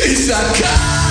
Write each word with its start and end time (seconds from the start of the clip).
It's 0.00 0.28
a 0.28 0.62
car. 0.62 1.07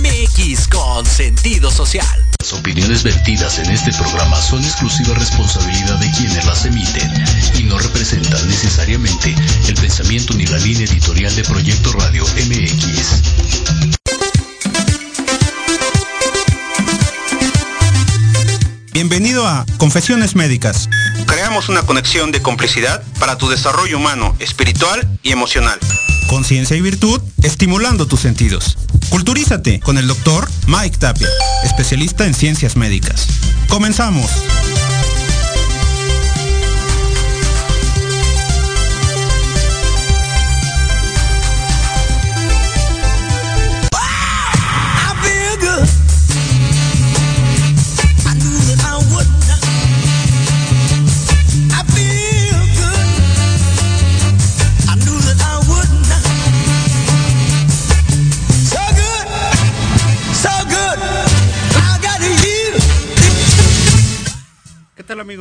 MX 0.00 0.68
con 0.68 1.04
sentido 1.04 1.70
social. 1.70 2.06
Las 2.40 2.52
opiniones 2.52 3.02
vertidas 3.02 3.58
en 3.58 3.70
este 3.70 3.92
programa 3.92 4.40
son 4.40 4.64
exclusiva 4.64 5.14
responsabilidad 5.14 5.96
de 5.98 6.10
quienes 6.12 6.44
las 6.46 6.64
emiten 6.64 7.12
y 7.58 7.64
no 7.64 7.78
representan 7.78 8.48
necesariamente 8.48 9.34
el 9.66 9.74
pensamiento 9.74 10.32
ni 10.34 10.46
la 10.46 10.58
línea 10.58 10.86
editorial 10.86 11.34
de 11.36 11.42
Proyecto 11.42 11.92
Radio 11.92 12.24
MX. 12.24 13.22
Bienvenido 18.92 19.46
a 19.46 19.66
Confesiones 19.76 20.34
Médicas. 20.34 20.88
Creamos 21.26 21.68
una 21.68 21.82
conexión 21.82 22.32
de 22.32 22.40
complicidad 22.40 23.02
para 23.18 23.36
tu 23.36 23.48
desarrollo 23.48 23.98
humano, 23.98 24.34
espiritual 24.38 25.06
y 25.22 25.32
emocional. 25.32 25.78
Conciencia 26.28 26.76
y 26.76 26.80
virtud, 26.82 27.20
estimulando 27.42 28.06
tus 28.06 28.20
sentidos. 28.20 28.76
Culturízate 29.08 29.80
con 29.80 29.96
el 29.98 30.06
doctor 30.06 30.48
Mike 30.66 30.98
Tapia, 30.98 31.28
especialista 31.64 32.26
en 32.26 32.34
ciencias 32.34 32.76
médicas. 32.76 33.26
Comenzamos. 33.68 34.30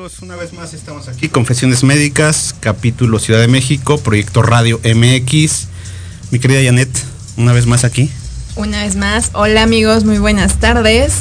Amigos? 0.08 0.22
Una 0.22 0.36
vez 0.36 0.54
más 0.54 0.74
estamos 0.74 1.08
aquí, 1.08 1.28
Confesiones 1.28 1.84
Médicas, 1.84 2.56
capítulo 2.60 3.20
Ciudad 3.20 3.40
de 3.40 3.48
México, 3.48 3.98
proyecto 3.98 4.42
Radio 4.42 4.80
MX. 4.84 5.68
Mi 6.32 6.40
querida 6.40 6.64
Janet, 6.64 6.90
una 7.36 7.52
vez 7.52 7.66
más 7.66 7.84
aquí. 7.84 8.10
Una 8.56 8.84
vez 8.84 8.96
más, 8.96 9.32
hola 9.34 9.64
amigos, 9.64 10.06
muy 10.06 10.18
buenas 10.18 10.60
tardes. 10.60 11.14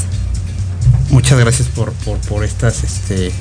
Muchas 1.11 1.39
gracias 1.39 1.69
por, 1.69 1.93
por, 2.29 2.45
estas, 2.45 2.85
este, 2.85 3.33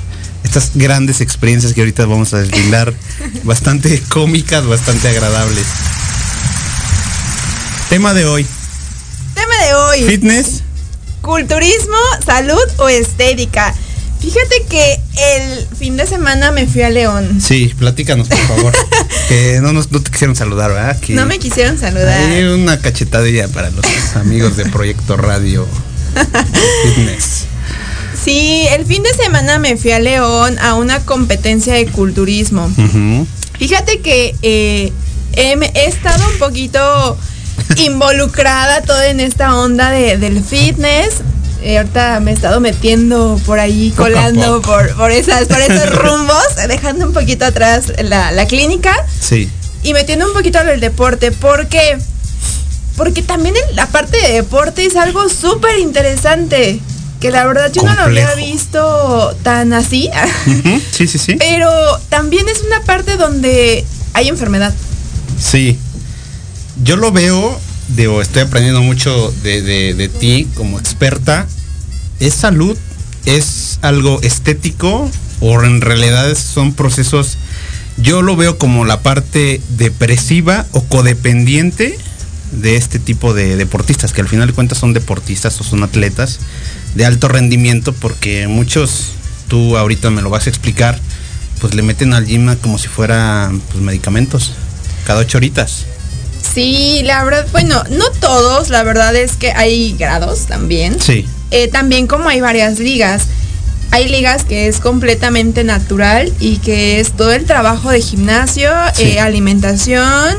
estas 0.42 0.72
grandes 0.74 1.20
experiencias 1.20 1.74
que 1.74 1.80
ahorita 1.80 2.06
vamos 2.06 2.34
a 2.34 2.38
desvendar, 2.38 2.92
bastante 3.44 4.02
cómicas, 4.08 4.66
bastante 4.66 5.08
agradables. 5.08 5.66
Tema 7.88 8.14
de 8.14 8.24
hoy. 8.24 8.46
Tema 9.34 9.64
de 9.64 9.74
hoy. 9.74 10.02
Fitness. 10.02 10.62
Culturismo, 11.22 11.98
salud 12.24 12.62
o 12.78 12.88
estética. 12.88 13.74
Fíjate 14.20 14.66
que 14.68 15.00
el 15.36 15.66
fin 15.76 15.96
de 15.96 16.06
semana 16.06 16.50
me 16.50 16.66
fui 16.66 16.82
a 16.82 16.90
León. 16.90 17.40
Sí, 17.40 17.72
platícanos, 17.78 18.28
por 18.28 18.38
favor. 18.38 18.72
que 19.28 19.60
no, 19.62 19.72
nos, 19.72 19.92
no 19.92 20.00
te 20.02 20.10
quisieron 20.10 20.36
saludar, 20.36 20.72
¿verdad? 20.72 20.98
no 21.10 21.26
me 21.26 21.38
quisieron 21.38 21.78
saludar. 21.78 22.18
Hay 22.30 22.44
una 22.44 22.80
cachetadilla 22.80 23.48
para 23.48 23.70
los 23.70 23.84
amigos 24.16 24.56
de 24.56 24.66
Proyecto 24.66 25.16
Radio 25.16 25.66
Fitness. 26.82 27.44
Sí, 28.26 28.66
el 28.70 28.84
fin 28.86 29.02
de 29.02 29.14
semana 29.14 29.58
me 29.58 29.76
fui 29.76 29.92
a 29.92 30.00
León 30.00 30.58
a 30.58 30.74
una 30.74 31.00
competencia 31.04 31.74
de 31.74 31.86
culturismo. 31.86 32.68
Fíjate 33.58 34.00
que 34.00 34.34
eh, 34.42 34.92
he, 35.34 35.86
estado 35.86 36.28
un 36.32 36.38
poquito 36.38 37.16
involucrada 37.76 38.82
toda 38.82 39.08
en 39.08 39.20
esta 39.20 39.56
onda 39.56 39.90
de, 39.90 40.18
del 40.18 40.42
fitness. 40.42 41.22
Eh, 41.66 41.78
ahorita 41.78 42.20
me 42.20 42.30
he 42.30 42.34
estado 42.34 42.60
metiendo 42.60 43.40
por 43.44 43.58
ahí, 43.58 43.92
colando 43.96 44.62
por, 44.62 44.94
por, 44.94 45.10
esas, 45.10 45.48
por 45.48 45.60
esos 45.60 45.92
rumbos, 45.96 46.44
dejando 46.68 47.08
un 47.08 47.12
poquito 47.12 47.44
atrás 47.44 47.92
la, 48.04 48.46
clínica. 48.46 48.94
Sí. 49.18 49.50
Y 49.82 49.92
metiendo 49.92 50.28
un 50.28 50.32
poquito 50.32 50.60
al 50.60 50.78
deporte, 50.78 51.32
porque 51.32 51.98
porque 52.96 53.20
también 53.20 53.56
la 53.74 53.88
parte 53.88 54.16
de 54.16 54.34
deporte 54.34 54.86
es 54.86 54.94
algo 54.94 55.28
súper 55.28 55.80
interesante. 55.80 56.78
Que 57.18 57.32
la 57.32 57.44
verdad 57.44 57.72
yo 57.72 57.82
no 57.82 57.92
lo 57.94 58.02
había 58.02 58.32
visto 58.36 59.36
tan 59.42 59.72
así. 59.72 60.08
Sí, 60.92 61.08
sí, 61.08 61.18
sí. 61.18 61.34
Pero 61.34 61.68
también 62.10 62.48
es 62.48 62.62
una 62.62 62.80
parte 62.82 63.16
donde 63.16 63.84
hay 64.12 64.28
enfermedad. 64.28 64.72
Sí. 65.36 65.76
Yo 66.84 66.94
lo 66.94 67.10
veo, 67.10 67.58
digo, 67.88 68.22
estoy 68.22 68.42
aprendiendo 68.42 68.82
mucho 68.82 69.34
de, 69.42 69.62
de 69.94 70.08
ti 70.08 70.46
como 70.54 70.78
experta 70.78 71.48
¿es 72.20 72.34
salud? 72.34 72.76
¿Es 73.24 73.78
algo 73.82 74.20
estético? 74.22 75.10
¿O 75.40 75.62
en 75.62 75.80
realidad 75.80 76.34
son 76.34 76.72
procesos, 76.72 77.36
yo 77.98 78.22
lo 78.22 78.36
veo 78.36 78.58
como 78.58 78.84
la 78.84 79.00
parte 79.00 79.60
depresiva 79.70 80.66
o 80.72 80.82
codependiente 80.84 81.98
de 82.52 82.76
este 82.76 82.98
tipo 82.98 83.34
de 83.34 83.56
deportistas, 83.56 84.12
que 84.12 84.20
al 84.20 84.28
final 84.28 84.48
de 84.48 84.54
cuentas 84.54 84.78
son 84.78 84.92
deportistas 84.92 85.60
o 85.60 85.64
son 85.64 85.82
atletas 85.82 86.38
de 86.94 87.04
alto 87.04 87.28
rendimiento, 87.28 87.92
porque 87.92 88.48
muchos, 88.48 89.12
tú 89.48 89.76
ahorita 89.76 90.10
me 90.10 90.22
lo 90.22 90.30
vas 90.30 90.46
a 90.46 90.50
explicar, 90.50 90.98
pues 91.60 91.74
le 91.74 91.82
meten 91.82 92.12
al 92.12 92.26
gym 92.26 92.54
como 92.56 92.78
si 92.78 92.88
fuera 92.88 93.50
pues, 93.72 93.82
medicamentos, 93.82 94.52
cada 95.06 95.20
ocho 95.20 95.38
horitas. 95.38 95.84
Sí, 96.54 97.02
la 97.04 97.24
verdad, 97.24 97.46
bueno, 97.52 97.82
no 97.90 98.10
todos, 98.20 98.70
la 98.70 98.82
verdad 98.82 99.14
es 99.14 99.32
que 99.32 99.52
hay 99.52 99.94
grados 99.98 100.46
también. 100.46 100.98
Sí. 101.00 101.26
Eh, 101.50 101.68
también 101.68 102.06
como 102.06 102.28
hay 102.28 102.40
varias 102.40 102.78
ligas. 102.78 103.24
Hay 103.92 104.08
ligas 104.08 104.44
que 104.44 104.66
es 104.66 104.80
completamente 104.80 105.62
natural 105.62 106.32
y 106.40 106.58
que 106.58 107.00
es 107.00 107.12
todo 107.12 107.32
el 107.32 107.44
trabajo 107.44 107.90
de 107.90 108.00
gimnasio, 108.00 108.70
eh, 108.98 109.20
alimentación 109.20 110.36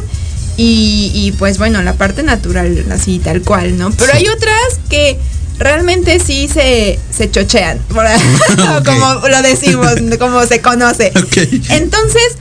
y, 0.58 1.34
pues 1.38 1.60
bueno, 1.60 1.84
la 1.84 1.94
parte 1.94 2.24
natural, 2.24 2.86
así 2.92 3.20
tal 3.20 3.44
cual, 3.44 3.78
¿no? 3.78 3.92
Pero 3.92 4.14
hay 4.14 4.28
otras 4.28 4.80
que 4.90 5.20
realmente 5.60 6.20
sí 6.20 6.50
se, 6.52 7.00
se 7.16 7.30
chochean, 7.30 7.80
como 8.86 9.28
lo 9.28 9.42
decimos, 9.44 9.94
como 10.20 10.46
se 10.46 10.62
conoce. 10.62 11.12
Entonces, 11.70 12.38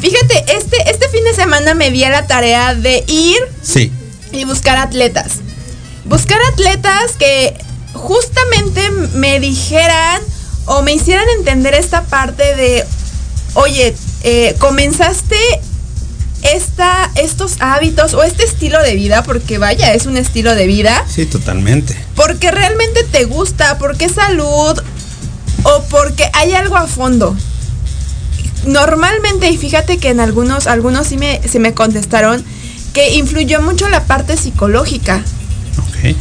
fíjate, 0.00 0.44
este, 0.56 0.90
este 0.90 1.08
fin 1.10 1.24
de 1.24 1.34
semana 1.34 1.74
me 1.74 1.90
di 1.90 2.02
a 2.04 2.10
la 2.10 2.26
tarea 2.26 2.74
de 2.74 3.04
ir 3.06 3.38
sí. 3.62 3.92
y 4.32 4.44
buscar 4.44 4.78
atletas. 4.78 5.36
Buscar 6.06 6.38
atletas 6.52 7.12
que 7.18 7.54
justamente 7.92 8.90
me 9.14 9.40
dijeran 9.40 10.22
o 10.66 10.82
me 10.82 10.92
hicieran 10.92 11.26
entender 11.38 11.74
esta 11.74 12.04
parte 12.04 12.54
de, 12.56 12.84
oye, 13.54 13.94
eh, 14.22 14.54
comenzaste 14.58 15.36
esta, 16.42 17.10
estos 17.16 17.56
hábitos 17.60 18.14
o 18.14 18.22
este 18.22 18.44
estilo 18.44 18.82
de 18.82 18.94
vida, 18.94 19.22
porque 19.22 19.58
vaya, 19.58 19.92
es 19.94 20.06
un 20.06 20.16
estilo 20.16 20.54
de 20.54 20.66
vida. 20.66 21.04
Sí, 21.08 21.26
totalmente. 21.26 21.96
Porque 22.14 22.50
realmente 22.50 23.04
te 23.04 23.24
gusta, 23.24 23.78
porque 23.78 24.06
es 24.06 24.12
salud 24.12 24.80
o 25.62 25.82
porque 25.90 26.30
hay 26.32 26.54
algo 26.54 26.76
a 26.76 26.86
fondo. 26.86 27.36
Normalmente, 28.64 29.50
y 29.50 29.56
fíjate 29.56 29.98
que 29.98 30.10
en 30.10 30.20
algunos, 30.20 30.66
algunos 30.66 31.06
sí 31.06 31.16
me, 31.16 31.40
se 31.48 31.58
me 31.58 31.74
contestaron 31.74 32.44
que 32.92 33.14
influyó 33.14 33.62
mucho 33.62 33.88
la 33.88 34.04
parte 34.04 34.36
psicológica. 34.36 35.22
Ok. 35.78 36.16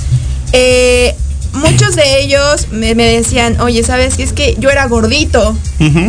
Eh, 0.54 1.16
muchos 1.60 1.96
de 1.96 2.22
ellos 2.22 2.68
me, 2.72 2.96
decían, 2.96 3.60
oye, 3.62 3.84
¿sabes 3.84 4.16
qué? 4.16 4.24
Es 4.24 4.34
que 4.34 4.56
yo 4.60 4.70
era 4.70 4.86
gordito, 4.88 5.56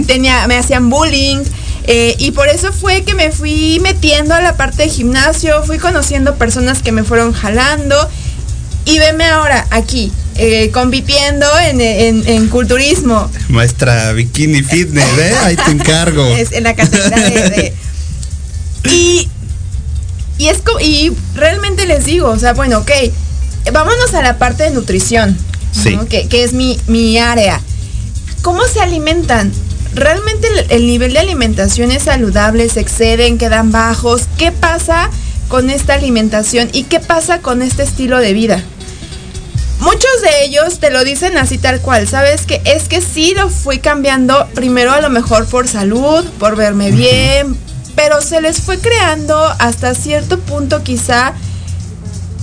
tenía, 0.07 0.47
me 0.47 0.57
hacían 0.57 0.90
bullying. 0.90 1.42
Eh, 1.85 2.14
y 2.19 2.30
por 2.33 2.49
eso 2.49 2.73
fue 2.73 3.02
que 3.02 3.14
me 3.14 3.33
fui 3.33 3.80
metiendo 3.83 4.35
a 4.35 4.40
la 4.40 4.57
parte 4.57 4.85
de 4.85 4.88
gimnasio, 4.88 5.62
fui 5.64 5.78
conociendo 5.78 6.37
personas 6.37 6.83
que 6.83 6.92
me 6.92 7.04
fueron 7.04 7.33
jalando. 7.33 7.97
Y 8.85 8.99
veme 8.99 9.26
ahora 9.26 9.66
aquí, 9.71 10.11
eh, 10.37 10.71
compitiendo 10.73 11.47
en, 11.59 12.49
culturismo. 12.49 13.30
Maestra 13.49 14.12
Bikini 14.12 14.62
Fitness, 14.62 15.19
¿eh? 15.19 15.35
Ahí 15.42 15.57
te 15.57 15.71
encargo. 15.71 16.25
es 16.37 16.52
en 16.52 16.64
la 16.64 16.75
categoría 16.75 17.50
de... 17.50 17.75
y, 18.85 19.28
y, 20.38 20.49
es, 20.49 20.62
y 20.80 21.12
realmente 21.35 21.87
les 21.87 22.04
digo, 22.04 22.28
o 22.28 22.38
sea, 22.38 22.54
bueno, 22.54 22.78
ok, 22.78 22.90
vámonos 23.73 24.14
a 24.14 24.23
la 24.23 24.38
parte 24.38 24.64
de 24.64 24.71
nutrición, 24.71 25.37
que, 26.09 26.29
es 26.45 26.52
mi, 26.52 27.19
área. 27.19 27.61
¿Cómo 28.43 28.62
se 28.64 28.81
alimentan? 28.81 29.52
¿Realmente 29.95 30.49
el, 30.69 30.87
nivel 30.87 31.12
de 31.12 31.19
alimentación 31.19 31.90
es 31.90 32.05
saludable? 32.05 32.69
¿Se 32.69 32.81
exceden? 32.81 33.38
¿Quedan 33.38 33.73
bajos? 33.73 34.23
¿Qué 34.38 34.52
pasa 34.52 35.11
con 35.49 35.69
esta 35.69 35.95
alimentación? 35.95 36.69
¿Y 36.73 36.85
qué 36.85 37.00
pasa 37.00 37.40
con 37.40 37.62
este 37.62 37.83
estilo 37.83 38.19
de 38.19 38.33
vida? 38.33 38.62
Muchos 39.81 40.21
de 40.23 40.45
ellos 40.45 40.79
te 40.79 40.90
lo 40.90 41.05
dicen 41.05 41.38
así 41.38 41.57
tal 41.57 41.81
cual, 41.81 42.07
¿sabes? 42.07 42.43
Que 42.43 42.61
es 42.64 42.85
que 42.85 43.00
sí 43.00 43.35
lo 43.35 43.49
fui 43.49 43.79
cambiando 43.79 44.47
primero 44.55 44.93
a 44.93 45.00
lo 45.00 45.09
mejor 45.09 45.47
por 45.47 45.69
salud, 45.69 46.25
por 46.38 46.55
verme 46.55 46.90
bien, 46.90 47.57
pero 47.95 48.21
se 48.21 48.43
les 48.43 48.61
fue 48.61 48.79
creando 48.79 49.38
hasta 49.59 49.95
cierto 49.95 50.38
punto 50.38 50.83
quizá 50.83 51.33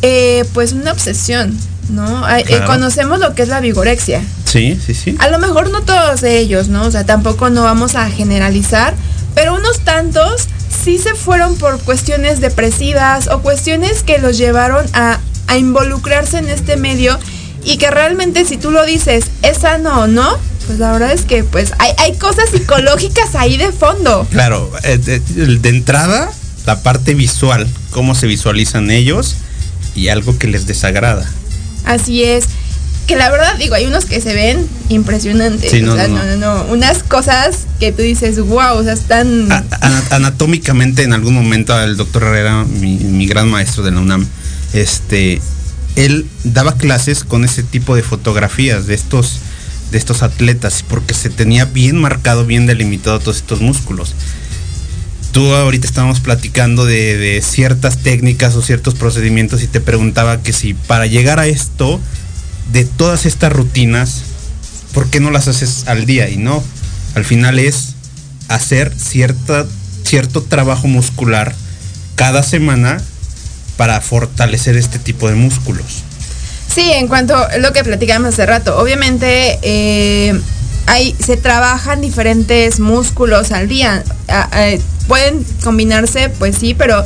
eh, 0.02 0.46
pues 0.54 0.74
una 0.74 0.92
obsesión. 0.92 1.58
¿no? 1.90 2.28
Eh, 2.38 2.46
conocemos 2.66 3.20
lo 3.20 3.34
que 3.34 3.44
es 3.44 3.48
la 3.48 3.62
vigorexia. 3.62 4.22
Sí, 4.46 4.78
sí, 4.86 4.94
sí. 4.94 5.16
A 5.20 5.30
lo 5.30 5.40
mejor 5.40 5.70
no 5.70 5.84
todos 5.84 6.22
ellos, 6.24 6.68
¿no? 6.68 6.84
O 6.84 6.92
sea, 6.92 7.06
tampoco 7.06 7.50
no 7.50 7.64
vamos 7.64 7.96
a 7.96 8.10
generalizar, 8.10 8.94
pero 9.36 9.56
unos 9.56 9.80
tantos 9.80 10.48
sí 10.84 10.98
se 10.98 11.14
fueron 11.16 11.56
por 11.56 11.80
cuestiones 11.80 12.42
depresivas 12.42 13.28
o 13.28 13.42
cuestiones 13.42 14.04
que 14.04 14.18
los 14.18 14.38
llevaron 14.38 14.86
a, 14.94 15.20
a 15.48 15.58
involucrarse 15.58 16.40
en 16.40 16.50
este 16.50 16.76
medio 16.76 17.18
y 17.64 17.78
que 17.78 17.90
realmente 17.92 18.46
si 18.46 18.58
tú 18.58 18.72
lo 18.72 18.86
dices, 18.86 19.26
es 19.42 19.60
sano 19.60 20.02
o 20.02 20.08
no, 20.08 20.38
pues 20.68 20.80
la 20.80 20.92
verdad 20.92 21.12
es 21.12 21.24
que 21.24 21.44
pues 21.44 21.74
hay, 21.80 21.92
hay 21.98 22.14
cosas 22.16 22.50
psicológicas 22.50 23.36
ahí 23.36 23.58
de 23.58 23.72
fondo. 23.72 24.26
Claro, 24.32 24.72
eh, 24.84 24.98
de, 24.98 25.70
entrada, 25.70 26.32
la 26.66 26.82
parte 26.84 27.14
visual, 27.14 27.68
cómo 27.92 28.16
se 28.16 28.28
visualizan 28.28 28.92
ellos 28.92 29.36
y 29.98 30.08
algo 30.10 30.38
que 30.38 30.48
les 30.48 30.68
desagrada. 30.68 31.30
Así 31.84 32.24
es. 32.24 32.46
Que 33.08 33.16
la 33.16 33.30
verdad, 33.30 33.58
digo, 33.58 33.76
hay 33.76 33.86
unos 33.86 34.06
que 34.06 34.22
se 34.22 34.34
ven 34.34 34.68
impresionantes. 34.90 35.74
o 35.74 35.96
sea, 35.96 36.08
no, 36.08 36.24
no, 36.24 36.36
no, 36.36 36.66
Unas 36.72 37.04
cosas 37.04 37.66
que 37.80 37.92
tú 37.92 38.02
dices, 38.02 38.40
wow, 38.40 38.78
o 38.78 38.84
sea, 38.84 38.94
están. 38.94 39.48
anatómicamente, 40.12 41.04
en 41.04 41.14
algún 41.14 41.34
momento, 41.34 41.78
el 41.82 41.98
doctor 41.98 42.24
Herrera, 42.24 42.66
mi, 42.66 42.98
mi 42.98 43.26
gran 43.26 43.50
maestro 43.50 43.84
de 43.84 43.92
la 43.92 44.02
UNAM, 44.02 44.28
este, 44.74 45.42
él 45.96 46.26
daba 46.44 46.76
clases 46.76 47.24
con 47.24 47.44
ese 47.44 47.64
tipo 47.64 47.96
de 47.96 48.04
fotografías 48.04 48.88
de 48.88 48.94
estos 48.94 49.40
de 49.92 49.98
estos 49.98 50.22
atletas 50.22 50.84
porque 50.88 51.14
se 51.14 51.30
tenía 51.30 51.66
bien 51.66 52.00
marcado, 52.00 52.46
bien 52.46 52.66
delimitado 52.66 53.20
todos 53.20 53.38
estos 53.38 53.62
músculos. 53.62 54.14
Tú 55.38 55.54
ahorita 55.54 55.86
estábamos 55.86 56.20
platicando 56.20 56.84
de, 56.84 57.44
ciertas 57.46 58.00
técnicas 58.00 58.56
o 58.56 58.64
ciertos 58.64 58.96
procedimientos 58.96 59.62
y 59.62 59.68
te 59.68 59.80
preguntaba 59.80 60.42
que 60.42 60.52
si 60.52 60.74
para 60.74 61.06
llegar 61.06 61.40
a 61.40 61.46
esto, 61.46 62.02
de 62.72 62.86
todas 62.86 63.28
estas 63.28 63.54
rutinas, 63.54 64.24
¿por 64.96 65.12
qué 65.12 65.20
no 65.20 65.30
las 65.30 65.48
haces 65.48 65.84
al 65.86 66.08
día? 66.08 66.28
Y 66.28 66.38
no, 66.38 66.64
al 67.14 67.24
final 67.24 67.60
es 67.60 67.94
hacer 68.48 68.92
cierta, 68.98 69.68
cierto 70.04 70.42
trabajo 70.42 70.88
muscular 70.88 71.54
cada 72.16 72.42
semana 72.42 73.00
para 73.78 74.02
fortalecer 74.02 74.76
este 74.76 74.98
tipo 74.98 75.30
de 75.30 75.36
músculos. 75.36 76.02
Sí, 76.74 76.90
en 76.94 77.08
cuanto 77.08 77.36
a 77.36 77.58
lo 77.60 77.74
que 77.74 77.84
platicamos 77.84 78.30
hace 78.30 78.48
rato, 78.48 78.76
obviamente 78.80 79.60
eh, 79.62 80.42
hay, 80.88 81.16
se 81.24 81.38
trabajan 81.38 82.02
diferentes 82.02 82.80
músculos 82.80 83.52
al 83.52 83.68
día. 83.68 84.04
Pueden 85.08 85.46
combinarse, 85.64 86.30
pues 86.30 86.58
sí, 86.58 86.74
pero 86.74 87.04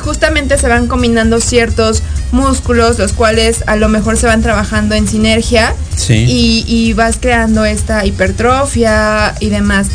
justamente 0.00 0.58
se 0.58 0.68
van 0.68 0.86
combinando 0.86 1.40
ciertos 1.40 2.02
músculos, 2.32 2.98
los 2.98 3.12
cuales 3.12 3.64
a 3.66 3.76
lo 3.76 3.88
mejor 3.88 4.16
se 4.16 4.26
van 4.26 4.42
trabajando 4.42 4.94
en 4.94 5.08
sinergia 5.08 5.74
y, 6.08 6.92
vas 6.94 7.18
creando 7.20 7.64
esta 7.64 8.04
hipertrofia 8.04 9.34
y 9.40 9.48
demás. 9.48 9.88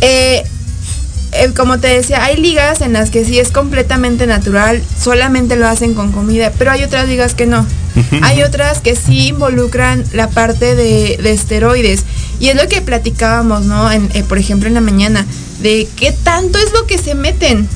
Eh, 0.00 0.44
eh, 1.32 1.52
como 1.54 1.78
te 1.78 1.88
decía, 1.88 2.24
hay 2.24 2.36
ligas 2.36 2.80
en 2.80 2.92
las 2.92 3.10
que 3.10 3.24
sí 3.24 3.38
es 3.38 3.50
completamente 3.50 4.26
natural, 4.26 4.82
solamente 4.98 5.56
lo 5.56 5.68
hacen 5.68 5.94
con 5.94 6.10
comida, 6.10 6.52
pero 6.58 6.72
hay 6.72 6.82
otras 6.82 7.08
ligas 7.08 7.34
que 7.34 7.46
no. 7.46 7.66
Hay 8.22 8.42
otras 8.42 8.80
que 8.80 8.94
sí 8.94 9.28
involucran 9.28 10.04
la 10.12 10.28
parte 10.28 10.74
de, 10.76 11.14
esteroides. 11.24 12.04
Y 12.38 12.48
es 12.48 12.56
lo 12.56 12.66
que 12.68 12.80
platicábamos, 12.80 13.64
¿no? 13.64 13.90
En, 13.90 14.10
eh, 14.14 14.22
por 14.22 14.38
ejemplo, 14.38 14.68
en 14.68 14.74
la 14.74 14.80
mañana, 14.80 15.26
de 15.60 15.88
qué 15.96 16.12
tanto 16.12 16.58
es 16.58 16.72
lo 16.72 16.86
que 16.86 16.98
se 16.98 17.14
meten. 17.14 17.68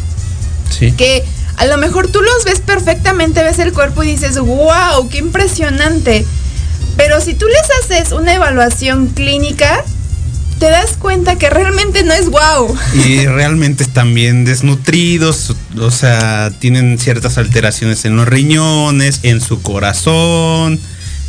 Sí. 0.71 0.93
Que 0.93 1.25
a 1.57 1.67
lo 1.67 1.77
mejor 1.79 2.09
tú 2.09 2.23
los 2.23 2.45
ves 2.45 2.61
perfectamente, 2.61 3.43
ves 3.43 3.59
el 3.59 3.73
cuerpo 3.73 4.03
y 4.03 4.09
dices, 4.09 4.39
wow, 4.39 5.09
qué 5.11 5.19
impresionante. 5.19 6.25
Pero 6.97 7.21
si 7.21 7.35
tú 7.35 7.47
les 7.47 7.85
haces 7.85 8.13
una 8.13 8.35
evaluación 8.35 9.09
clínica, 9.09 9.85
te 10.59 10.71
das 10.71 10.97
cuenta 10.99 11.37
que 11.37 11.51
realmente 11.51 12.03
no 12.03 12.13
es 12.13 12.29
wow. 12.29 12.77
Y 13.07 13.27
realmente 13.27 13.83
están 13.83 14.15
bien 14.15 14.45
desnutridos, 14.45 15.55
o 15.79 15.91
sea, 15.91 16.51
tienen 16.59 16.99
ciertas 16.99 17.39
alteraciones 17.39 18.05
en 18.05 18.17
los 18.17 18.27
riñones, 18.29 19.21
en 19.23 19.41
su 19.41 19.63
corazón, 19.63 20.81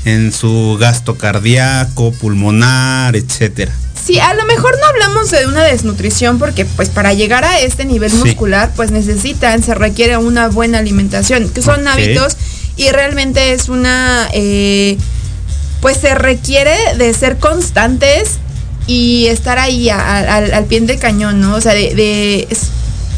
en 0.05 0.32
su 0.32 0.77
gasto 0.79 1.15
cardíaco, 1.17 2.12
pulmonar, 2.13 3.15
etcétera. 3.15 3.74
Sí, 4.05 4.20
a 4.20 4.36
lo 4.36 4.46
mejor 4.46 4.77
no 4.79 4.86
hablamos 4.86 5.32
de 5.32 5.48
una 5.48 5.63
desnutrición 5.63 6.38
porque 6.38 6.63
pues 6.65 6.89
para 6.89 7.13
llegar 7.13 7.44
a 7.44 7.60
este 7.60 7.86
nivel 7.86 8.13
muscular 8.13 8.72
pues 8.75 8.91
necesitan, 8.91 9.63
se 9.63 9.74
requiere 9.74 10.17
una 10.17 10.48
buena 10.50 10.77
alimentación, 10.77 11.50
que 11.50 11.63
son 11.63 11.88
hábitos 11.88 12.38
y 12.77 12.91
realmente 12.91 13.53
es 13.53 13.70
una... 13.70 14.29
Eh, 14.34 14.98
pues 15.82 15.98
se 15.98 16.15
requiere 16.15 16.75
de 16.98 17.13
ser 17.13 17.38
constantes 17.38 18.39
y 18.87 19.27
estar 19.27 19.57
ahí 19.57 19.89
al 19.89 20.65
pie 20.65 20.81
de 20.81 20.97
cañón, 20.97 21.41
¿no? 21.41 21.55
O 21.55 21.61
sea, 21.61 21.73
de, 21.73 22.47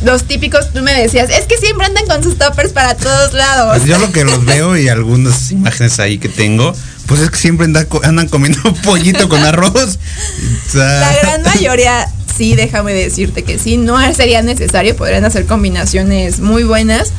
los 0.03 0.24
típicos, 0.24 0.71
tú 0.74 0.81
me 0.81 0.93
decías, 0.93 1.29
es 1.29 1.45
que 1.45 1.57
siempre 1.57 1.88
andan 1.88 2.05
con 2.05 2.24
sus 2.24 2.38
toppers 2.38 2.71
para 2.71 2.95
todos 2.95 3.33
lados. 3.33 3.77
Pues 3.77 3.89
yo 3.89 3.97
lo 3.97 4.12
que 4.12 4.24
los 4.24 4.45
veo 4.45 4.77
y 4.77 4.88
algunas 4.89 5.51
imágenes 5.51 6.00
ahí 6.00 6.19
que 6.19 6.29
tengo, 6.29 6.74
pues 7.07 7.21
es 7.21 7.31
que 7.31 7.38
siempre 7.38 7.67
andan, 8.03 8.27
comiendo 8.27 8.62
pollito 8.83 9.27
con 9.27 9.43
arroz. 9.43 9.97
La 10.74 11.17
gran 11.21 11.41
mayoría, 11.41 12.07
sí, 12.38 12.55
déjame 12.55 12.93
decirte 12.93 13.43
que 13.43 13.57
sí, 13.57 13.77
no 13.77 13.97
sería 14.13 14.41
necesario, 14.41 14.95
podrían 14.95 15.25
hacer 15.25 15.45
combinaciones 15.45 16.39
muy 16.39 16.63
buenas. 16.63 17.12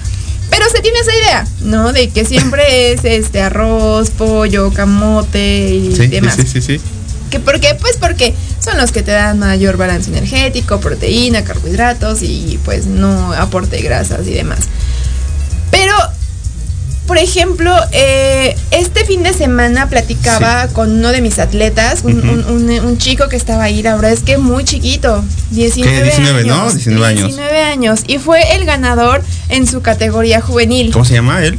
Pero 0.51 0.65
se 0.71 0.81
tiene 0.81 0.99
esa 1.01 1.15
idea, 1.15 1.47
¿no? 1.61 1.93
De 1.93 2.09
que 2.09 2.25
siempre 2.25 2.93
es 2.93 3.05
este 3.05 3.43
arroz, 3.43 4.09
pollo, 4.09 4.73
camote 4.73 5.69
y 5.75 5.91
demás. 6.09 6.37
Sí, 6.37 6.47
sí, 6.47 6.63
sí. 6.63 6.81
¿Que 7.31 7.41
¿Por 7.41 7.61
qué? 7.61 7.77
Pues 7.81 7.97
porque 7.97 8.35
son 8.61 8.77
los 8.79 8.93
que 8.93 9.03
te 9.03 9.13
dan 9.13 9.39
mayor 9.39 9.77
balance 9.77 10.11
energético, 10.11 10.81
proteína, 10.81 11.45
carbohidratos 11.45 12.23
y 12.23 12.59
pues 12.65 12.87
no 12.87 13.33
aporte 13.33 13.81
grasas 13.81 14.27
y 14.27 14.33
demás. 14.33 14.61
Pero, 15.71 15.95
por 17.07 17.19
ejemplo, 17.19 17.75
eh, 17.93 18.57
este 18.71 19.05
fin 19.05 19.23
de 19.23 19.33
semana 19.33 19.89
platicaba 19.89 20.69
con 20.69 20.91
uno 20.91 21.09
de 21.09 21.21
mis 21.21 21.39
atletas, 21.39 22.03
un, 22.05 22.99
chico 22.99 23.29
que 23.29 23.37
estaba 23.37 23.65
ahí, 23.65 23.83
la 23.83 23.95
verdad 23.95 24.13
es 24.13 24.23
que 24.23 24.39
muy 24.39 24.65
chiquito, 24.65 25.25
19, 25.51 26.03
19 26.03 26.41
años. 26.41 26.47
¿no? 26.47 26.71
19 26.71 27.07
años. 27.07 27.27
19 27.29 27.63
años. 27.63 28.01
Y 28.07 28.19
fue 28.19 28.55
el 28.57 28.65
ganador 28.65 29.23
en 29.49 29.67
su 29.67 29.83
categoría 29.83 30.41
juvenil. 30.41 30.93
¿Cómo 30.93 31.05
se 31.05 31.15
llama 31.15 31.45
él? 31.45 31.59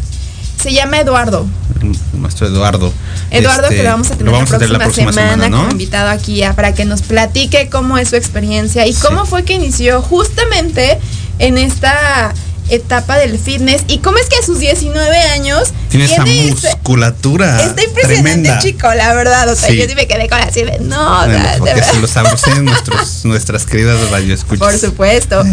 Se 0.62 0.74
llama 0.74 1.00
Eduardo. 1.00 1.48
El 1.82 2.20
maestro 2.20 2.48
Eduardo. 2.48 2.94
Eduardo, 3.32 3.70
que 3.70 3.84
lo 3.84 3.92
vamos 3.92 4.12
a 4.12 4.18
tener, 4.58 4.70
la, 4.70 4.80
próxima 4.80 5.14
semana, 5.14 5.50
como 5.50 5.72
invitado 5.72 6.10
aquí 6.10 6.42
para 6.56 6.74
que 6.74 6.86
nos 6.86 7.02
platique 7.02 7.70
cómo 7.70 7.98
es 7.98 8.10
su 8.10 8.16
experiencia 8.16 8.86
y 8.86 8.94
cómo 8.94 9.26
fue 9.26 9.44
que 9.44 9.54
inició 9.54 10.02
justamente 10.02 11.00
en 11.40 11.58
esta 11.58 12.34
etapa 12.70 13.18
del 13.18 13.38
fitness 13.40 13.84
y 13.88 14.00
cómo 14.00 14.18
es 14.18 14.28
que 14.28 14.38
a 14.38 14.44
sus 14.44 14.60
19 14.60 15.18
años 15.18 15.74
tiene, 15.90 16.06
esa 16.06 16.24
musculatura 16.24 17.64
está 17.64 17.84
impresionante 17.84 18.52
chico 18.62 18.94
la 18.94 19.14
verdad 19.16 19.50
o 19.50 19.56
sea 19.56 19.72
yo 19.72 19.86
sí 19.88 19.96
me 19.96 20.08
quedé 20.08 20.30
con 20.30 20.40
así 20.40 20.64
de 20.64 20.80
no 20.80 21.26
bueno, 21.26 21.44
porque 21.58 21.82
se 21.82 22.00
lo 22.00 22.08
sabroseen 22.08 22.66
nuestros 22.66 23.26
nuestras 23.26 23.66
queridas 23.66 24.10
radioescuchas. 24.12 24.60
Por 24.60 24.78
supuesto. 24.78 25.44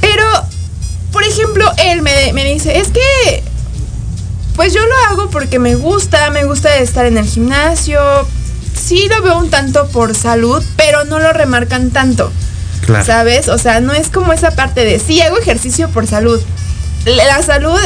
Pero 0.00 0.24
por 1.10 1.24
ejemplo 1.24 1.72
él 1.78 2.02
me, 2.02 2.32
me 2.34 2.44
dice 2.44 2.78
es 2.78 2.88
que 2.88 3.42
pues 4.56 4.72
yo 4.72 4.80
lo 4.84 4.94
hago 5.08 5.30
porque 5.30 5.58
me 5.58 5.74
gusta, 5.74 6.30
me 6.30 6.44
gusta 6.44 6.76
estar 6.76 7.06
en 7.06 7.16
el 7.16 7.26
gimnasio. 7.26 8.00
Sí 8.74 9.08
lo 9.08 9.22
veo 9.22 9.38
un 9.38 9.50
tanto 9.50 9.88
por 9.88 10.14
salud, 10.14 10.62
pero 10.76 11.04
no 11.04 11.18
lo 11.18 11.32
remarcan 11.32 11.90
tanto. 11.90 12.32
¿Sabes? 13.04 13.48
O 13.48 13.58
sea, 13.58 13.80
no 13.80 13.92
es 13.92 14.08
como 14.08 14.32
esa 14.32 14.52
parte 14.52 14.84
de 14.84 14.98
sí 14.98 15.20
hago 15.20 15.38
ejercicio 15.38 15.88
por 15.90 16.06
salud. 16.06 16.40
La 17.04 17.42
salud 17.42 17.78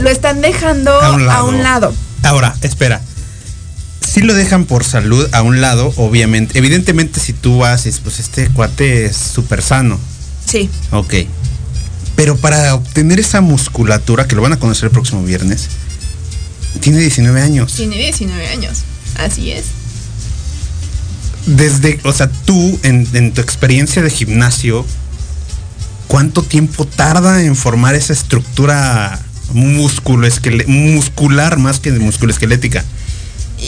lo 0.00 0.10
están 0.10 0.40
dejando 0.40 0.90
a 0.92 1.44
un 1.44 1.62
lado. 1.62 1.94
Ahora, 2.22 2.54
espera. 2.62 3.00
Si 4.06 4.20
lo 4.20 4.34
dejan 4.34 4.66
por 4.66 4.84
salud 4.84 5.26
a 5.32 5.42
un 5.42 5.60
lado, 5.60 5.92
obviamente. 5.96 6.58
Evidentemente, 6.58 7.20
si 7.20 7.32
tú 7.32 7.64
haces, 7.64 8.00
pues 8.00 8.18
este 8.18 8.48
cuate 8.50 9.06
es 9.06 9.16
súper 9.16 9.62
sano. 9.62 9.98
Sí. 10.44 10.68
Ok. 10.90 11.14
Pero 12.16 12.36
para 12.36 12.74
obtener 12.74 13.20
esa 13.20 13.40
musculatura, 13.40 14.28
que 14.28 14.36
lo 14.36 14.42
van 14.42 14.52
a 14.52 14.58
conocer 14.58 14.86
el 14.86 14.90
próximo 14.90 15.22
viernes, 15.22 15.68
tiene 16.80 17.00
19 17.00 17.40
años. 17.40 17.74
Tiene 17.74 17.96
19 17.96 18.46
años, 18.48 18.82
así 19.16 19.52
es. 19.52 19.64
Desde, 21.46 21.98
o 22.04 22.12
sea, 22.12 22.28
tú 22.28 22.78
en, 22.82 23.32
tu 23.32 23.40
experiencia 23.40 24.00
de 24.02 24.10
gimnasio, 24.10 24.86
¿cuánto 26.06 26.42
tiempo 26.42 26.86
tarda 26.86 27.42
en 27.42 27.56
formar 27.56 27.94
esa 27.94 28.12
estructura 28.12 29.20
músculo 29.52 30.28
muscular 30.66 31.58
más 31.58 31.80
que 31.80 31.90
musculoesquelética? 31.92 32.84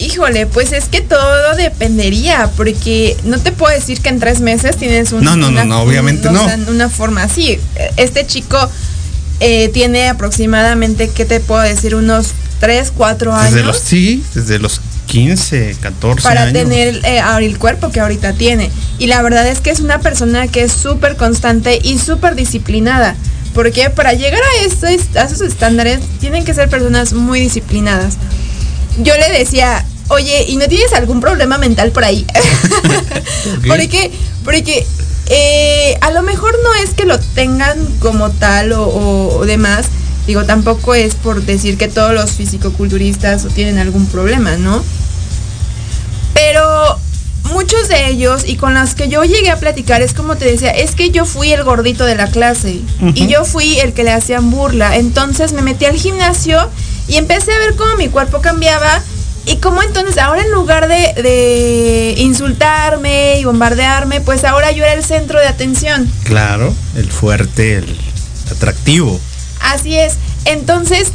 Híjole, 0.01 0.47
pues 0.47 0.73
es 0.73 0.87
que 0.87 1.01
todo 1.03 1.55
dependería, 1.57 2.51
porque 2.57 3.17
no 3.25 3.39
te 3.39 3.53
puedo 3.53 3.73
decir 3.73 4.01
que 4.01 4.09
en 4.09 4.19
tres 4.19 4.41
meses 4.41 4.77
tienes 4.77 5.13
un, 5.13 5.23
no, 5.23 5.37
no, 5.37 5.51
no, 5.51 5.65
no, 5.65 5.83
obviamente 5.83 6.31
no. 6.31 6.45
una 6.69 6.89
forma 6.89 7.23
así. 7.23 7.61
Este 7.97 8.27
chico 8.27 8.59
eh, 9.41 9.69
tiene 9.69 10.09
aproximadamente, 10.09 11.11
¿qué 11.11 11.25
te 11.25 11.39
puedo 11.39 11.63
decir? 11.63 11.95
Unos 11.95 12.33
3, 12.61 12.93
4 12.97 13.35
años. 13.35 13.55
Desde 13.55 13.67
los, 13.67 13.79
sí, 13.79 14.25
desde 14.35 14.59
los 14.59 14.81
15, 15.07 15.77
14 15.81 16.23
para 16.23 16.53
tener 16.53 17.01
eh, 17.05 17.23
el 17.41 17.59
cuerpo 17.59 17.91
que 17.91 18.01
ahorita 18.01 18.33
tiene. 18.33 18.71
Y 18.99 19.07
la 19.07 19.23
verdad 19.23 19.47
es 19.47 19.61
que 19.61 19.71
es 19.71 19.81
una 19.81 20.01
persona 20.01 20.49
que 20.49 20.63
es 20.63 20.73
súper 20.73 21.17
constante 21.17 21.79
y 21.83 21.99
súper 21.99 22.35
disciplinada. 22.35 23.17
Porque 23.55 23.89
para 23.91 24.15
llegar 24.15 24.41
a, 24.41 24.65
esos, 24.65 25.17
a 25.17 25.23
esos 25.23 25.41
estándares 25.41 26.01
tienen 26.19 26.45
que 26.45 26.55
ser 26.55 26.69
personas 26.69 27.13
muy 27.13 27.41
disciplinadas. 27.41 28.17
Yo 28.99 29.15
le 29.17 29.31
decía, 29.31 29.85
oye, 30.09 30.47
¿y 30.49 30.57
no 30.57 30.67
tienes 30.67 30.93
algún 30.93 31.21
problema 31.21 31.59
mental 31.59 31.93
por 31.93 32.05
ahí? 32.05 32.27
porque, 33.69 34.11
porque 34.45 34.87
eh, 35.27 35.97
a 36.01 36.11
lo 36.11 36.23
mejor 36.23 36.55
no 36.65 36.75
es 36.83 36.91
que 36.91 37.05
lo 37.05 37.19
tengan 37.19 37.79
como 38.01 38.31
tal 38.31 38.73
o, 38.73 38.89
o 38.89 39.47
demás, 39.47 39.87
Digo, 40.27 40.45
tampoco 40.45 40.95
es 40.95 41.15
por 41.15 41.43
decir 41.43 41.77
que 41.77 41.89
todos 41.89 42.15
los 42.15 42.33
fisicoculturistas 42.33 43.47
tienen 43.55 43.79
algún 43.79 44.07
problema, 44.07 44.57
¿no? 44.57 44.83
Pero 46.33 46.99
muchos 47.53 47.89
de 47.89 48.09
ellos 48.09 48.45
y 48.47 48.57
con 48.57 48.75
los 48.75 48.95
que 48.95 49.09
yo 49.09 49.23
llegué 49.25 49.51
a 49.51 49.59
platicar 49.59 50.03
es 50.03 50.15
como 50.15 50.37
te 50.37 50.47
decía, 50.47 50.71
es 50.71 50.95
que 50.95 51.11
yo 51.11 51.27
fui 51.27 51.53
el 51.53 51.63
gordito 51.63 52.05
de 52.05 52.15
la 52.15 52.27
clase 52.29 52.81
y 53.15 53.27
yo 53.27 53.45
fui 53.45 53.79
el 53.81 53.93
que 53.93 54.03
le 54.03 54.13
hacían 54.13 54.51
burla. 54.51 54.97
Entonces 54.97 55.53
me 55.53 55.63
metí 55.63 55.85
al 55.85 55.97
gimnasio 55.97 56.71
y 57.07 57.17
empecé 57.17 57.53
a 57.53 57.59
ver 57.59 57.77
cómo 57.77 57.97
mi 57.97 58.09
cuerpo 58.09 58.41
cambiaba 58.41 59.03
y 59.47 59.57
cómo 59.57 59.83
entonces 59.83 60.17
ahora 60.17 60.43
en 60.43 60.53
lugar 60.53 60.89
de, 60.89 61.23
de 61.23 62.15
insultarme 62.17 63.39
y 63.39 63.45
bombardearme, 63.45 64.23
pues 64.23 64.43
ahora 64.45 64.73
yo 64.73 64.85
era 64.85 64.95
el 64.95 65.05
centro 65.05 65.39
de 65.39 65.47
atención. 65.47 66.11
Claro, 66.25 66.75
el 66.97 67.11
fuerte, 67.11 67.77
el 67.77 67.97
atractivo. 68.51 69.21
Así 69.65 69.97
es. 69.99 70.15
Entonces, 70.45 71.09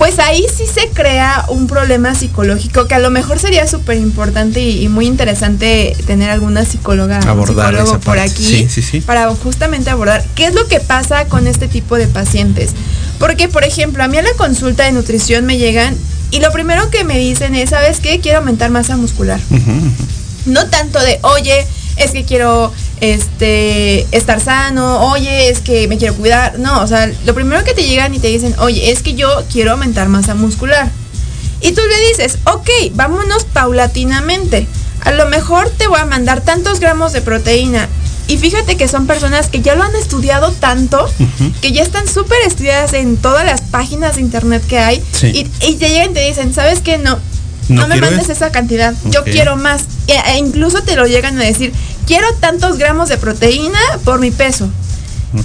pues 0.00 0.18
ahí 0.18 0.46
sí 0.56 0.64
se 0.66 0.88
crea 0.88 1.44
un 1.48 1.66
problema 1.66 2.14
psicológico 2.14 2.86
que 2.86 2.94
a 2.94 2.98
lo 2.98 3.10
mejor 3.10 3.38
sería 3.38 3.66
súper 3.66 3.98
importante 3.98 4.60
y, 4.60 4.88
muy 4.88 5.06
interesante 5.06 5.94
tener 6.06 6.30
alguna 6.30 6.64
psicóloga 6.64 7.18
abordar 7.18 7.74
psicólogo 7.74 8.00
por 8.00 8.18
aquí 8.18 8.66
para 9.04 9.28
justamente 9.34 9.90
abordar 9.90 10.24
qué 10.34 10.46
es 10.46 10.54
lo 10.54 10.66
que 10.68 10.80
pasa 10.80 11.26
con 11.26 11.46
este 11.46 11.68
tipo 11.68 11.96
de 11.96 12.06
pacientes. 12.06 12.70
Porque, 13.18 13.48
por 13.48 13.64
ejemplo, 13.64 14.02
a 14.02 14.08
mí 14.08 14.16
a 14.16 14.22
la 14.22 14.32
consulta 14.38 14.84
de 14.84 14.92
nutrición 14.92 15.44
me 15.44 15.58
llegan 15.58 15.94
y 16.30 16.40
lo 16.40 16.50
primero 16.50 16.88
que 16.88 17.04
me 17.04 17.18
dicen 17.18 17.54
es, 17.54 17.68
¿sabes 17.68 18.00
qué? 18.00 18.20
Quiero 18.20 18.38
aumentar 18.38 18.70
masa 18.70 18.96
muscular. 18.96 19.38
No 20.46 20.66
tanto 20.68 20.98
de, 21.00 21.18
oye, 21.22 21.66
es 21.96 22.12
que 22.12 22.24
quiero 22.24 22.72
este, 23.00 24.06
estar 24.16 24.40
sano, 24.40 25.10
oye, 25.10 25.48
es 25.48 25.60
que 25.60 25.88
me 25.88 25.98
quiero 25.98 26.14
cuidar. 26.14 26.58
No, 26.58 26.82
o 26.82 26.86
sea, 26.86 27.10
lo 27.24 27.34
primero 27.34 27.64
que 27.64 27.74
te 27.74 27.84
llegan 27.84 28.14
y 28.14 28.18
te 28.18 28.28
dicen, 28.28 28.54
oye, 28.58 28.90
es 28.90 29.02
que 29.02 29.14
yo 29.14 29.44
quiero 29.50 29.72
aumentar 29.72 30.08
masa 30.08 30.34
muscular. 30.34 30.90
Y 31.60 31.72
tú 31.72 31.82
le 31.82 32.08
dices, 32.08 32.38
ok, 32.44 32.68
vámonos 32.94 33.44
paulatinamente. 33.44 34.66
A 35.02 35.12
lo 35.12 35.26
mejor 35.28 35.70
te 35.70 35.88
voy 35.88 36.00
a 36.00 36.04
mandar 36.04 36.40
tantos 36.42 36.80
gramos 36.80 37.12
de 37.12 37.20
proteína. 37.20 37.88
Y 38.28 38.38
fíjate 38.38 38.76
que 38.76 38.86
son 38.86 39.06
personas 39.06 39.48
que 39.48 39.60
ya 39.60 39.74
lo 39.74 39.82
han 39.82 39.94
estudiado 39.96 40.52
tanto, 40.52 41.10
que 41.60 41.72
ya 41.72 41.82
están 41.82 42.06
súper 42.06 42.38
estudiadas 42.46 42.92
en 42.92 43.16
todas 43.16 43.44
las 43.44 43.60
páginas 43.60 44.16
de 44.16 44.20
internet 44.20 44.62
que 44.68 44.78
hay. 44.78 45.02
Y, 45.22 45.44
te 45.74 45.88
llegan 45.88 46.12
y 46.12 46.14
te 46.14 46.28
dicen, 46.28 46.54
¿sabes 46.54 46.80
qué? 46.80 46.96
No, 46.96 47.18
no, 47.68 47.88
me 47.88 47.96
mandes 47.96 48.28
esa 48.28 48.52
cantidad, 48.52 48.94
yo 49.06 49.24
quiero 49.24 49.56
más. 49.56 49.82
E, 50.06 50.14
e, 50.14 50.38
incluso 50.38 50.82
te 50.82 50.94
lo 50.94 51.06
llegan 51.06 51.40
a 51.40 51.44
decir, 51.44 51.72
quiero 52.06 52.26
tantos 52.40 52.78
gramos 52.78 53.08
de 53.08 53.18
proteína 53.18 53.80
por 54.04 54.20
mi 54.20 54.30
peso. 54.30 54.68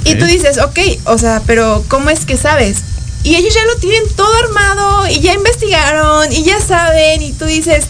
Y 0.04 0.16
tú 0.16 0.26
dices, 0.26 0.58
ok, 0.58 0.80
o 1.06 1.18
sea, 1.18 1.42
pero 1.46 1.84
¿cómo 1.88 2.10
es 2.10 2.26
que 2.26 2.38
sabes? 2.38 2.78
Y 3.24 3.36
ellos 3.36 3.54
ya 3.54 3.64
lo 3.66 3.76
tienen 3.76 4.04
todo 4.16 4.34
armado 4.36 5.08
y 5.08 5.20
ya 5.20 5.34
investigaron 5.34 6.32
y 6.32 6.44
ya 6.44 6.60
saben 6.60 7.22
y 7.22 7.34
tú 7.34 7.46
dices, 7.46 7.86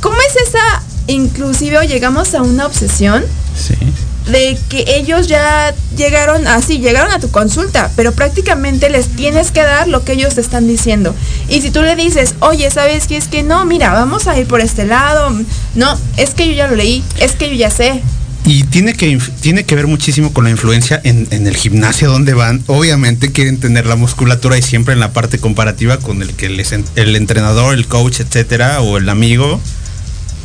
¿cómo 0.00 0.16
es 0.20 0.48
esa? 0.48 0.82
Inclusive 1.06 1.86
llegamos 1.86 2.34
a 2.34 2.42
una 2.42 2.66
obsesión. 2.66 3.24
Sí 3.56 3.76
de 4.26 4.58
que 4.68 4.84
ellos 4.86 5.26
ya 5.26 5.74
llegaron 5.96 6.46
así, 6.46 6.78
llegaron 6.78 7.12
a 7.12 7.20
tu 7.20 7.30
consulta, 7.30 7.90
pero 7.96 8.12
prácticamente 8.12 8.88
les 8.90 9.08
tienes 9.08 9.50
que 9.50 9.62
dar 9.62 9.88
lo 9.88 10.04
que 10.04 10.12
ellos 10.12 10.34
te 10.34 10.40
están 10.40 10.66
diciendo. 10.66 11.14
Y 11.48 11.60
si 11.60 11.70
tú 11.70 11.82
le 11.82 11.96
dices, 11.96 12.34
oye, 12.40 12.70
¿sabes 12.70 13.06
qué? 13.06 13.16
Es 13.16 13.28
que 13.28 13.42
no, 13.42 13.64
mira, 13.64 13.92
vamos 13.92 14.26
a 14.26 14.38
ir 14.38 14.46
por 14.46 14.60
este 14.60 14.86
lado. 14.86 15.30
No, 15.74 15.98
es 16.16 16.30
que 16.30 16.48
yo 16.48 16.54
ya 16.54 16.66
lo 16.66 16.76
leí, 16.76 17.04
es 17.18 17.32
que 17.32 17.48
yo 17.50 17.54
ya 17.54 17.70
sé. 17.70 18.02
Y 18.46 18.64
tiene 18.64 18.92
que, 18.92 19.18
tiene 19.40 19.64
que 19.64 19.74
ver 19.74 19.86
muchísimo 19.86 20.32
con 20.34 20.44
la 20.44 20.50
influencia 20.50 21.00
en, 21.02 21.28
el 21.30 21.56
gimnasio 21.56 22.10
donde 22.10 22.34
van. 22.34 22.62
Obviamente 22.66 23.32
quieren 23.32 23.58
tener 23.58 23.86
la 23.86 23.96
musculatura 23.96 24.58
y 24.58 24.62
siempre 24.62 24.92
en 24.92 25.00
la 25.00 25.14
parte 25.14 25.38
comparativa 25.38 25.96
con 25.96 26.20
el 26.20 26.34
que 26.34 26.50
les, 26.50 26.72
el 26.72 27.16
entrenador, 27.16 27.74
el 27.74 27.86
coach, 27.86 28.20
etcétera, 28.20 28.82
o 28.82 28.98
el 28.98 29.08
amigo 29.08 29.60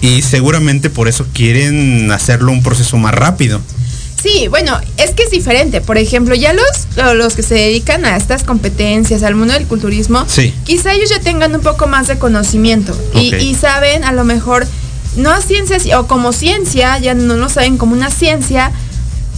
y 0.01 0.21
seguramente 0.21 0.89
por 0.89 1.07
eso 1.07 1.25
quieren 1.33 2.11
hacerlo 2.11 2.51
un 2.51 2.63
proceso 2.63 2.97
más 2.97 3.13
rápido. 3.13 3.61
Sí, 4.21 4.47
bueno, 4.49 4.77
es 4.97 5.11
que 5.11 5.23
es 5.23 5.31
diferente. 5.31 5.79
Por 5.79 5.97
ejemplo, 5.97 6.35
ya 6.35 6.53
los, 6.53 7.15
los 7.15 7.35
que 7.35 7.43
se 7.43 7.55
dedican 7.55 8.03
a 8.05 8.17
estas 8.17 8.43
competencias, 8.43 9.23
al 9.23 9.35
mundo 9.35 9.53
del 9.53 9.65
culturismo, 9.65 10.25
quizá 10.65 10.93
ellos 10.93 11.09
ya 11.09 11.19
tengan 11.19 11.55
un 11.55 11.61
poco 11.61 11.87
más 11.87 12.07
de 12.07 12.17
conocimiento 12.17 12.97
y, 13.15 13.33
y, 13.35 13.55
saben 13.55 14.03
a 14.03 14.11
lo 14.11 14.25
mejor, 14.25 14.67
no 15.15 15.31
a 15.31 15.41
ciencia 15.41 15.77
o 15.99 16.07
como 16.07 16.33
ciencia, 16.33 16.99
ya 16.99 17.13
no 17.13 17.37
lo 17.37 17.47
saben 17.47 17.77
como 17.77 17.93
una 17.93 18.09
ciencia, 18.09 18.73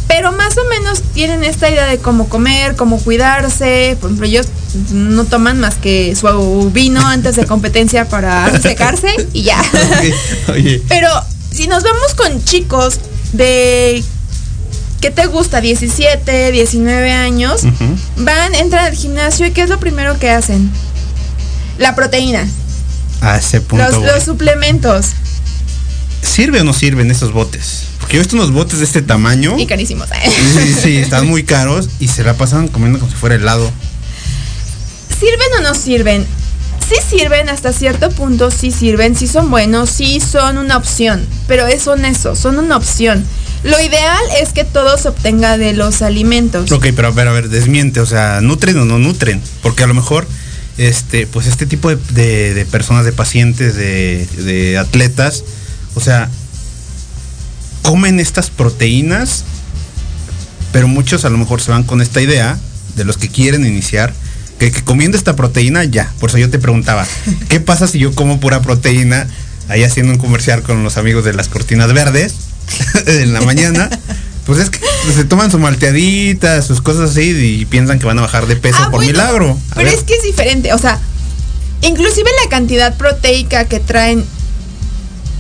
pero 0.07 0.31
más 0.31 0.57
o 0.57 0.65
menos 0.65 1.01
tienen 1.13 1.43
esta 1.43 1.69
idea 1.69 1.85
de 1.85 1.97
cómo 1.97 2.27
comer, 2.29 2.75
cómo 2.75 2.99
cuidarse. 2.99 3.97
Por 3.99 4.09
ejemplo, 4.09 4.27
ellos 4.27 4.47
no 4.91 5.25
toman 5.25 5.59
más 5.59 5.75
que 5.75 6.15
su 6.15 6.71
vino 6.71 7.05
antes 7.05 7.35
de 7.35 7.45
competencia 7.45 8.07
para 8.07 8.59
secarse 8.59 9.09
y 9.33 9.43
ya. 9.43 9.61
Pero 10.87 11.09
si 11.51 11.67
nos 11.67 11.83
vamos 11.83 12.13
con 12.15 12.43
chicos 12.43 12.99
de 13.33 14.03
¿qué 15.01 15.11
te 15.11 15.25
gusta? 15.25 15.59
17, 15.59 16.51
19 16.51 17.11
años, 17.11 17.63
van, 18.17 18.55
entran 18.55 18.85
al 18.85 18.95
gimnasio 18.95 19.47
y 19.47 19.51
¿qué 19.51 19.63
es 19.63 19.69
lo 19.69 19.79
primero 19.79 20.17
que 20.19 20.29
hacen? 20.29 20.71
La 21.77 21.95
proteína. 21.95 22.47
A 23.21 23.37
ese 23.37 23.61
punto. 23.61 23.99
los 24.01 24.23
suplementos. 24.23 25.07
¿Sirve 26.21 26.61
o 26.61 26.63
no 26.63 26.73
sirven 26.73 27.09
esos 27.09 27.33
botes? 27.33 27.90
Yo 28.11 28.17
he 28.17 28.19
visto 28.19 28.35
unos 28.35 28.51
botes 28.51 28.79
de 28.79 28.85
este 28.85 29.01
tamaño. 29.01 29.57
Y 29.57 29.65
carísimos. 29.65 30.09
¿eh? 30.11 30.29
Sí, 30.29 30.75
sí, 30.81 30.97
están 31.01 31.27
muy 31.27 31.43
caros 31.43 31.87
y 31.99 32.09
se 32.09 32.23
la 32.23 32.33
pasan 32.33 32.67
comiendo 32.67 32.99
como 32.99 33.09
si 33.09 33.17
fuera 33.17 33.35
helado. 33.35 33.71
¿Sirven 35.17 35.47
o 35.59 35.61
no 35.61 35.73
sirven? 35.73 36.25
Sí 36.89 36.95
sirven 37.09 37.47
hasta 37.47 37.71
cierto 37.71 38.09
punto, 38.09 38.51
sí 38.51 38.71
sirven, 38.71 39.15
sí 39.15 39.27
son 39.27 39.49
buenos, 39.49 39.89
sí 39.89 40.19
son 40.19 40.57
una 40.57 40.75
opción, 40.75 41.25
pero 41.47 41.63
son 41.79 42.03
eso, 42.03 42.35
son 42.35 42.59
una 42.59 42.75
opción. 42.75 43.23
Lo 43.63 43.79
ideal 43.79 44.23
es 44.41 44.49
que 44.49 44.65
todo 44.65 44.97
se 44.97 45.07
obtenga 45.07 45.57
de 45.57 45.73
los 45.73 46.01
alimentos. 46.01 46.69
Ok, 46.71 46.87
pero 46.93 47.09
a 47.09 47.11
ver, 47.11 47.29
a 47.29 47.31
ver, 47.31 47.47
desmiente, 47.47 48.01
o 48.01 48.05
sea, 48.05 48.41
¿nutren 48.41 48.77
o 48.77 48.83
no 48.83 48.99
nutren? 48.99 49.41
Porque 49.61 49.83
a 49.83 49.87
lo 49.87 49.93
mejor, 49.93 50.27
este, 50.77 51.27
pues 51.27 51.47
este 51.47 51.65
tipo 51.65 51.89
de, 51.95 52.67
personas, 52.71 53.05
de 53.05 53.13
pacientes, 53.13 53.75
de, 53.75 54.27
de 54.37 54.77
atletas, 54.77 55.45
o 55.95 56.01
sea, 56.01 56.29
comen 57.81 58.19
estas 58.19 58.49
proteínas, 58.49 59.43
pero 60.71 60.87
muchos 60.87 61.25
a 61.25 61.29
lo 61.29 61.37
mejor 61.37 61.61
se 61.61 61.71
van 61.71 61.83
con 61.83 62.01
esta 62.01 62.21
idea 62.21 62.57
de 62.95 63.05
los 63.05 63.17
que 63.17 63.29
quieren 63.29 63.65
iniciar, 63.65 64.13
que, 64.59 64.71
comiendo 64.83 65.17
esta 65.17 65.35
proteína 65.35 65.83
ya. 65.83 66.11
Por 66.19 66.29
eso 66.29 66.37
yo 66.37 66.49
te 66.49 66.59
preguntaba, 66.59 67.05
¿qué 67.49 67.59
pasa 67.59 67.87
si 67.87 67.99
yo 67.99 68.13
como 68.13 68.39
pura 68.39 68.61
proteína 68.61 69.27
ahí 69.69 69.83
haciendo 69.83 70.11
un 70.13 70.19
comercial 70.19 70.63
con 70.63 70.83
los 70.83 70.97
amigos 70.97 71.23
de 71.25 71.33
las 71.33 71.47
cortinas 71.47 71.93
verdes 71.93 72.35
en 73.07 73.33
la 73.33 73.41
mañana? 73.41 73.89
Pues 74.43 74.57
es 74.57 74.69
que 74.71 74.79
se 75.15 75.23
toman 75.23 75.51
su 75.51 75.59
malteadita, 75.59 76.63
sus 76.63 76.81
cosas 76.81 77.11
así 77.11 77.29
y 77.29 77.65
piensan 77.65 77.99
que 77.99 78.07
van 78.07 78.17
a 78.17 78.23
bajar 78.23 78.47
de 78.47 78.55
peso 78.55 78.79
ah, 78.81 78.89
por 78.89 79.05
milagro. 79.05 79.55
pero 79.75 79.87
es 79.87 80.01
que 80.01 80.15
es 80.15 80.23
diferente, 80.23 80.73
o 80.73 80.79
sea, 80.79 80.99
inclusive 81.83 82.27
la 82.43 82.49
cantidad 82.49 82.97
proteica 82.97 83.65
que 83.65 83.79
traen 83.79 84.25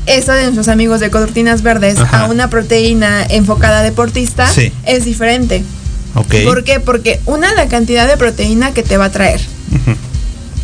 eso 0.05 0.31
de 0.31 0.43
nuestros 0.43 0.67
amigos 0.67 0.99
de 0.99 1.09
cortinas 1.09 1.61
verdes 1.61 1.99
a 1.99 2.25
una 2.25 2.49
proteína 2.49 3.23
enfocada 3.23 3.83
deportista 3.83 4.51
es 4.85 5.05
diferente. 5.05 5.63
¿Por 6.13 6.63
qué? 6.63 6.79
Porque 6.79 7.19
una 7.25 7.53
la 7.53 7.67
cantidad 7.67 8.07
de 8.07 8.17
proteína 8.17 8.73
que 8.73 8.83
te 8.83 8.97
va 8.97 9.05
a 9.05 9.11
traer. 9.11 9.41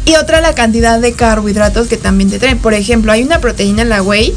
Y 0.06 0.16
otra 0.16 0.40
la 0.40 0.56
cantidad 0.56 1.00
de 1.00 1.14
carbohidratos 1.14 1.88
que 1.88 1.98
también 1.98 2.30
te 2.30 2.40
traen. 2.40 2.60
Por 2.60 2.74
ejemplo, 2.74 3.12
hay 3.12 3.24
una 3.24 3.40
proteína 3.40 3.82
en 3.82 3.90
la 3.90 4.02
whey, 4.02 4.34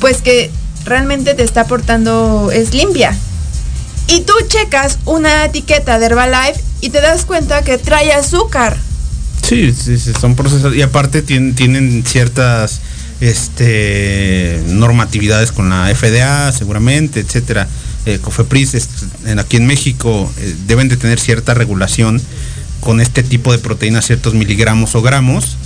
pues 0.00 0.22
que 0.22 0.50
realmente 0.84 1.34
te 1.34 1.42
está 1.42 1.62
aportando, 1.62 2.50
es 2.50 2.72
limpia. 2.72 3.14
Y 4.08 4.20
tú 4.22 4.32
checas 4.48 4.98
una 5.04 5.44
etiqueta 5.44 5.98
de 5.98 6.06
Herbalife 6.06 6.60
y 6.80 6.90
te 6.90 7.00
das 7.00 7.24
cuenta 7.24 7.62
que 7.62 7.78
trae 7.78 8.12
azúcar. 8.12 8.76
Sí, 9.42 9.72
sí, 9.72 9.98
sí 9.98 10.12
son 10.18 10.34
procesos. 10.34 10.74
Y 10.74 10.82
aparte 10.82 11.22
tienen, 11.22 11.54
tienen 11.54 12.04
ciertas 12.06 12.80
este, 13.22 14.60
normatividades 14.66 15.52
con 15.52 15.68
la 15.70 15.94
FDA, 15.94 16.50
seguramente, 16.50 17.20
etcétera. 17.20 17.68
Eh, 18.04 18.18
COFEPRIS, 18.18 18.88
aquí 19.38 19.58
en 19.58 19.66
México, 19.66 20.30
eh, 20.38 20.56
deben 20.66 20.88
de 20.88 20.96
tener 20.96 21.20
cierta 21.20 21.54
regulación 21.54 22.20
con 22.80 23.00
este 23.00 23.22
tipo 23.22 23.52
de 23.52 23.58
proteína 23.58 24.02
ciertos 24.02 24.34
miligramos 24.34 24.96
o 24.96 25.02
gramos 25.02 25.56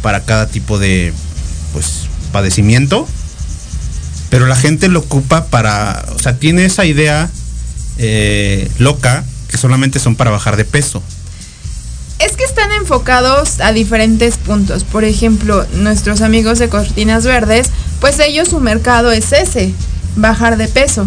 para 0.00 0.24
cada 0.24 0.48
tipo 0.48 0.78
de 0.78 1.12
pues 1.74 2.08
padecimiento. 2.32 3.06
Pero 4.30 4.46
la 4.46 4.56
gente 4.56 4.88
lo 4.88 5.00
ocupa 5.00 5.48
para, 5.48 6.06
o 6.16 6.18
sea, 6.18 6.38
tiene 6.38 6.64
esa 6.64 6.86
idea 6.86 7.28
eh, 7.98 8.70
loca 8.78 9.24
que 9.48 9.58
solamente 9.58 9.98
son 9.98 10.16
para 10.16 10.30
bajar 10.30 10.56
de 10.56 10.64
peso. 10.64 11.02
Es 12.18 12.36
que 12.36 12.44
están 12.44 12.70
enfocados 12.72 13.60
a 13.60 13.72
diferentes 13.72 14.38
puntos. 14.38 14.84
Por 14.84 15.04
ejemplo, 15.04 15.66
nuestros 15.74 16.20
amigos 16.20 16.58
de 16.58 16.68
Cortinas 16.68 17.24
Verdes, 17.24 17.70
pues 18.00 18.18
ellos 18.20 18.48
su 18.48 18.60
mercado 18.60 19.10
es 19.12 19.32
ese, 19.32 19.74
bajar 20.16 20.56
de 20.56 20.68
peso. 20.68 21.06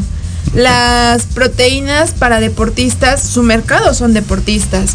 Las 0.54 1.24
proteínas 1.24 2.12
para 2.12 2.39
deportistas, 2.39 3.22
su 3.22 3.43
mercado 3.43 3.93
son 3.93 4.13
deportistas. 4.13 4.91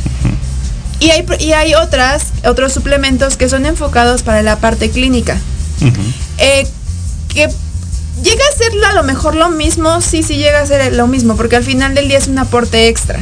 Y 1.01 1.11
hay, 1.11 1.27
y 1.41 1.53
hay 1.53 1.75
otras, 1.75 2.27
otros 2.45 2.73
suplementos 2.73 3.37
que 3.37 3.49
son 3.49 3.67
enfocados 3.67 4.23
para 4.23 4.43
la 4.43 4.57
parte 4.57 4.91
clínica. 4.91 5.39
Eh, 6.39 6.67
que 7.29 7.49
llega 8.23 8.45
a 8.45 8.57
ser 8.57 8.73
a 8.85 8.93
lo 8.93 9.03
mejor 9.03 9.35
lo 9.35 9.51
mismo, 9.51 10.01
sí, 10.01 10.23
sí 10.23 10.37
llega 10.37 10.61
a 10.61 10.67
ser 10.67 10.93
lo 10.95 11.07
mismo, 11.07 11.37
porque 11.37 11.57
al 11.57 11.65
final 11.65 11.95
del 11.95 12.09
día 12.09 12.19
es 12.19 12.29
un 12.29 12.39
aporte 12.39 12.89
extra. 12.89 13.21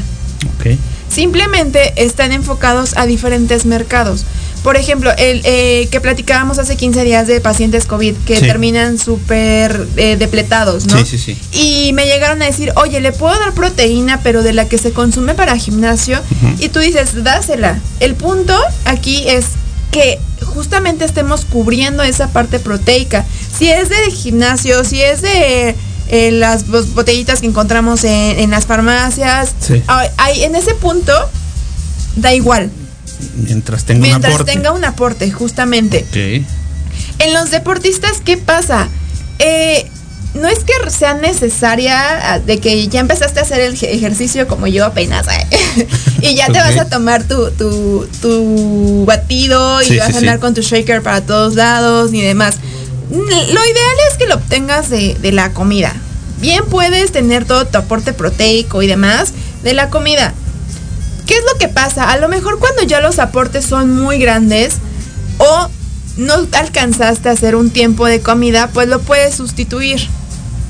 Simplemente 1.10 1.92
están 1.96 2.32
enfocados 2.32 2.96
a 2.96 3.06
diferentes 3.06 3.66
mercados. 3.66 4.24
Por 4.62 4.76
ejemplo, 4.76 5.10
el 5.16 5.40
eh, 5.44 5.88
que 5.90 6.00
platicábamos 6.00 6.58
hace 6.58 6.76
15 6.76 7.02
días 7.04 7.26
de 7.26 7.40
pacientes 7.40 7.86
COVID 7.86 8.14
que 8.26 8.38
terminan 8.40 8.98
súper 8.98 9.86
eh, 9.96 10.16
depletados, 10.16 10.86
¿no? 10.86 10.98
Sí, 10.98 11.16
sí, 11.16 11.18
sí. 11.18 11.38
Y 11.52 11.92
me 11.94 12.04
llegaron 12.04 12.42
a 12.42 12.44
decir, 12.44 12.70
oye, 12.76 13.00
le 13.00 13.12
puedo 13.12 13.38
dar 13.38 13.54
proteína, 13.54 14.20
pero 14.22 14.42
de 14.42 14.52
la 14.52 14.68
que 14.68 14.76
se 14.76 14.92
consume 14.92 15.34
para 15.34 15.56
gimnasio. 15.56 16.20
Y 16.58 16.68
tú 16.68 16.78
dices, 16.78 17.24
dásela. 17.24 17.80
El 18.00 18.14
punto 18.14 18.54
aquí 18.84 19.24
es 19.28 19.46
que 19.90 20.20
justamente 20.44 21.04
estemos 21.04 21.46
cubriendo 21.46 22.02
esa 22.02 22.28
parte 22.28 22.58
proteica. 22.58 23.24
Si 23.56 23.70
es 23.70 23.88
de 23.88 24.10
gimnasio, 24.10 24.84
si 24.84 25.00
es 25.00 25.22
de 25.22 25.74
eh, 26.12 26.32
las 26.32 26.66
botellitas 26.66 27.40
que 27.40 27.46
encontramos 27.46 28.02
en, 28.02 28.50
las 28.50 28.66
farmacias, 28.66 29.54
hay, 30.16 30.42
en 30.42 30.56
ese 30.56 30.74
punto 30.74 31.12
da 32.16 32.34
igual. 32.34 32.70
Mientras 33.36 33.84
tenga 33.84 34.16
un 34.16 34.24
aporte. 34.24 34.52
tenga 34.52 34.72
un 34.72 34.84
aporte, 34.84 35.30
justamente. 35.30 36.04
En 37.18 37.32
los 37.32 37.50
deportistas, 37.50 38.20
¿qué 38.24 38.36
pasa? 38.36 38.88
Eh, 39.38 39.88
no 40.34 40.48
es 40.48 40.60
que 40.60 40.72
sea 40.90 41.14
necesaria 41.14 42.32
ah, 42.32 42.38
de 42.40 42.58
que 42.58 42.88
ya 42.88 43.00
empezaste 43.00 43.40
a 43.40 43.42
hacer 43.42 43.60
el 43.60 43.74
ejercicio 43.74 44.46
como 44.46 44.66
yo 44.66 44.84
apenas, 44.84 45.26
¿eh? 45.28 45.86
y 46.22 46.34
ya 46.34 46.46
te 46.46 46.58
vas 46.58 46.76
a 46.76 46.86
tomar 46.86 47.24
tu, 47.24 47.50
tu, 47.50 49.04
batido 49.06 49.82
y 49.82 49.96
vas 49.96 50.14
a 50.14 50.18
andar 50.18 50.38
con 50.40 50.54
tu 50.54 50.62
shaker 50.62 51.02
para 51.02 51.20
todos 51.20 51.54
lados 51.54 52.12
y 52.12 52.20
demás. 52.20 52.56
Lo 53.10 53.18
ideal 53.18 53.96
es 54.10 54.16
que 54.18 54.26
lo 54.26 54.36
obtengas 54.36 54.88
de, 54.90 55.14
de 55.14 55.32
la 55.32 55.52
comida. 55.52 55.94
Bien 56.40 56.64
puedes 56.70 57.12
tener 57.12 57.44
todo 57.44 57.66
tu 57.66 57.78
aporte 57.78 58.12
proteico 58.12 58.82
y 58.82 58.86
demás 58.86 59.32
de 59.62 59.74
la 59.74 59.90
comida. 59.90 60.32
¿Qué 61.26 61.34
es 61.34 61.42
lo 61.52 61.58
que 61.58 61.68
pasa? 61.68 62.10
A 62.10 62.16
lo 62.18 62.28
mejor 62.28 62.58
cuando 62.58 62.82
ya 62.82 63.00
los 63.00 63.18
aportes 63.18 63.64
son 63.64 63.94
muy 63.94 64.18
grandes 64.18 64.78
o 65.38 65.68
no 66.16 66.34
alcanzaste 66.52 67.28
a 67.28 67.32
hacer 67.32 67.56
un 67.56 67.70
tiempo 67.70 68.06
de 68.06 68.20
comida, 68.20 68.68
pues 68.72 68.88
lo 68.88 69.00
puedes 69.00 69.34
sustituir 69.34 70.00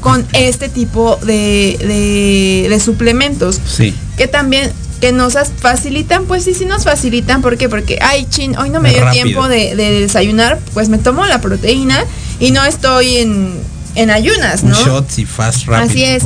con 0.00 0.26
este 0.32 0.68
tipo 0.68 1.16
de, 1.22 2.66
de, 2.68 2.80
suplementos. 2.80 3.60
Sí. 3.66 3.94
Que 4.16 4.26
también 4.26 4.72
que 5.00 5.12
nos 5.12 5.34
facilitan, 5.58 6.26
pues 6.26 6.44
sí, 6.44 6.54
sí 6.54 6.66
nos 6.66 6.84
facilitan. 6.84 7.42
¿Por 7.42 7.56
qué? 7.56 7.68
Porque, 7.68 7.98
ay, 8.02 8.26
chin, 8.28 8.56
hoy 8.58 8.70
no 8.70 8.80
me 8.80 8.92
dio 8.92 9.10
tiempo 9.10 9.48
de, 9.48 9.74
desayunar, 9.74 10.58
pues 10.74 10.88
me 10.88 10.98
tomo 10.98 11.24
la 11.26 11.40
proteína 11.40 12.04
y 12.40 12.50
no 12.50 12.64
estoy 12.64 13.18
en, 13.18 13.60
en 13.94 14.10
ayunas, 14.10 14.64
¿no? 14.64 14.74
Shots 14.74 15.18
y 15.18 15.26
fast 15.26 15.66
rápido. 15.66 15.90
Así 15.90 16.04
es. 16.04 16.24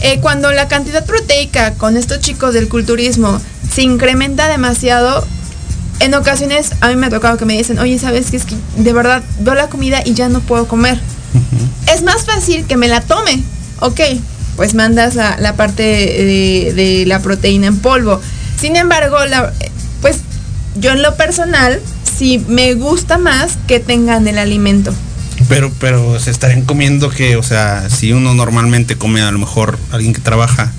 Eh, 0.00 0.20
cuando 0.20 0.52
la 0.52 0.68
cantidad 0.68 1.04
proteica 1.04 1.74
con 1.74 1.96
estos 1.96 2.20
chicos 2.20 2.54
del 2.54 2.68
culturismo 2.68 3.40
se 3.74 3.82
incrementa 3.82 4.48
demasiado, 4.48 5.26
en 6.00 6.14
ocasiones 6.14 6.72
a 6.80 6.88
mí 6.88 6.96
me 6.96 7.06
ha 7.06 7.10
tocado 7.10 7.36
que 7.36 7.44
me 7.44 7.56
dicen, 7.56 7.78
oye, 7.78 7.98
¿sabes 7.98 8.30
qué? 8.30 8.36
Es 8.36 8.44
que 8.44 8.54
de 8.76 8.92
verdad 8.92 9.22
veo 9.40 9.54
la 9.54 9.68
comida 9.68 10.02
y 10.04 10.14
ya 10.14 10.28
no 10.28 10.40
puedo 10.40 10.68
comer. 10.68 10.98
Es 11.92 12.02
más 12.02 12.24
fácil 12.24 12.64
que 12.66 12.76
me 12.76 12.88
la 12.88 13.00
tome. 13.00 13.42
Ok, 13.80 14.00
pues 14.56 14.74
mandas 14.74 15.14
la, 15.14 15.54
parte 15.56 15.82
de, 15.82 17.04
la 17.06 17.20
proteína 17.20 17.66
en 17.66 17.78
polvo. 17.78 18.20
Sin 18.60 18.76
embargo, 18.76 19.24
la, 19.26 19.52
pues 20.00 20.18
yo 20.76 20.92
en 20.92 21.02
lo 21.02 21.14
personal, 21.16 21.80
sí 22.18 22.42
me 22.48 22.74
gusta 22.74 23.18
más 23.18 23.58
que 23.66 23.80
tengan 23.80 24.26
el 24.28 24.38
alimento. 24.38 24.94
Pero, 25.48 25.72
pero 25.78 26.18
se 26.18 26.30
estarían 26.30 26.62
comiendo 26.62 27.08
que, 27.08 27.36
o 27.36 27.42
sea, 27.42 27.88
si 27.88 28.12
uno 28.12 28.34
normalmente 28.34 28.96
come 28.96 29.22
a 29.22 29.30
lo 29.30 29.38
mejor 29.38 29.78
alguien 29.92 30.12
que 30.12 30.20
trabaja 30.20 30.72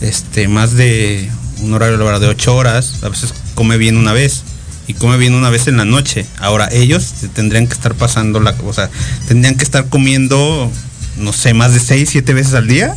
este 0.00 0.48
más 0.48 0.74
de 0.74 1.30
un 1.62 1.72
horario 1.72 1.98
de 1.98 2.26
8 2.26 2.54
horas, 2.54 2.98
a 3.02 3.08
veces 3.08 3.32
come 3.54 3.76
bien 3.76 3.96
una 3.96 4.12
vez 4.12 4.42
y 4.86 4.94
come 4.94 5.16
bien 5.16 5.34
una 5.34 5.50
vez 5.50 5.66
en 5.68 5.76
la 5.76 5.84
noche. 5.84 6.26
Ahora 6.38 6.68
ellos 6.70 7.12
tendrían 7.34 7.66
que 7.66 7.74
estar 7.74 7.94
pasando 7.94 8.40
la, 8.40 8.54
o 8.64 8.72
sea, 8.72 8.90
tendrían 9.26 9.56
que 9.56 9.64
estar 9.64 9.88
comiendo, 9.88 10.70
no 11.16 11.32
sé, 11.32 11.54
más 11.54 11.72
de 11.72 11.80
6, 11.80 12.08
7 12.10 12.34
veces 12.34 12.54
al 12.54 12.66
día. 12.66 12.94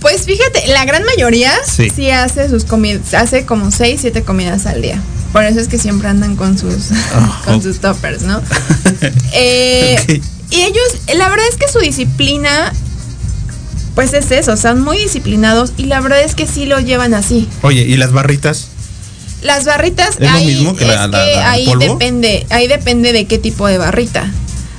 Pues 0.00 0.22
fíjate, 0.22 0.68
la 0.68 0.84
gran 0.84 1.04
mayoría 1.04 1.52
sí, 1.66 2.10
hace 2.10 2.48
sus 2.48 2.64
comidas, 2.64 3.14
hace 3.14 3.44
como 3.44 3.70
6, 3.70 4.00
7 4.00 4.22
comidas 4.22 4.66
al 4.66 4.80
día. 4.80 5.02
Por 5.32 5.44
eso 5.44 5.60
es 5.60 5.68
que 5.68 5.78
siempre 5.78 6.08
andan 6.08 6.36
con 6.36 6.58
sus, 6.58 6.90
ah, 7.14 7.42
con 7.46 7.62
sus 7.62 7.80
toppers, 7.80 8.22
¿no? 8.22 8.40
Eh, 9.32 10.20
y 10.50 10.60
ellos, 10.62 10.84
la 11.14 11.28
verdad 11.28 11.46
es 11.48 11.56
que 11.56 11.68
su 11.68 11.78
disciplina, 11.78 12.72
pues 13.94 14.12
es 14.12 14.30
eso, 14.32 14.56
son 14.56 14.80
muy 14.80 14.98
disciplinados 14.98 15.72
y 15.76 15.84
la 15.84 16.00
verdad 16.00 16.22
es 16.22 16.34
que 16.34 16.46
sí 16.46 16.66
lo 16.66 16.80
llevan 16.80 17.14
así. 17.14 17.48
Oye, 17.62 17.82
¿y 17.82 17.96
las 17.96 18.12
barritas? 18.12 18.68
Las 19.42 19.66
barritas 19.66 20.16
¿Es 20.18 20.32
lo 20.32 20.38
mismo 20.40 20.74
que 20.74 20.84
la, 20.86 21.04
ahí 21.50 21.70
depende, 21.78 22.46
ahí 22.50 22.66
depende 22.66 23.12
de 23.12 23.26
qué 23.26 23.38
tipo 23.38 23.68
de 23.68 23.78
barrita. 23.78 24.32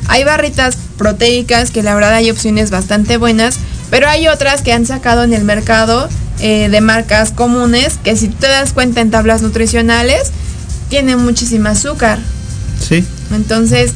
Hay 0.08 0.24
barritas 0.24 0.78
proteicas 0.98 1.72
que 1.72 1.84
la 1.84 1.96
verdad 1.96 2.14
hay 2.14 2.30
opciones 2.30 2.72
bastante 2.72 3.18
buenas, 3.18 3.58
pero 3.90 4.08
hay 4.08 4.28
otras 4.28 4.62
que 4.62 4.74
han 4.74 4.86
sacado 4.86 5.24
en 5.24 5.34
el 5.34 5.44
mercado 5.44 6.10
eh, 6.40 6.70
de 6.70 6.82
marcas 6.82 7.32
comunes 7.32 8.00
que 8.04 8.16
si 8.16 8.28
te 8.28 8.48
das 8.48 8.74
cuenta 8.74 9.02
en 9.02 9.12
tablas 9.12 9.42
nutricionales 9.42 10.32
tienen 10.90 11.20
muchísima 11.20 11.72
azúcar. 11.72 12.20
Sí. 12.88 13.04
Entonces, 13.34 13.92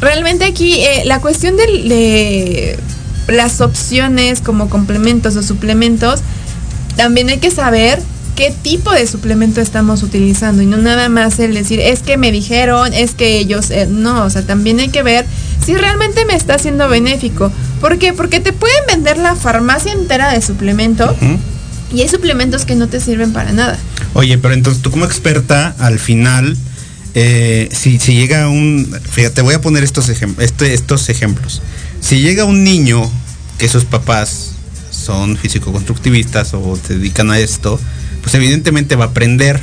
realmente 0.00 0.44
aquí 0.44 0.80
eh, 0.80 1.02
la 1.04 1.20
cuestión 1.20 1.56
de 1.56 2.78
las 3.28 3.60
opciones 3.60 4.40
como 4.40 4.68
complementos 4.68 5.36
o 5.36 5.42
suplementos, 5.42 6.20
también 6.96 7.28
hay 7.30 7.38
que 7.38 7.50
saber 7.50 8.00
qué 8.36 8.50
tipo 8.50 8.92
de 8.92 9.06
suplemento 9.06 9.60
estamos 9.60 10.02
utilizando 10.02 10.62
y 10.62 10.66
no 10.66 10.76
nada 10.76 11.08
más 11.08 11.38
el 11.38 11.54
decir, 11.54 11.80
es 11.80 12.00
que 12.00 12.16
me 12.16 12.32
dijeron, 12.32 12.92
es 12.92 13.12
que 13.12 13.38
ellos, 13.38 13.70
eh, 13.70 13.86
no, 13.88 14.24
o 14.24 14.30
sea, 14.30 14.42
también 14.42 14.80
hay 14.80 14.88
que 14.88 15.02
ver 15.02 15.24
si 15.64 15.74
realmente 15.74 16.24
me 16.24 16.34
está 16.34 16.58
siendo 16.58 16.88
benéfico. 16.88 17.50
¿Por 17.80 17.98
qué? 17.98 18.12
Porque 18.12 18.40
te 18.40 18.52
pueden 18.52 18.86
vender 18.86 19.18
la 19.18 19.36
farmacia 19.36 19.92
entera 19.92 20.32
de 20.32 20.40
suplemento 20.40 21.14
y 21.92 22.00
hay 22.00 22.08
suplementos 22.08 22.64
que 22.64 22.74
no 22.74 22.88
te 22.88 23.00
sirven 23.00 23.32
para 23.32 23.52
nada. 23.52 23.78
Oye, 24.14 24.38
pero 24.38 24.54
entonces 24.54 24.82
tú 24.82 24.90
como 24.90 25.04
experta, 25.04 25.74
al 25.78 25.98
final, 25.98 26.56
eh, 27.14 27.68
si, 27.72 27.98
si, 27.98 28.14
llega 28.14 28.48
un, 28.48 28.92
fíjate, 29.10 29.42
voy 29.42 29.54
a 29.54 29.60
poner 29.60 29.84
estos, 29.84 30.08
este, 30.08 30.74
estos 30.74 31.08
ejemplos. 31.08 31.62
Si 32.00 32.20
llega 32.20 32.44
un 32.44 32.64
niño 32.64 33.10
que 33.58 33.68
sus 33.68 33.84
papás 33.84 34.52
son 34.90 35.36
físico-constructivistas 35.36 36.54
o 36.54 36.76
se 36.76 36.94
dedican 36.96 37.30
a 37.30 37.38
esto, 37.38 37.78
pues 38.22 38.34
evidentemente 38.34 38.96
va 38.96 39.06
a 39.06 39.08
aprender. 39.08 39.60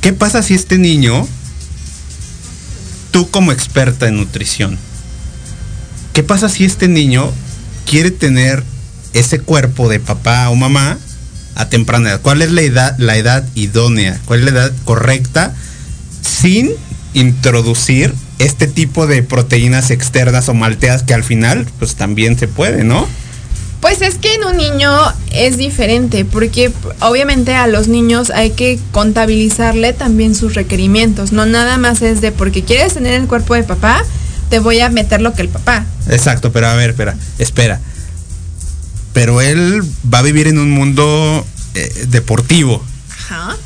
¿Qué 0.00 0.12
pasa 0.12 0.42
si 0.42 0.54
este 0.54 0.78
niño, 0.78 1.26
tú 3.10 3.30
como 3.30 3.52
experta 3.52 4.08
en 4.08 4.16
nutrición, 4.16 4.78
qué 6.14 6.22
pasa 6.22 6.48
si 6.48 6.64
este 6.64 6.88
niño 6.88 7.30
quiere 7.84 8.10
tener 8.10 8.62
ese 9.12 9.40
cuerpo 9.40 9.88
de 9.88 10.00
papá 10.00 10.48
o 10.48 10.54
mamá 10.54 10.96
a 11.56 11.68
temprana 11.68 12.10
edad? 12.10 12.20
¿Cuál 12.22 12.40
es 12.40 12.52
la 12.52 12.62
edad, 12.62 12.94
la 12.98 13.16
edad 13.16 13.44
idónea? 13.54 14.18
¿Cuál 14.24 14.40
es 14.40 14.44
la 14.46 14.50
edad 14.52 14.72
correcta 14.84 15.54
sin 16.22 16.70
introducir 17.12 18.14
este 18.38 18.66
tipo 18.66 19.06
de 19.06 19.22
proteínas 19.22 19.90
externas 19.90 20.48
o 20.48 20.54
malteas 20.54 21.02
que 21.02 21.14
al 21.14 21.24
final 21.24 21.66
pues 21.78 21.96
también 21.96 22.38
se 22.38 22.48
puede, 22.48 22.84
¿no? 22.84 23.06
Pues 23.80 24.00
es 24.00 24.14
que 24.14 24.34
en 24.34 24.44
un 24.44 24.56
niño 24.56 24.90
es 25.30 25.58
diferente, 25.58 26.24
porque 26.24 26.72
obviamente 27.00 27.54
a 27.54 27.66
los 27.66 27.86
niños 27.86 28.30
hay 28.30 28.52
que 28.52 28.78
contabilizarle 28.92 29.92
también 29.92 30.34
sus 30.34 30.54
requerimientos. 30.54 31.32
No 31.32 31.44
nada 31.44 31.76
más 31.76 32.00
es 32.00 32.20
de 32.22 32.32
porque 32.32 32.62
quieres 32.62 32.94
tener 32.94 33.14
el 33.14 33.26
cuerpo 33.26 33.54
de 33.54 33.62
papá, 33.62 34.02
te 34.54 34.60
voy 34.60 34.78
a 34.78 34.88
meter 34.88 35.20
lo 35.20 35.32
que 35.34 35.42
el 35.42 35.48
papá. 35.48 35.84
Exacto, 36.08 36.52
pero 36.52 36.68
a 36.68 36.74
ver, 36.74 36.90
espera, 36.90 37.16
espera. 37.40 37.80
Pero 39.12 39.40
él 39.40 39.82
va 40.14 40.20
a 40.20 40.22
vivir 40.22 40.46
en 40.46 40.58
un 40.58 40.70
mundo 40.70 41.44
eh, 41.74 42.06
deportivo. 42.06 42.80
Ajá. 43.10 43.56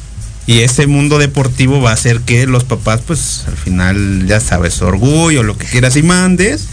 Y 0.47 0.61
ese 0.61 0.87
mundo 0.87 1.19
deportivo 1.19 1.83
va 1.83 1.91
a 1.91 1.93
hacer 1.93 2.21
que 2.21 2.47
los 2.47 2.65
papás, 2.65 3.03
pues 3.07 3.45
al 3.49 3.59
final, 3.59 4.25
ya 4.27 4.41
sabes, 4.41 4.81
orgullo, 4.81 5.43
lo 5.43 5.59
que 5.59 5.67
quieras 5.67 5.95
y 5.97 6.03
mandes. 6.03 6.69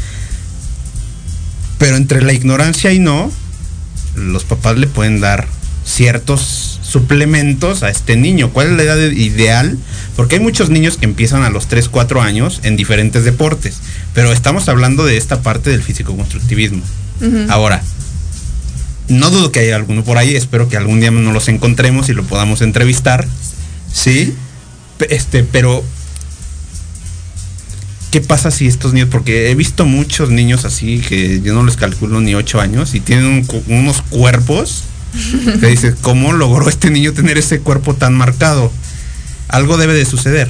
Pero 1.78 1.97
entre 1.97 2.21
la 2.21 2.32
ignorancia 2.32 2.93
y 2.93 2.99
no, 2.99 3.30
los 4.15 4.45
papás 4.45 4.78
le 4.78 4.88
pueden 4.88 5.19
dar 5.19 5.45
ciertos 5.84 6.74
suplementos 6.86 7.84
a 7.84 7.89
este 7.89 8.15
niño. 8.15 8.52
¿Cuál 8.52 8.67
es 8.67 8.74
la 8.74 8.84
edad 8.84 9.12
ideal? 9.12 9.78
Porque 10.15 10.36
hay 10.36 10.41
muchos 10.41 10.69
niños 10.69 10.98
que 10.98 11.06
empiezan 11.06 11.43
a 11.43 11.50
los 11.50 11.67
3, 11.67 11.89
4 11.89 12.21
años 12.21 12.60
en 12.63 12.78
diferentes 12.78 13.26
deportes. 13.26 13.80
Pero 14.13 14.32
estamos 14.32 14.69
hablando 14.69 15.06
de 15.06 15.17
esta 15.17 15.41
parte 15.41 15.71
del 15.71 15.82
físico-constructivismo. 15.82 16.84
Ahora, 17.50 17.82
no 19.08 19.30
dudo 19.30 19.52
que 19.52 19.60
haya 19.60 19.76
alguno 19.76 20.04
por 20.04 20.17
ahí, 20.17 20.36
espero 20.36 20.67
que 20.67 20.78
algún 20.78 21.00
día 21.00 21.12
nos 21.12 21.34
los 21.34 21.48
encontremos 21.48 22.10
y 22.10 22.13
lo 22.13 22.24
podamos 22.24 22.62
entrevistar. 22.62 23.28
¿Sí? 23.91 24.34
Este, 25.10 25.43
pero 25.43 25.84
¿qué 28.12 28.21
pasa 28.21 28.52
si 28.52 28.67
estos 28.67 28.93
niños, 28.93 29.10
porque 29.12 29.50
he 29.50 29.56
visto 29.56 29.86
muchos 29.86 30.30
niños 30.30 30.65
así 30.65 31.00
que 31.00 31.41
yo 31.41 31.54
no 31.54 31.65
les 31.65 31.76
calculo 31.76 32.21
ni 32.21 32.36
8 32.36 32.62
años 32.62 32.95
y 32.95 33.00
tienen 33.00 33.45
unos 33.67 34.02
cuerpos 34.04 34.84
que 35.60 35.67
dices, 35.67 35.95
¿cómo 36.01 36.34
logró 36.34 36.69
este 36.69 36.89
niño 36.89 37.13
tener 37.13 37.38
ese 37.38 37.60
cuerpo 37.60 37.93
tan 37.93 38.13
marcado? 38.13 38.71
Algo 39.47 39.78
debe 39.78 39.93
de 39.93 40.06
suceder. 40.06 40.49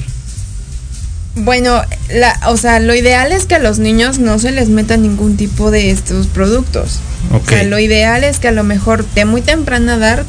Bueno, 1.36 1.82
la, 2.08 2.38
o 2.48 2.56
sea, 2.56 2.80
lo 2.80 2.94
ideal 2.94 3.30
es 3.30 3.44
que 3.44 3.56
a 3.56 3.58
los 3.58 3.78
niños 3.78 4.18
no 4.18 4.38
se 4.38 4.52
les 4.52 4.70
meta 4.70 4.96
ningún 4.96 5.36
tipo 5.36 5.70
de 5.70 5.90
estos 5.90 6.28
productos. 6.28 7.00
O 7.30 7.46
sea, 7.46 7.62
lo 7.64 7.78
ideal 7.78 8.24
es 8.24 8.38
que 8.38 8.48
a 8.48 8.52
lo 8.52 8.64
mejor 8.64 9.04
de 9.14 9.26
muy 9.26 9.42
temprana 9.42 9.96
edad, 9.96 10.24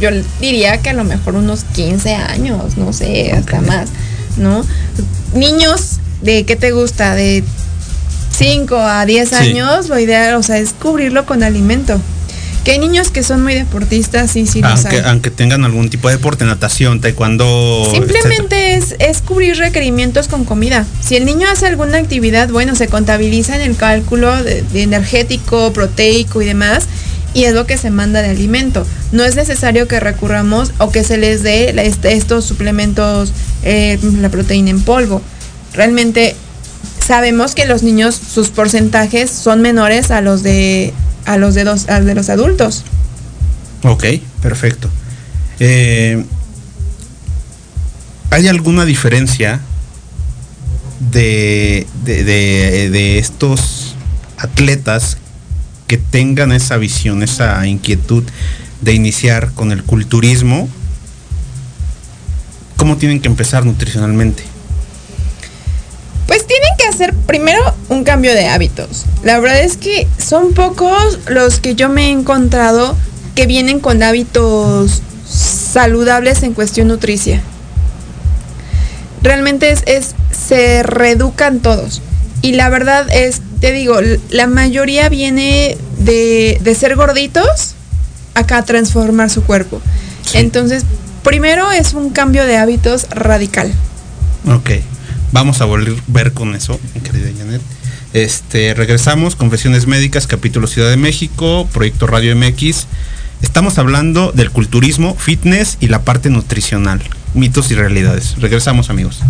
yo 0.00 0.08
diría 0.40 0.80
que 0.80 0.90
a 0.90 0.94
lo 0.94 1.04
mejor 1.04 1.34
unos 1.34 1.64
15 1.64 2.14
años, 2.14 2.78
no 2.78 2.94
sé, 2.94 3.32
hasta 3.32 3.60
más, 3.60 3.90
¿no? 4.38 4.64
Niños 5.34 5.98
de, 6.22 6.44
¿qué 6.46 6.56
te 6.56 6.70
gusta? 6.70 7.14
De 7.14 7.44
5 8.38 8.76
a 8.76 9.04
10 9.04 9.32
años, 9.34 9.88
lo 9.90 9.98
ideal, 9.98 10.34
o 10.36 10.42
sea, 10.42 10.56
es 10.56 10.72
cubrirlo 10.72 11.26
con 11.26 11.42
alimento. 11.42 12.00
Que 12.64 12.72
hay 12.72 12.78
niños 12.78 13.10
que 13.10 13.24
son 13.24 13.42
muy 13.42 13.54
deportistas, 13.54 14.30
sí, 14.30 14.46
sí, 14.46 14.60
aunque, 14.62 15.00
aunque 15.00 15.30
tengan 15.30 15.64
algún 15.64 15.90
tipo 15.90 16.08
de 16.08 16.16
deporte, 16.16 16.44
natación, 16.44 17.00
taekwondo. 17.00 17.88
Simplemente 17.90 18.74
es, 18.74 18.94
es 19.00 19.20
cubrir 19.20 19.56
requerimientos 19.56 20.28
con 20.28 20.44
comida. 20.44 20.86
Si 21.00 21.16
el 21.16 21.24
niño 21.24 21.48
hace 21.50 21.66
alguna 21.66 21.98
actividad, 21.98 22.48
bueno, 22.50 22.76
se 22.76 22.86
contabiliza 22.86 23.56
en 23.56 23.62
el 23.62 23.76
cálculo 23.76 24.42
de, 24.44 24.64
energético, 24.74 25.72
proteico 25.72 26.40
y 26.40 26.46
demás, 26.46 26.86
y 27.34 27.44
es 27.44 27.54
lo 27.54 27.66
que 27.66 27.76
se 27.76 27.90
manda 27.90 28.22
de 28.22 28.28
alimento. 28.28 28.86
No 29.10 29.24
es 29.24 29.34
necesario 29.34 29.88
que 29.88 29.98
recurramos 29.98 30.72
o 30.78 30.90
que 30.90 31.02
se 31.02 31.16
les 31.16 31.42
dé 31.42 31.74
estos 32.04 32.44
suplementos, 32.44 33.32
eh, 33.64 33.98
la 34.20 34.28
proteína 34.28 34.70
en 34.70 34.82
polvo. 34.82 35.20
Realmente 35.74 36.36
sabemos 37.04 37.54
que 37.54 37.66
los 37.66 37.82
niños, 37.82 38.14
sus 38.14 38.50
porcentajes 38.50 39.30
son 39.30 39.62
menores 39.62 40.10
a 40.10 40.20
los 40.20 40.42
de 40.42 40.92
a 41.24 41.36
los 41.36 41.54
de, 41.54 41.64
dos, 41.64 41.86
de 41.86 42.14
los 42.14 42.28
adultos. 42.28 42.84
Ok, 43.84 44.04
perfecto. 44.40 44.88
Eh, 45.58 46.24
¿Hay 48.30 48.48
alguna 48.48 48.84
diferencia 48.84 49.60
de, 51.10 51.86
de, 52.04 53.18
estos 53.18 53.94
atletas 54.38 55.18
que 55.86 55.98
tengan 55.98 56.52
esa 56.52 56.78
visión, 56.78 57.22
esa 57.22 57.66
inquietud 57.66 58.24
de 58.80 58.94
iniciar 58.94 59.52
con 59.52 59.72
el 59.72 59.82
culturismo? 59.82 60.68
¿Cómo 62.76 62.96
tienen 62.96 63.20
que 63.20 63.28
empezar 63.28 63.66
nutricionalmente? 63.66 64.44
Pues 66.26 66.46
tienen 66.46 66.70
que 66.78 66.86
hacer 66.86 67.14
primero 67.14 67.60
un 67.88 68.04
cambio 68.04 68.34
de 68.34 68.46
hábitos. 68.48 69.04
La 69.22 69.38
verdad 69.38 69.60
es 69.60 69.76
que 69.76 70.06
son 70.18 70.54
pocos 70.54 71.18
los 71.26 71.60
que 71.60 71.74
yo 71.74 71.88
me 71.88 72.06
he 72.06 72.10
encontrado 72.10 72.96
que 73.34 73.46
vienen 73.46 73.80
con 73.80 74.02
hábitos 74.02 75.02
saludables 75.26 76.42
en 76.42 76.54
cuestión 76.54 76.88
nutricia. 76.88 77.42
Realmente 79.22 79.74
es, 79.86 80.14
se 80.30 80.82
reeducan 80.82 81.60
todos. 81.60 82.02
Y 82.42 82.52
la 82.52 82.68
verdad 82.68 83.06
es, 83.12 83.40
te 83.60 83.72
digo, 83.72 83.98
la 84.30 84.46
mayoría 84.48 85.08
viene 85.08 85.76
de, 85.98 86.76
ser 86.78 86.96
gorditos 86.96 87.74
acá 88.34 88.58
a 88.58 88.64
transformar 88.64 89.30
su 89.30 89.44
cuerpo. 89.44 89.80
Entonces, 90.34 90.84
primero 91.22 91.70
es 91.70 91.94
un 91.94 92.10
cambio 92.10 92.44
de 92.44 92.56
hábitos 92.56 93.08
radical. 93.10 93.72
Ok. 94.48 94.70
Vamos 95.32 95.62
a 95.62 95.64
volver 95.64 96.32
con 96.32 96.54
eso, 96.54 96.78
querida 97.02 97.30
Janet. 97.36 97.62
Este, 98.12 98.74
regresamos, 98.74 99.34
Confesiones 99.34 99.86
Médicas, 99.86 100.26
capítulo 100.26 100.66
Ciudad 100.66 100.90
de 100.90 100.98
México, 100.98 101.66
Proyecto 101.72 102.06
Radio 102.06 102.36
MX. 102.36 102.86
Estamos 103.40 103.78
hablando 103.78 104.32
del 104.32 104.50
culturismo, 104.50 105.14
fitness 105.14 105.78
y 105.80 105.88
la 105.88 106.02
parte 106.02 106.28
nutricional, 106.28 107.02
mitos 107.32 107.70
y 107.70 107.74
realidades. 107.74 108.36
Regresamos 108.40 108.90
amigos. 108.90 109.20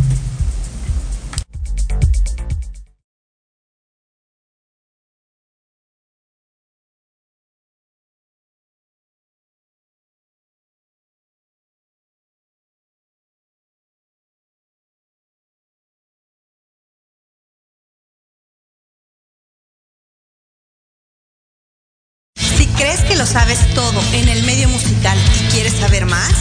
Todo 23.74 24.02
en 24.12 24.28
el 24.28 24.42
medio 24.44 24.68
musical 24.68 25.18
y 25.40 25.52
quieres 25.52 25.74
saber 25.74 26.06
más? 26.06 26.32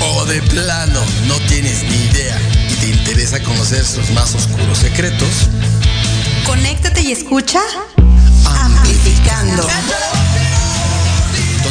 O 0.00 0.24
de 0.24 0.40
plano 0.42 1.00
no 1.26 1.34
tienes 1.48 1.82
ni 1.82 1.96
idea 1.96 2.40
y 2.70 2.74
te 2.74 2.88
interesa 2.88 3.42
conocer 3.42 3.84
sus 3.84 4.10
más 4.10 4.34
oscuros 4.34 4.78
secretos. 4.78 5.48
Conéctate 6.44 7.02
y 7.02 7.12
escucha 7.12 7.60
Amplificando. 8.46 9.66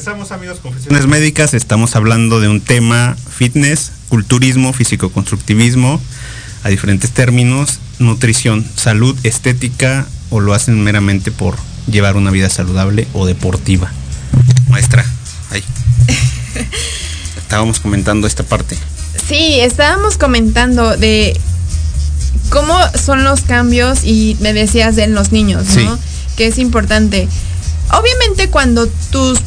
Regresamos 0.00 0.32
amigos 0.32 0.60
Confesiones 0.60 1.06
Médicas, 1.06 1.52
estamos 1.52 1.94
hablando 1.94 2.40
de 2.40 2.48
un 2.48 2.62
tema 2.62 3.18
fitness, 3.36 3.92
culturismo, 4.08 4.72
físico-constructivismo, 4.72 6.00
a 6.62 6.70
diferentes 6.70 7.10
términos, 7.10 7.80
nutrición, 7.98 8.66
salud, 8.76 9.14
estética 9.24 10.06
o 10.30 10.40
lo 10.40 10.54
hacen 10.54 10.82
meramente 10.82 11.30
por 11.30 11.56
llevar 11.86 12.16
una 12.16 12.30
vida 12.30 12.48
saludable 12.48 13.08
o 13.12 13.26
deportiva. 13.26 13.92
Maestra, 14.70 15.04
ahí. 15.50 15.62
Estábamos 17.36 17.78
comentando 17.78 18.26
esta 18.26 18.42
parte. 18.42 18.78
Sí, 19.28 19.60
estábamos 19.60 20.16
comentando 20.16 20.96
de 20.96 21.38
cómo 22.48 22.74
son 22.98 23.22
los 23.22 23.42
cambios 23.42 24.04
y 24.04 24.38
me 24.40 24.54
decías 24.54 24.96
de 24.96 25.08
los 25.08 25.30
niños, 25.30 25.66
¿no? 25.76 25.96
Sí. 25.96 26.02
Que 26.38 26.46
es 26.46 26.56
importante. 26.56 27.28
Obviamente 27.90 28.48
cuando 28.48 28.86
tus 28.86 29.40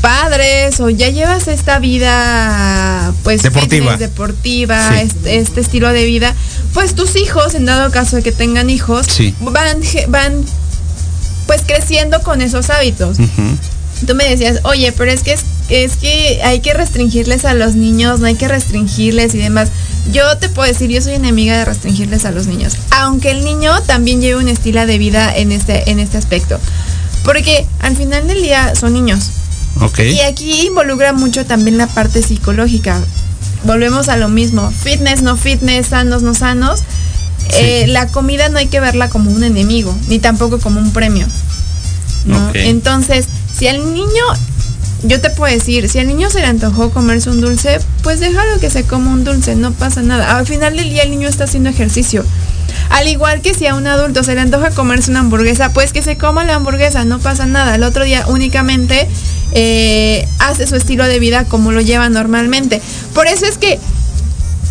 padres 0.00 0.80
o 0.80 0.88
ya 0.90 1.08
llevas 1.10 1.46
esta 1.48 1.78
vida 1.78 3.12
pues 3.22 3.42
Deportiva. 3.42 3.92
fitness, 3.92 3.98
deportiva 4.10 4.90
Sí. 4.92 5.00
este, 5.02 5.38
este 5.38 5.60
estilo 5.60 5.88
de 5.92 6.04
vida 6.04 6.34
pues 6.72 6.94
tus 6.94 7.16
hijos 7.16 7.54
en 7.54 7.66
dado 7.66 7.90
caso 7.90 8.16
de 8.16 8.22
que 8.22 8.32
tengan 8.32 8.70
hijos 8.70 9.06
Sí. 9.06 9.34
van 9.40 9.78
van 10.08 10.44
pues 11.46 11.62
creciendo 11.66 12.20
con 12.22 12.40
esos 12.40 12.70
hábitos 12.70 13.18
tú 14.06 14.14
me 14.14 14.24
decías 14.28 14.60
oye 14.64 14.92
pero 14.92 15.10
es 15.10 15.22
que 15.22 15.32
es, 15.34 15.40
es 15.68 15.96
que 15.96 16.40
hay 16.44 16.60
que 16.60 16.72
restringirles 16.72 17.44
a 17.44 17.52
los 17.54 17.74
niños 17.74 18.20
no 18.20 18.26
hay 18.26 18.36
que 18.36 18.48
restringirles 18.48 19.34
y 19.34 19.38
demás 19.38 19.68
yo 20.12 20.38
te 20.38 20.48
puedo 20.48 20.66
decir 20.66 20.88
yo 20.90 21.02
soy 21.02 21.14
enemiga 21.14 21.58
de 21.58 21.64
restringirles 21.66 22.24
a 22.24 22.30
los 22.30 22.46
niños 22.46 22.74
aunque 22.90 23.30
el 23.32 23.44
niño 23.44 23.82
también 23.82 24.20
lleve 24.22 24.40
un 24.40 24.48
estilo 24.48 24.86
de 24.86 24.96
vida 24.96 25.36
en 25.36 25.52
este 25.52 25.90
en 25.90 25.98
este 25.98 26.16
aspecto 26.16 26.58
porque 27.24 27.66
al 27.80 27.96
final 27.96 28.26
del 28.26 28.40
día 28.42 28.74
son 28.74 28.94
niños 28.94 29.28
Y 30.12 30.20
aquí 30.20 30.66
involucra 30.66 31.12
mucho 31.12 31.46
también 31.46 31.78
la 31.78 31.86
parte 31.86 32.22
psicológica. 32.22 33.00
Volvemos 33.64 34.08
a 34.08 34.16
lo 34.16 34.28
mismo. 34.28 34.70
Fitness, 34.70 35.22
no 35.22 35.36
fitness, 35.36 35.88
sanos, 35.88 36.22
no 36.22 36.34
sanos. 36.34 36.82
Eh, 37.58 37.86
la 37.88 38.06
comida 38.06 38.48
no 38.48 38.58
hay 38.58 38.66
que 38.66 38.80
verla 38.80 39.08
como 39.08 39.30
un 39.30 39.42
enemigo, 39.42 39.96
ni 40.08 40.18
tampoco 40.18 40.58
como 40.58 40.80
un 40.80 40.92
premio. 40.92 41.26
Entonces, 42.54 43.26
si 43.56 43.66
al 43.66 43.94
niño, 43.94 44.24
yo 45.02 45.20
te 45.20 45.30
puedo 45.30 45.52
decir, 45.52 45.88
si 45.88 45.98
al 45.98 46.06
niño 46.06 46.30
se 46.30 46.40
le 46.40 46.46
antojó 46.46 46.90
comerse 46.90 47.30
un 47.30 47.40
dulce, 47.40 47.80
pues 48.02 48.20
déjalo 48.20 48.60
que 48.60 48.70
se 48.70 48.84
coma 48.84 49.12
un 49.12 49.24
dulce, 49.24 49.56
no 49.56 49.72
pasa 49.72 50.02
nada. 50.02 50.36
Al 50.36 50.46
final 50.46 50.76
del 50.76 50.90
día 50.90 51.02
el 51.02 51.10
niño 51.10 51.28
está 51.28 51.44
haciendo 51.44 51.70
ejercicio. 51.70 52.24
Al 52.90 53.08
igual 53.08 53.40
que 53.40 53.54
si 53.54 53.66
a 53.66 53.74
un 53.74 53.86
adulto 53.86 54.22
se 54.22 54.34
le 54.34 54.40
antoja 54.40 54.70
comerse 54.70 55.10
una 55.10 55.20
hamburguesa, 55.20 55.72
pues 55.72 55.92
que 55.92 56.02
se 56.02 56.16
coma 56.16 56.44
la 56.44 56.54
hamburguesa, 56.54 57.04
no 57.04 57.18
pasa 57.18 57.46
nada. 57.46 57.74
El 57.74 57.82
otro 57.82 58.04
día 58.04 58.24
únicamente 58.28 59.08
eh, 59.52 60.26
hace 60.38 60.66
su 60.66 60.76
estilo 60.76 61.04
de 61.06 61.18
vida 61.18 61.44
como 61.44 61.72
lo 61.72 61.80
lleva 61.80 62.08
normalmente. 62.08 62.80
Por 63.14 63.26
eso 63.26 63.46
es 63.46 63.58
que 63.58 63.78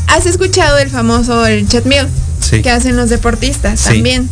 has 0.08 0.26
escuchado 0.26 0.78
el 0.78 0.90
famoso 0.90 1.46
el 1.46 1.68
chat 1.68 1.86
meal 1.86 2.08
Sí. 2.42 2.62
que 2.62 2.72
hacen 2.72 2.96
los 2.96 3.10
deportistas 3.10 3.80
Sí. 3.80 3.90
también. 3.90 4.30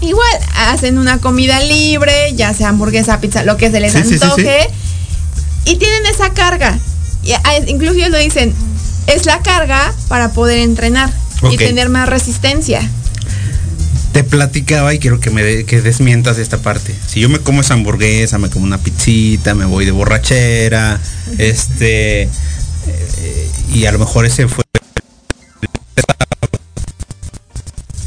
Igual 0.00 0.38
hacen 0.68 0.98
una 0.98 1.18
comida 1.18 1.60
libre, 1.60 2.34
ya 2.34 2.52
sea 2.54 2.68
hamburguesa, 2.68 3.20
pizza, 3.20 3.44
lo 3.44 3.56
que 3.56 3.70
se 3.70 3.80
les 3.80 3.92
Sí, 3.92 3.98
antoje. 3.98 4.68
Y 5.64 5.76
tienen 5.76 6.06
esa 6.06 6.30
carga. 6.30 6.78
Y, 7.22 7.32
ah, 7.32 7.56
incluso 7.66 7.94
ellos 7.94 8.10
lo 8.10 8.18
dicen, 8.18 8.54
es 9.06 9.26
la 9.26 9.40
carga 9.40 9.92
para 10.08 10.30
poder 10.32 10.58
entrenar 10.58 11.10
y 11.50 11.56
tener 11.56 11.88
más 11.88 12.08
resistencia. 12.08 12.80
Te 14.16 14.24
platicaba 14.24 14.94
y 14.94 14.98
quiero 14.98 15.20
que 15.20 15.28
me 15.28 15.42
de- 15.42 15.66
que 15.66 15.82
desmientas 15.82 16.38
esta 16.38 16.56
parte. 16.56 16.94
Si 17.06 17.20
yo 17.20 17.28
me 17.28 17.38
como 17.38 17.60
esa 17.60 17.74
hamburguesa, 17.74 18.38
me 18.38 18.48
como 18.48 18.64
una 18.64 18.78
pizzita, 18.78 19.54
me 19.54 19.66
voy 19.66 19.84
de 19.84 19.90
borrachera, 19.90 20.98
este 21.36 22.22
eh, 22.22 23.50
y 23.74 23.84
a 23.84 23.92
lo 23.92 23.98
mejor 23.98 24.24
ese 24.24 24.48
fue 24.48 24.64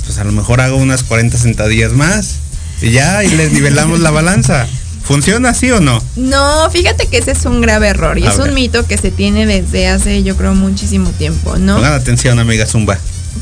pues 0.04 0.18
a 0.18 0.24
lo 0.24 0.32
mejor 0.32 0.62
hago 0.62 0.78
unas 0.78 1.04
40 1.04 1.38
sentadillas 1.38 1.92
más 1.92 2.38
y 2.82 2.90
ya 2.90 3.24
y 3.24 3.30
les 3.30 3.52
nivelamos 3.52 4.00
la 4.00 4.10
balanza. 4.10 4.66
¿Funciona 5.04 5.50
así 5.50 5.70
o 5.70 5.80
no? 5.80 6.04
No, 6.16 6.72
fíjate 6.72 7.06
que 7.06 7.20
ese 7.20 7.34
es 7.34 7.46
un 7.46 7.62
grave 7.62 7.88
error 7.90 8.18
y 8.18 8.26
A 8.26 8.32
es 8.32 8.38
ver. 8.40 8.50
un 8.50 8.56
mito 8.56 8.88
que 8.88 8.98
se 8.98 9.12
tiene 9.12 9.46
desde 9.46 9.88
hace, 9.88 10.24
yo 10.24 10.36
creo, 10.36 10.56
muchísimo 10.56 11.12
tiempo, 11.12 11.58
¿no? 11.58 11.76
Pongan 11.76 11.94
atención, 11.94 12.40
amiga 12.40 12.66
Zumba. 12.66 12.98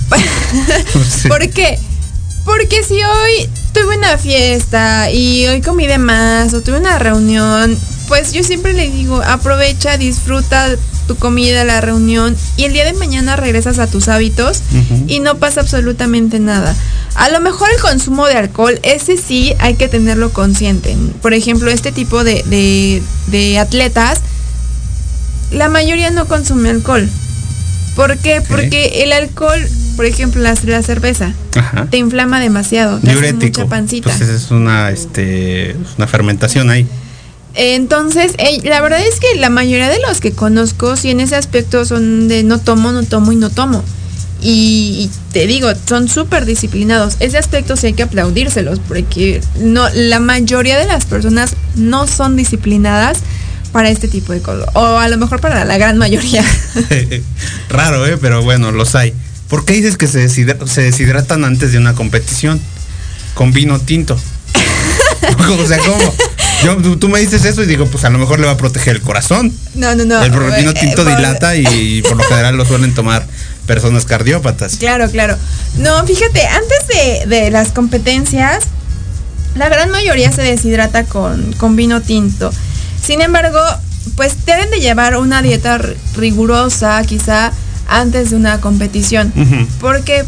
¿Por 1.30 1.50
qué? 1.50 1.80
Porque 2.48 2.82
si 2.84 2.96
hoy 2.96 3.50
tuve 3.74 3.98
una 3.98 4.18
fiesta 4.18 5.12
y 5.12 5.46
hoy 5.48 5.62
comí 5.62 5.86
de 5.86 5.98
más 5.98 6.54
o 6.54 6.62
tuve 6.62 6.80
una 6.80 6.98
reunión, 6.98 7.78
pues 8.08 8.32
yo 8.32 8.42
siempre 8.42 8.72
le 8.74 8.90
digo, 8.90 9.22
aprovecha, 9.22 9.98
disfruta 9.98 10.76
tu 11.08 11.16
comida, 11.18 11.64
la 11.66 11.82
reunión 11.82 12.36
y 12.56 12.64
el 12.64 12.74
día 12.74 12.86
de 12.86 12.94
mañana 12.94 13.36
regresas 13.36 13.80
a 13.80 13.88
tus 13.88 14.08
hábitos 14.08 14.62
y 15.08 15.20
no 15.20 15.38
pasa 15.38 15.60
absolutamente 15.62 16.40
nada. 16.40 16.74
A 17.16 17.30
lo 17.30 17.42
mejor 17.42 17.68
el 17.76 17.82
consumo 17.82 18.26
de 18.28 18.34
alcohol, 18.36 18.80
ese 18.84 19.18
sí 19.18 19.54
hay 19.60 19.76
que 19.76 19.88
tenerlo 19.90 20.32
consciente. 20.32 20.96
Por 21.22 21.34
ejemplo, 21.34 21.70
este 21.70 21.92
tipo 21.92 22.24
de, 22.24 22.44
de- 22.48 23.04
de 23.28 23.60
atletas, 23.60 24.22
la 25.52 25.68
mayoría 25.70 26.12
no 26.12 26.28
consume 26.28 26.70
alcohol. 26.70 27.10
¿Por 27.96 28.18
qué? 28.20 28.42
Porque 28.42 29.04
el 29.04 29.12
alcohol, 29.14 29.60
por 29.98 30.06
ejemplo, 30.06 30.42
la, 30.42 30.56
la 30.66 30.82
cerveza, 30.84 31.34
Ajá. 31.58 31.88
te 31.92 31.98
inflama 31.98 32.40
demasiado, 32.40 33.00
te 33.00 33.10
Diurético. 33.10 33.62
mucha 33.62 33.70
pancita. 33.70 34.10
Pues 34.16 34.30
es 34.30 34.50
una 34.52 34.92
este 34.92 35.76
una 35.98 36.08
fermentación 36.08 36.70
ahí. 36.70 36.88
Entonces, 37.56 38.34
la 38.64 38.82
verdad 38.82 39.02
es 39.02 39.20
que 39.20 39.36
la 39.40 39.50
mayoría 39.50 39.90
de 39.90 40.00
los 40.08 40.22
que 40.22 40.32
conozco, 40.32 40.96
sí 40.96 41.10
en 41.10 41.20
ese 41.20 41.36
aspecto 41.36 41.84
son 41.86 42.28
de 42.28 42.44
no 42.44 42.60
tomo, 42.60 42.92
no 42.92 43.04
tomo 43.04 43.32
y 43.32 43.36
no 43.36 43.50
tomo. 43.50 43.84
y, 44.40 45.10
te 45.34 45.48
digo, 45.48 45.68
son 45.88 46.08
súper 46.08 46.46
disciplinados. 46.46 47.16
Ese 47.20 47.40
aspecto 47.40 47.76
sí 47.76 47.88
hay 47.88 47.94
que 47.94 48.04
aplaudírselos, 48.04 48.80
porque 48.88 49.42
no, 49.60 49.90
la 49.96 50.20
mayoría 50.20 50.78
de 50.78 50.86
las 50.86 51.06
personas 51.06 51.56
no 51.76 52.06
son 52.06 52.36
disciplinadas 52.36 53.18
para 53.72 53.90
este 53.90 54.08
tipo 54.08 54.34
de 54.34 54.42
cosas. 54.42 54.70
O 54.76 54.98
a 55.00 55.08
lo 55.08 55.18
mejor 55.18 55.42
para 55.42 55.66
la 55.66 55.78
gran 55.80 55.98
mayoría. 55.98 56.44
Raro, 57.70 58.06
¿eh? 58.06 58.18
Pero 58.22 58.44
bueno, 58.44 58.72
los 58.72 58.94
hay. 58.96 59.14
¿Por 59.48 59.66
qué 59.66 59.74
dices 59.74 59.98
que 59.98 60.08
se, 60.08 60.28
se 60.30 60.82
deshidratan 60.82 61.46
antes 61.46 61.72
de 61.72 61.78
una 61.78 61.94
competición? 61.94 62.60
Con 63.34 63.54
vino 63.54 63.80
tinto. 63.80 64.18
o 65.60 65.68
sea, 65.68 65.78
¿cómo? 65.80 66.14
Yo, 66.64 66.98
tú 66.98 67.08
me 67.08 67.20
dices 67.20 67.46
eso 67.46 67.64
y 67.64 67.68
digo, 67.68 67.86
pues 67.86 68.04
a 68.04 68.10
lo 68.10 68.18
mejor 68.18 68.40
le 68.40 68.48
va 68.48 68.54
a 68.54 68.58
proteger 68.58 68.96
el 68.96 69.02
corazón. 69.02 69.54
No, 69.76 69.94
no, 69.96 70.06
no. 70.06 70.24
El 70.24 70.32
vino 70.32 70.74
tinto 70.74 71.06
dilata 71.06 71.56
y 71.56 72.02
por 72.02 72.18
lo 72.18 72.24
general 72.24 72.58
lo 72.58 72.66
suelen 72.66 72.94
tomar 72.94 73.26
personas 73.66 74.06
cardiópatas. 74.06 74.78
Claro, 74.78 75.10
claro. 75.10 75.38
No, 75.78 76.04
fíjate, 76.06 76.46
antes 76.48 77.28
de, 77.28 77.52
las 77.52 77.70
competencias, 77.70 78.64
la 79.56 79.70
gran 79.70 79.92
mayoría 79.92 80.32
se 80.32 80.42
deshidrata 80.42 81.04
con, 81.04 81.54
con 81.54 81.76
vino 81.76 82.02
tinto. 82.02 82.52
Sin 83.04 83.22
embargo, 83.22 83.60
pues 84.16 84.46
deben 84.46 84.72
de 84.72 84.80
llevar 84.80 85.16
una 85.18 85.42
dieta 85.42 85.80
rigurosa, 86.16 87.02
quizá 87.04 87.52
antes 87.88 88.30
de 88.30 88.36
una 88.36 88.60
competición. 88.62 89.32
Porque, 89.80 90.26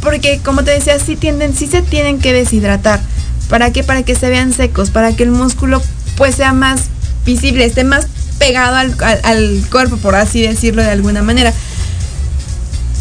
porque 0.00 0.40
como 0.44 0.64
te 0.64 0.72
decía, 0.72 0.98
sí 0.98 1.16
tienden, 1.16 1.54
sí 1.54 1.66
se 1.66 1.82
tienen 1.82 2.18
que 2.18 2.32
deshidratar. 2.32 3.00
¿Para 3.48 3.72
qué? 3.72 3.84
Para 3.84 4.02
que 4.02 4.14
se 4.14 4.30
vean 4.30 4.52
secos, 4.52 4.90
para 4.90 5.14
que 5.14 5.22
el 5.22 5.30
músculo 5.30 5.82
pues 6.16 6.36
sea 6.36 6.52
más 6.52 6.82
visible, 7.26 7.64
esté 7.64 7.84
más 7.84 8.06
pegado 8.38 8.76
al, 8.76 8.96
al 9.22 9.64
cuerpo, 9.70 9.96
por 9.96 10.14
así 10.14 10.42
decirlo 10.42 10.82
de 10.82 10.90
alguna 10.90 11.22
manera 11.22 11.52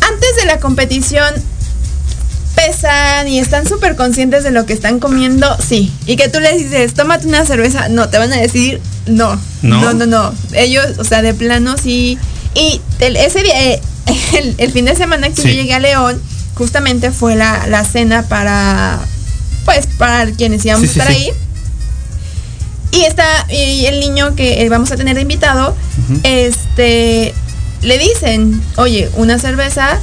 antes 0.07 0.35
de 0.35 0.45
la 0.45 0.59
competición 0.59 1.33
pesan 2.55 3.27
y 3.27 3.39
están 3.39 3.67
súper 3.67 3.95
conscientes 3.95 4.43
de 4.43 4.51
lo 4.51 4.65
que 4.65 4.73
están 4.73 4.99
comiendo, 4.99 5.47
sí. 5.57 5.91
Y 6.05 6.17
que 6.17 6.29
tú 6.29 6.39
les 6.39 6.57
dices, 6.57 6.93
tómate 6.93 7.27
una 7.27 7.45
cerveza, 7.45 7.89
no, 7.89 8.09
te 8.09 8.19
van 8.19 8.31
a 8.31 8.37
decir, 8.37 8.79
no, 9.07 9.39
no, 9.63 9.93
no, 9.93 10.05
no. 10.05 10.33
Ellos, 10.53 10.99
o 10.99 11.03
sea, 11.03 11.21
de 11.21 11.33
plano 11.33 11.75
sí. 11.81 12.17
Y 12.55 12.81
ese 12.99 13.43
día, 13.43 13.73
eh, 13.73 13.81
el, 14.57 14.71
fin 14.71 14.85
de 14.85 14.95
semana 14.95 15.29
que 15.29 15.41
yo 15.41 15.49
llegué 15.49 15.73
a 15.73 15.79
León, 15.79 16.21
justamente 16.55 17.11
fue 17.11 17.35
la, 17.35 17.83
cena 17.85 18.23
para, 18.27 18.99
pues, 19.65 19.87
para 19.97 20.31
quienes 20.31 20.65
íbamos 20.65 20.87
a 20.87 20.91
estar 20.91 21.07
ahí. 21.07 21.31
Y 22.91 23.05
está, 23.05 23.25
y 23.49 23.85
el 23.87 23.99
niño 23.99 24.35
que 24.35 24.67
vamos 24.69 24.91
a 24.91 24.97
tener 24.97 25.15
de 25.15 25.21
invitado, 25.21 25.75
este, 26.21 27.33
le 27.81 27.97
dicen, 27.97 28.61
oye, 28.75 29.09
una 29.15 29.39
cerveza, 29.39 29.99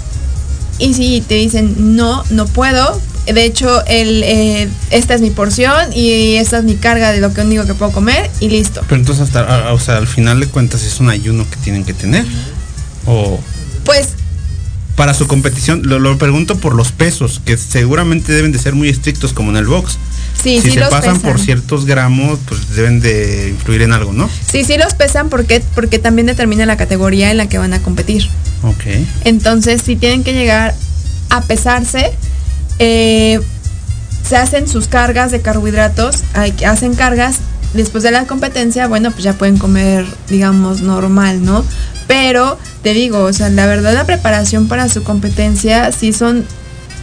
y 0.79 0.95
si 0.95 1.21
te 1.21 1.35
dicen, 1.37 1.95
no, 1.97 2.25
no 2.31 2.47
puedo, 2.47 3.01
de 3.33 3.45
hecho, 3.45 3.85
el, 3.87 4.23
eh, 4.25 4.69
esta 4.91 5.15
es 5.15 5.21
mi 5.21 5.31
porción 5.31 5.93
y 5.95 6.37
esta 6.37 6.59
es 6.59 6.65
mi 6.65 6.77
carga 6.77 7.13
de 7.13 7.21
lo 7.21 7.33
que 7.33 7.43
único 7.43 7.65
que 7.67 7.75
puedo 7.75 7.93
comer 7.93 8.31
y 8.41 8.49
listo. 8.49 8.83
Pero 8.89 9.01
entonces, 9.01 9.25
hasta, 9.25 9.73
o 9.73 9.79
sea, 9.79 9.97
al 9.97 10.07
final 10.07 10.41
de 10.41 10.47
cuentas 10.47 10.83
es 10.85 11.01
un 11.01 11.11
ayuno 11.11 11.47
que 11.49 11.57
tienen 11.57 11.85
que 11.85 11.95
tener. 11.95 12.25
O... 13.07 13.41
Pues... 13.85 14.09
Para 14.97 15.15
su 15.15 15.27
competición, 15.27 15.83
lo, 15.85 15.99
lo 15.99 16.19
pregunto 16.19 16.59
por 16.59 16.75
los 16.75 16.93
pesos, 16.93 17.41
que 17.43 17.57
seguramente 17.57 18.35
deben 18.35 18.53
de 18.53 18.59
ser 18.59 18.75
muy 18.75 18.91
estrictos 18.91 19.33
como 19.33 19.51
en 19.51 19.57
el 19.57 19.67
box. 19.67 19.97
Sí, 20.43 20.61
si 20.61 20.73
se 20.73 20.81
pasan 20.81 21.21
por 21.21 21.39
ciertos 21.39 21.87
gramos, 21.87 22.39
pues 22.47 22.75
deben 22.75 23.01
de 23.01 23.49
influir 23.51 23.81
en 23.83 23.93
algo, 23.93 24.13
¿no? 24.13 24.29
Sí, 24.51 24.63
sí 24.65 24.77
los 24.77 24.93
pesan 24.95 25.31
porque, 25.31 25.63
porque 25.75 25.99
también 25.99 26.27
determina 26.27 26.67
la 26.67 26.77
categoría 26.77 27.31
en 27.31 27.39
la 27.39 27.49
que 27.49 27.57
van 27.57 27.73
a 27.73 27.81
competir. 27.81 28.29
Ok. 28.63 28.85
Entonces, 29.25 29.81
si 29.83 29.97
tienen 29.97 30.23
que 30.23 30.35
llegar 30.35 30.75
a 31.31 31.43
pesarse, 31.43 32.13
eh, 32.81 33.41
se 34.27 34.37
hacen 34.37 34.67
sus 34.67 34.89
cargas 34.89 35.31
de 35.31 35.43
carbohidratos, 35.43 36.25
hacen 36.67 36.95
cargas, 36.95 37.37
después 37.75 38.03
de 38.03 38.11
la 38.11 38.25
competencia, 38.27 38.89
bueno, 38.89 39.11
pues 39.11 39.23
ya 39.23 39.35
pueden 39.35 39.59
comer, 39.59 40.07
digamos, 40.29 40.81
normal, 40.81 41.45
¿no? 41.45 41.65
Pero 42.07 42.59
te 42.83 42.95
digo, 42.95 43.23
o 43.23 43.33
sea, 43.33 43.51
la 43.51 43.67
verdad 43.67 43.95
la 43.95 44.05
preparación 44.05 44.67
para 44.67 44.89
su 44.89 45.03
competencia 45.03 45.93
sí 45.93 46.13
son 46.13 46.45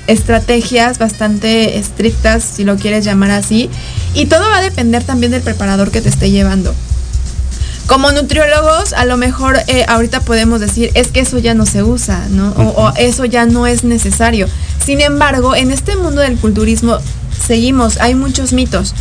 estrategias 0.08 0.98
bastante 0.98 1.78
estrictas, 1.78 2.44
si 2.44 2.64
lo 2.64 2.78
quieres 2.78 3.06
llamar 3.06 3.32
así, 3.32 3.70
y 4.14 4.26
todo 4.26 4.50
va 4.50 4.58
a 4.58 4.62
depender 4.62 5.04
también 5.04 5.32
del 5.32 5.42
preparador 5.42 5.92
que 5.92 6.02
te 6.02 6.10
esté 6.10 6.32
llevando. 6.32 6.74
Como 7.88 8.12
nutriólogos, 8.12 8.92
a 8.94 9.06
lo 9.06 9.16
mejor 9.16 9.58
eh, 9.68 9.86
ahorita 9.88 10.20
podemos 10.22 10.60
decir, 10.60 10.92
es 10.94 11.08
que 11.08 11.22
eso 11.22 11.38
ya 11.38 11.54
no 11.54 11.66
se 11.66 11.84
usa, 11.84 12.28
¿no? 12.32 12.50
o, 12.50 12.92
eso 12.98 13.24
ya 13.24 13.46
no 13.46 13.66
es 13.66 13.86
necesario. 13.86 14.48
Sin 14.88 15.02
embargo, 15.02 15.54
en 15.54 15.72
este 15.72 15.98
mundo 15.98 16.22
del 16.22 16.38
culturismo 16.38 16.98
seguimos, 17.46 17.98
hay 17.98 18.16
muchos 18.16 18.54
mitos 18.54 18.94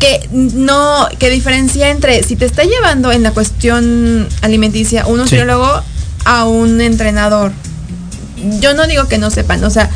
que 0.00 0.26
no, 0.32 1.06
que 1.18 1.28
diferencia 1.28 1.90
entre 1.90 2.22
si 2.22 2.34
te 2.34 2.46
está 2.46 2.64
llevando 2.64 3.12
en 3.12 3.22
la 3.22 3.32
cuestión 3.32 4.26
alimenticia 4.40 5.06
un 5.06 5.18
nutriólogo 5.18 5.82
a 6.24 6.46
un 6.46 6.80
entrenador. 6.80 7.52
Yo 8.58 8.72
no 8.72 8.86
digo 8.86 9.06
que 9.06 9.18
no 9.18 9.28
sepan, 9.28 9.62
o 9.64 9.68
sea, 9.68 9.90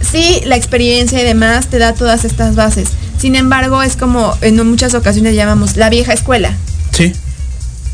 sí, 0.00 0.40
la 0.44 0.56
experiencia 0.56 1.20
y 1.20 1.24
demás 1.24 1.68
te 1.68 1.78
da 1.78 1.94
todas 1.94 2.24
estas 2.24 2.56
bases. 2.56 2.88
Sin 3.20 3.36
embargo, 3.36 3.84
es 3.84 3.94
como 3.94 4.36
en 4.40 4.66
muchas 4.68 4.94
ocasiones 4.94 5.36
llamamos 5.36 5.76
la 5.76 5.90
vieja 5.90 6.12
escuela. 6.12 6.56
Sí. 6.90 7.12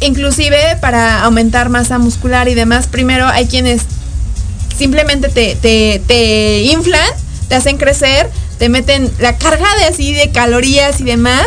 Inclusive 0.00 0.78
para 0.80 1.22
aumentar 1.22 1.68
masa 1.68 1.98
muscular 1.98 2.48
y 2.48 2.54
demás, 2.54 2.86
primero 2.86 3.26
hay 3.26 3.44
quienes 3.44 3.82
simplemente 4.76 5.28
te, 5.28 5.56
te, 5.56 6.62
inflan, 6.62 7.08
te 7.48 7.54
hacen 7.54 7.76
crecer, 7.76 8.30
te 8.58 8.68
meten 8.68 9.10
la 9.18 9.36
carga 9.36 9.66
de 9.76 9.84
así 9.84 10.12
de 10.12 10.30
calorías 10.30 11.00
y 11.00 11.04
demás, 11.04 11.46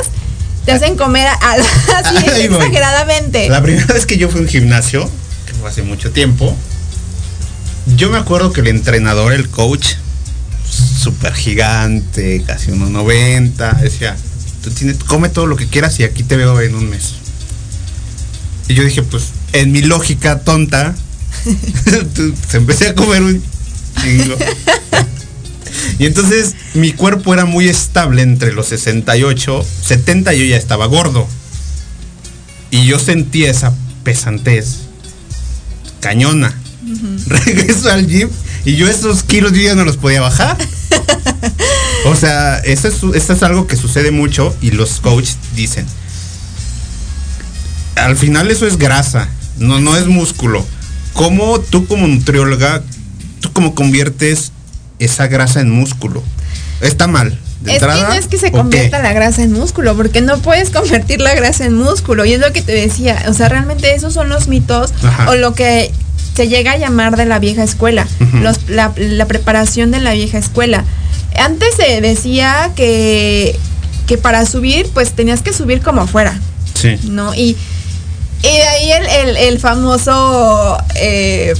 te 0.65 0.71
hacen 0.71 0.95
comer 0.95 1.27
así 1.41 2.17
exageradamente. 2.41 3.49
La 3.49 3.61
primera 3.61 3.93
vez 3.93 4.05
que 4.05 4.17
yo 4.17 4.29
fui 4.29 4.39
a 4.39 4.43
un 4.43 4.49
gimnasio, 4.49 5.09
que 5.45 5.53
fue 5.53 5.69
hace 5.69 5.81
mucho 5.83 6.11
tiempo, 6.11 6.55
yo 7.95 8.09
me 8.09 8.17
acuerdo 8.17 8.51
que 8.51 8.61
el 8.61 8.67
entrenador, 8.67 9.33
el 9.33 9.49
coach, 9.49 9.95
súper 10.69 11.33
gigante, 11.33 12.43
casi 12.45 12.71
1,90. 12.71 13.79
Decía, 13.79 14.15
tú 14.63 14.69
tienes, 14.71 14.97
come 14.97 15.29
todo 15.29 15.47
lo 15.47 15.55
que 15.55 15.67
quieras 15.67 15.99
y 15.99 16.03
aquí 16.03 16.23
te 16.23 16.37
veo 16.37 16.59
en 16.61 16.75
un 16.75 16.89
mes. 16.89 17.15
Y 18.67 18.75
yo 18.75 18.83
dije, 18.83 19.01
pues, 19.01 19.29
en 19.53 19.71
mi 19.71 19.81
lógica 19.81 20.41
tonta, 20.41 20.95
se 22.49 22.57
empecé 22.57 22.89
a 22.89 22.95
comer 22.95 23.21
un 23.21 23.43
chingo. 24.01 24.35
Y 25.97 26.05
entonces 26.05 26.55
mi 26.73 26.93
cuerpo 26.93 27.33
era 27.33 27.45
muy 27.45 27.67
estable 27.67 28.21
entre 28.21 28.53
los 28.53 28.67
68, 28.67 29.65
70 29.83 30.33
yo 30.33 30.45
ya 30.45 30.57
estaba 30.57 30.85
gordo. 30.85 31.27
Y 32.71 32.85
yo 32.85 32.99
sentía 32.99 33.49
esa 33.49 33.73
pesantez 34.03 34.89
cañona. 35.99 36.53
Regreso 37.27 37.91
al 37.91 38.07
gym 38.07 38.29
y 38.65 38.75
yo 38.75 38.87
esos 38.87 39.23
kilos 39.23 39.51
yo 39.53 39.61
ya 39.61 39.75
no 39.75 39.85
los 39.85 39.97
podía 39.97 40.21
bajar. 40.21 40.57
o 42.05 42.15
sea, 42.15 42.57
eso 42.59 42.87
es, 43.13 43.29
es 43.29 43.43
algo 43.43 43.67
que 43.67 43.75
sucede 43.75 44.11
mucho 44.11 44.55
y 44.61 44.71
los 44.71 44.99
coaches 44.99 45.37
dicen. 45.55 45.85
Al 47.95 48.15
final 48.15 48.49
eso 48.49 48.65
es 48.65 48.77
grasa, 48.77 49.29
no, 49.57 49.79
no 49.79 49.97
es 49.97 50.07
músculo. 50.07 50.65
¿Cómo 51.19 51.59
tú 51.59 51.85
como 51.85 52.07
nutrióloga, 52.07 52.81
tú 53.41 53.51
cómo 53.51 53.75
conviertes 53.75 54.53
esa 54.99 55.27
grasa 55.27 55.59
en 55.59 55.69
músculo? 55.69 56.23
Está 56.79 57.07
mal. 57.07 57.37
De 57.59 57.75
es 57.75 57.79
que 57.79 57.87
no 57.87 58.13
es 58.13 58.27
que 58.27 58.37
se 58.37 58.53
convierta 58.53 59.01
la 59.01 59.11
grasa 59.11 59.43
en 59.43 59.51
músculo, 59.51 59.97
porque 59.97 60.21
no 60.21 60.37
puedes 60.37 60.69
convertir 60.69 61.19
la 61.19 61.35
grasa 61.35 61.65
en 61.65 61.73
músculo. 61.73 62.23
Y 62.23 62.31
es 62.31 62.39
lo 62.39 62.53
que 62.53 62.61
te 62.61 62.71
decía. 62.71 63.25
O 63.27 63.33
sea, 63.33 63.49
realmente 63.49 63.93
esos 63.93 64.13
son 64.13 64.29
los 64.29 64.47
mitos 64.47 64.93
o 65.27 65.35
lo 65.35 65.53
que 65.53 65.91
se 66.37 66.47
llega 66.47 66.71
a 66.71 66.77
llamar 66.77 67.17
de 67.17 67.25
la 67.25 67.37
vieja 67.37 67.63
escuela, 67.63 68.07
la, 68.69 68.93
preparación 69.27 69.91
de 69.91 69.99
la 69.99 70.13
vieja 70.13 70.37
escuela. 70.37 70.85
Antes 71.37 71.75
se 71.75 71.99
decía 71.99 72.71
que, 72.77 73.59
que 74.07 74.17
para 74.17 74.45
subir, 74.45 74.87
pues 74.93 75.11
tenías 75.11 75.41
que 75.41 75.51
subir 75.51 75.81
como 75.81 76.07
fuera. 76.07 76.39
Sí. 76.75 76.97
¿No? 77.03 77.35
Y, 77.35 77.57
y 78.41 78.47
de 78.47 78.63
ahí 78.63 78.91
el, 79.37 79.59
famoso 79.59 80.77
eh, 80.95 81.53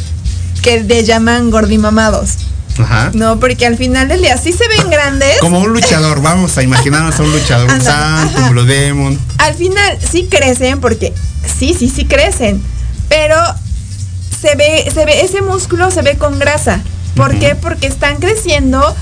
que 0.62 0.82
le 0.84 1.04
llaman 1.04 1.50
gordimamados. 1.52 2.38
Ajá. 2.80 3.12
No, 3.14 3.40
porque 3.40 3.66
al 3.66 3.76
final 3.76 4.08
del 4.08 4.22
día 4.22 4.38
sí 4.38 4.54
se 4.54 4.68
ven 4.70 4.90
grandes. 4.90 5.40
Como 5.40 5.60
un 5.60 5.74
luchador, 5.74 6.22
vamos 6.22 6.58
a 6.58 6.64
imaginarnos 6.64 7.20
a 7.20 7.24
un 7.24 7.32
luchador, 7.34 7.70
un 7.70 7.82
santo, 7.82 8.42
un 8.42 8.50
Blue 8.52 8.64
Demon. 8.64 9.20
Al 9.38 9.54
final 9.56 9.98
sí 10.00 10.28
crecen, 10.30 10.80
porque 10.80 11.14
sí, 11.46 11.76
sí, 11.78 11.90
sí 11.90 12.06
crecen. 12.06 12.62
Pero 13.10 13.36
se 14.40 14.56
ve, 14.56 14.90
se 14.94 15.06
ve, 15.06 15.22
ese 15.22 15.42
músculo 15.42 15.92
se 15.92 16.02
ve 16.02 16.18
con 16.18 16.40
grasa. 16.40 16.82
¿Por 17.16 17.38
qué? 17.38 17.56
Porque 17.56 17.88
están 17.88 18.18
creciendo 18.18 18.96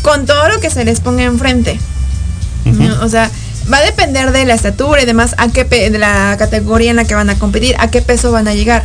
con 0.00 0.24
todo 0.24 0.48
lo 0.48 0.60
que 0.60 0.70
se 0.70 0.84
les 0.84 1.00
ponga 1.00 1.24
enfrente. 1.24 1.78
O 3.02 3.08
sea, 3.08 3.30
va 3.72 3.78
a 3.78 3.82
depender 3.82 4.32
de 4.32 4.44
la 4.44 4.54
estatura 4.54 5.02
y 5.02 5.06
demás, 5.06 5.34
a 5.38 5.48
qué 5.48 5.64
de 5.64 5.98
la 5.98 6.36
categoría 6.38 6.90
en 6.90 6.96
la 6.96 7.04
que 7.04 7.14
van 7.14 7.30
a 7.30 7.38
competir, 7.38 7.74
a 7.78 7.90
qué 7.90 8.02
peso 8.02 8.32
van 8.32 8.48
a 8.48 8.54
llegar. 8.54 8.84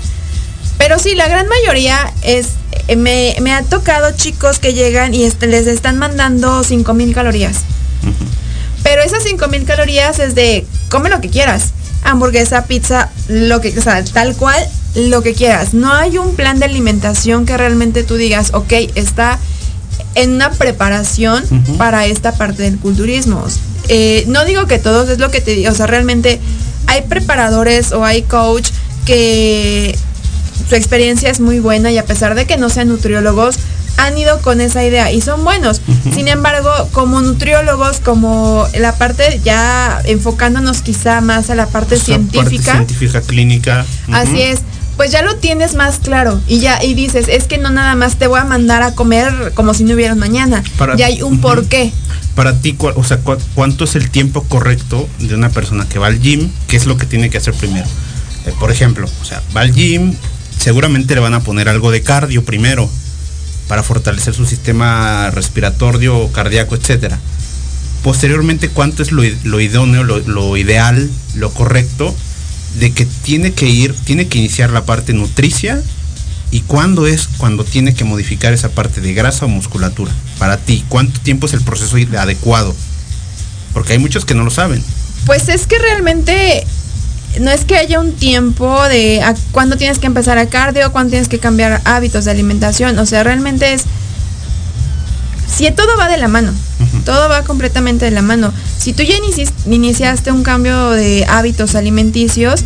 Pero 0.77 0.97
sí, 0.99 1.15
la 1.15 1.27
gran 1.27 1.47
mayoría 1.47 2.11
es 2.23 2.47
eh, 2.87 2.95
me, 2.95 3.35
me 3.41 3.53
ha 3.53 3.63
tocado 3.63 4.11
chicos 4.11 4.59
que 4.59 4.73
llegan 4.73 5.13
y 5.13 5.23
este, 5.23 5.47
les 5.47 5.67
están 5.67 5.97
mandando 5.97 6.63
5000 6.63 7.13
calorías. 7.13 7.57
Pero 8.83 9.03
esas 9.03 9.23
5000 9.23 9.65
calorías 9.65 10.19
es 10.19 10.35
de 10.35 10.65
come 10.89 11.09
lo 11.09 11.21
que 11.21 11.29
quieras. 11.29 11.71
Hamburguesa, 12.03 12.65
pizza, 12.65 13.11
lo 13.27 13.61
que, 13.61 13.77
o 13.77 13.81
sea, 13.81 14.03
tal 14.03 14.35
cual, 14.35 14.59
lo 14.95 15.21
que 15.21 15.35
quieras. 15.35 15.73
No 15.75 15.93
hay 15.93 16.17
un 16.17 16.35
plan 16.35 16.57
de 16.57 16.65
alimentación 16.65 17.45
que 17.45 17.55
realmente 17.57 18.03
tú 18.03 18.15
digas, 18.15 18.51
ok, 18.53 18.73
está 18.95 19.37
en 20.15 20.31
una 20.33 20.49
preparación 20.51 21.43
para 21.77 22.07
esta 22.07 22.31
parte 22.31 22.63
del 22.63 22.79
culturismo. 22.79 23.45
Eh, 23.93 24.23
no 24.27 24.45
digo 24.45 24.67
que 24.67 24.79
todos, 24.79 25.09
es 25.09 25.19
lo 25.19 25.31
que 25.31 25.41
te 25.41 25.51
digo, 25.51 25.69
o 25.69 25.75
sea, 25.75 25.85
realmente 25.85 26.39
hay 26.87 27.01
preparadores 27.01 27.91
o 27.91 28.05
hay 28.05 28.21
coach 28.21 28.69
que 29.05 29.97
su 30.69 30.75
experiencia 30.75 31.29
es 31.29 31.41
muy 31.41 31.59
buena 31.59 31.91
y 31.91 31.97
a 31.97 32.05
pesar 32.05 32.33
de 32.33 32.45
que 32.45 32.55
no 32.55 32.69
sean 32.69 32.87
nutriólogos, 32.87 33.57
han 33.97 34.17
ido 34.17 34.39
con 34.39 34.61
esa 34.61 34.85
idea 34.85 35.11
y 35.11 35.19
son 35.19 35.43
buenos. 35.43 35.81
Sin 36.15 36.29
embargo, 36.29 36.69
como 36.93 37.19
nutriólogos, 37.19 37.99
como 37.99 38.65
la 38.79 38.95
parte 38.95 39.41
ya 39.43 40.01
enfocándonos 40.05 40.81
quizá 40.81 41.19
más 41.19 41.49
a 41.49 41.55
la 41.55 41.67
parte 41.67 41.99
científica. 41.99 42.75
científica 42.75 43.19
clínica. 43.21 43.85
Así 44.13 44.41
es. 44.41 44.61
Pues 44.95 45.11
ya 45.11 45.21
lo 45.21 45.35
tienes 45.35 45.75
más 45.75 45.99
claro 45.99 46.39
y 46.47 46.59
ya 46.59 46.81
y 46.81 46.93
dices, 46.93 47.27
es 47.27 47.45
que 47.45 47.57
no 47.57 47.71
nada 47.71 47.95
más 47.95 48.15
te 48.15 48.27
voy 48.27 48.39
a 48.39 48.45
mandar 48.45 48.83
a 48.83 48.93
comer 48.93 49.51
como 49.53 49.73
si 49.73 49.83
no 49.83 49.95
hubiera 49.95 50.15
mañana. 50.15 50.63
ya 50.95 51.07
hay 51.07 51.21
un 51.23 51.41
porqué. 51.41 51.91
Para 52.35 52.59
ti, 52.59 52.75
o 52.79 53.03
sea, 53.03 53.19
¿cuánto 53.55 53.83
es 53.83 53.95
el 53.95 54.09
tiempo 54.09 54.43
correcto 54.43 55.07
de 55.19 55.35
una 55.35 55.49
persona 55.49 55.87
que 55.87 55.99
va 55.99 56.07
al 56.07 56.21
gym? 56.21 56.49
¿Qué 56.67 56.77
es 56.77 56.85
lo 56.85 56.97
que 56.97 57.05
tiene 57.05 57.29
que 57.29 57.37
hacer 57.37 57.53
primero? 57.53 57.87
Eh, 58.45 58.53
por 58.59 58.71
ejemplo, 58.71 59.07
o 59.21 59.25
sea, 59.25 59.41
va 59.55 59.61
al 59.61 59.73
gym, 59.73 60.15
seguramente 60.57 61.13
le 61.13 61.21
van 61.21 61.33
a 61.33 61.41
poner 61.41 61.67
algo 61.67 61.91
de 61.91 62.01
cardio 62.01 62.45
primero 62.45 62.89
para 63.67 63.83
fortalecer 63.83 64.33
su 64.33 64.45
sistema 64.45 65.29
respiratorio, 65.31 66.31
cardíaco, 66.31 66.75
etcétera. 66.75 67.19
Posteriormente, 68.03 68.69
¿cuánto 68.69 69.03
es 69.03 69.11
lo, 69.11 69.23
idóneo, 69.23 70.03
lo, 70.03 70.57
ideal, 70.57 71.09
lo 71.35 71.53
correcto 71.53 72.15
de 72.79 72.93
que 72.93 73.05
tiene 73.05 73.53
que 73.53 73.67
ir, 73.67 73.93
tiene 73.93 74.27
que 74.27 74.39
iniciar 74.39 74.71
la 74.71 74.85
parte 74.85 75.13
nutricia 75.13 75.81
y 76.51 76.61
cuándo 76.61 77.07
es 77.07 77.27
cuando 77.37 77.63
tiene 77.63 77.93
que 77.93 78.03
modificar 78.03 78.53
esa 78.53 78.69
parte 78.69 79.01
de 79.01 79.13
grasa 79.13 79.45
o 79.45 79.47
musculatura? 79.47 80.11
Para 80.37 80.57
ti, 80.57 80.85
¿cuánto 80.89 81.19
tiempo 81.21 81.47
es 81.47 81.53
el 81.53 81.61
proceso 81.61 81.95
adecuado? 82.17 82.75
Porque 83.73 83.93
hay 83.93 83.99
muchos 83.99 84.25
que 84.25 84.35
no 84.35 84.43
lo 84.43 84.51
saben. 84.51 84.83
Pues 85.25 85.49
es 85.49 85.65
que 85.65 85.79
realmente 85.79 86.65
no 87.39 87.51
es 87.51 87.63
que 87.63 87.77
haya 87.77 87.99
un 87.99 88.13
tiempo 88.13 88.83
de 88.89 89.21
a 89.21 89.35
cuándo 89.51 89.77
tienes 89.77 89.99
que 89.99 90.07
empezar 90.07 90.37
a 90.37 90.47
cardio, 90.47 90.91
cuándo 90.91 91.11
tienes 91.11 91.29
que 91.29 91.39
cambiar 91.39 91.81
hábitos 91.85 92.25
de 92.25 92.31
alimentación. 92.31 92.99
O 92.99 93.05
sea, 93.05 93.23
realmente 93.23 93.73
es. 93.73 93.83
Si 95.47 95.69
todo 95.71 95.95
va 95.97 96.07
de 96.07 96.17
la 96.17 96.27
mano, 96.27 96.51
todo 97.05 97.29
va 97.29 97.43
completamente 97.43 98.05
de 98.05 98.11
la 98.11 98.21
mano. 98.21 98.51
Si 98.77 98.93
tú 98.93 99.03
ya 99.03 99.15
iniciaste 99.67 100.31
un 100.31 100.43
cambio 100.43 100.91
de 100.91 101.25
hábitos 101.29 101.75
alimenticios, 101.75 102.63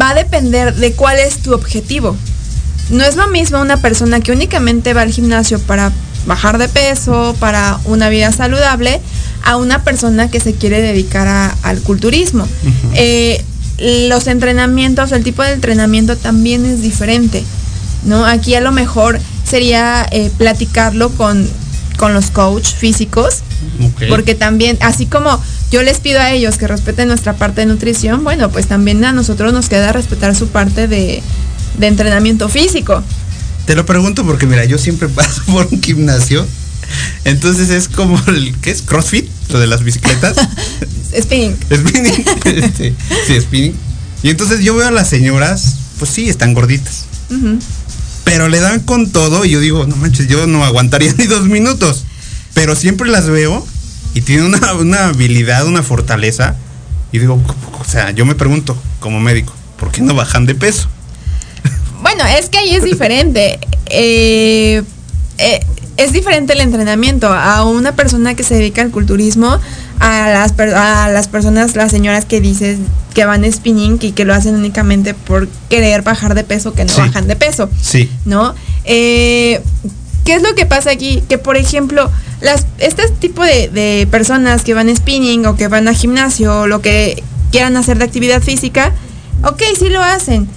va 0.00 0.10
a 0.10 0.14
depender 0.14 0.74
de 0.74 0.92
cuál 0.92 1.18
es 1.18 1.38
tu 1.38 1.52
objetivo. 1.52 2.16
No 2.92 3.04
es 3.04 3.16
lo 3.16 3.26
mismo 3.28 3.60
una 3.60 3.78
persona 3.78 4.20
que 4.20 4.32
únicamente 4.32 4.92
va 4.92 5.00
al 5.00 5.10
gimnasio 5.10 5.58
para 5.58 5.90
bajar 6.26 6.58
de 6.58 6.68
peso, 6.68 7.34
para 7.40 7.80
una 7.86 8.10
vida 8.10 8.30
saludable, 8.32 9.00
a 9.42 9.56
una 9.56 9.82
persona 9.82 10.30
que 10.30 10.40
se 10.40 10.54
quiere 10.54 10.80
dedicar 10.82 11.56
al 11.62 11.80
culturismo. 11.80 12.46
Los 13.78 14.26
entrenamientos, 14.26 15.10
el 15.10 15.24
tipo 15.24 15.42
de 15.42 15.52
entrenamiento 15.52 16.16
también 16.16 16.66
es 16.66 16.82
diferente, 16.82 17.42
¿no? 18.04 18.26
Aquí 18.26 18.54
a 18.54 18.60
lo 18.60 18.70
mejor 18.70 19.18
sería 19.48 20.06
eh, 20.12 20.30
platicarlo 20.36 21.08
con, 21.10 21.48
con 21.96 22.12
los 22.12 22.30
coach 22.30 22.74
físicos, 22.74 23.42
porque 24.10 24.34
también, 24.34 24.76
así 24.82 25.06
como 25.06 25.40
yo 25.70 25.82
les 25.82 25.98
pido 25.98 26.20
a 26.20 26.30
ellos 26.30 26.58
que 26.58 26.68
respeten 26.68 27.08
nuestra 27.08 27.32
parte 27.32 27.62
de 27.62 27.66
nutrición, 27.66 28.22
bueno, 28.22 28.50
pues 28.50 28.66
también 28.66 29.02
a 29.04 29.12
nosotros 29.12 29.52
nos 29.54 29.70
queda 29.70 29.92
respetar 29.92 30.36
su 30.36 30.48
parte 30.48 30.86
de, 30.86 31.22
de 31.78 31.86
entrenamiento 31.86 32.48
físico. 32.48 33.02
Te 33.66 33.74
lo 33.74 33.86
pregunto 33.86 34.24
porque 34.24 34.46
mira, 34.46 34.64
yo 34.64 34.78
siempre 34.78 35.08
paso 35.08 35.42
por 35.46 35.68
un 35.70 35.82
gimnasio 35.82 36.46
entonces 37.24 37.70
es 37.70 37.88
como 37.88 38.20
el, 38.26 38.56
¿qué 38.60 38.70
es? 38.70 38.82
¿Crossfit? 38.82 39.28
Lo 39.50 39.60
de 39.60 39.66
las 39.66 39.82
bicicletas. 39.82 40.36
spinning. 41.20 41.56
Spinning. 41.72 42.24
sí, 43.26 43.40
spinning. 43.40 43.74
Y 44.22 44.30
entonces 44.30 44.60
yo 44.60 44.74
veo 44.74 44.88
a 44.88 44.90
las 44.90 45.08
señoras, 45.08 45.76
pues 45.98 46.10
sí, 46.10 46.28
están 46.28 46.54
gorditas. 46.54 47.06
Pero 48.24 48.48
le 48.48 48.60
dan 48.60 48.80
con 48.80 49.10
todo 49.10 49.44
y 49.44 49.50
yo 49.50 49.60
digo, 49.60 49.86
no 49.86 49.96
manches, 49.96 50.28
yo 50.28 50.46
no 50.46 50.64
aguantaría 50.64 51.12
ni 51.16 51.26
dos 51.26 51.44
minutos. 51.44 52.04
Pero 52.54 52.76
siempre 52.76 53.08
las 53.08 53.26
veo 53.26 53.66
y 54.14 54.20
tienen 54.20 54.46
una, 54.46 54.74
una 54.74 55.06
habilidad, 55.06 55.66
una 55.66 55.82
fortaleza. 55.82 56.56
Y 57.10 57.18
digo, 57.18 57.42
o 57.78 57.84
sea, 57.84 58.10
yo 58.10 58.24
me 58.26 58.34
pregunto 58.34 58.80
como 59.00 59.18
médico, 59.18 59.54
¿por 59.78 59.90
qué 59.90 60.02
no 60.02 60.14
bajan 60.14 60.46
de 60.46 60.54
peso? 60.54 60.88
Bueno, 62.14 62.28
es 62.38 62.50
que 62.50 62.58
ahí 62.58 62.74
es 62.74 62.84
diferente. 62.84 63.58
eh, 63.86 64.82
eh 65.38 65.60
es 65.98 66.12
diferente 66.12 66.54
el 66.54 66.60
entrenamiento 66.60 67.28
a 67.28 67.64
una 67.64 67.94
persona 67.94 68.34
que 68.34 68.42
se 68.42 68.54
dedica 68.54 68.80
al 68.80 68.90
culturismo, 68.90 69.58
a 70.00 70.30
las, 70.30 70.58
a 70.58 71.08
las 71.10 71.28
personas, 71.28 71.76
las 71.76 71.90
señoras 71.90 72.24
que 72.24 72.40
dices 72.40 72.78
que 73.14 73.26
van 73.26 73.50
spinning 73.50 73.98
y 74.00 74.12
que 74.12 74.24
lo 74.24 74.32
hacen 74.32 74.54
únicamente 74.54 75.12
por 75.12 75.48
querer 75.68 76.00
bajar 76.02 76.34
de 76.34 76.44
peso, 76.44 76.72
que 76.72 76.86
no 76.86 76.96
bajan 76.96 77.28
de 77.28 77.36
peso. 77.36 77.68
Sí. 77.80 78.10
¿No? 78.24 78.54
Eh, 78.84 79.60
¿Qué 80.24 80.34
es 80.34 80.42
lo 80.42 80.54
que 80.54 80.64
pasa 80.64 80.90
aquí? 80.90 81.22
Que 81.28 81.36
por 81.36 81.56
ejemplo, 81.58 82.10
las, 82.40 82.66
este 82.78 83.08
tipo 83.10 83.44
de, 83.44 83.68
de 83.68 84.08
personas 84.10 84.64
que 84.64 84.72
van 84.72 84.94
spinning 84.94 85.44
o 85.46 85.56
que 85.56 85.68
van 85.68 85.88
a 85.88 85.94
gimnasio 85.94 86.60
o 86.60 86.66
lo 86.66 86.80
que 86.80 87.22
quieran 87.50 87.76
hacer 87.76 87.98
de 87.98 88.04
actividad 88.04 88.40
física, 88.40 88.92
ok, 89.44 89.62
sí 89.78 89.90
lo 89.90 90.02
hacen, 90.02 90.48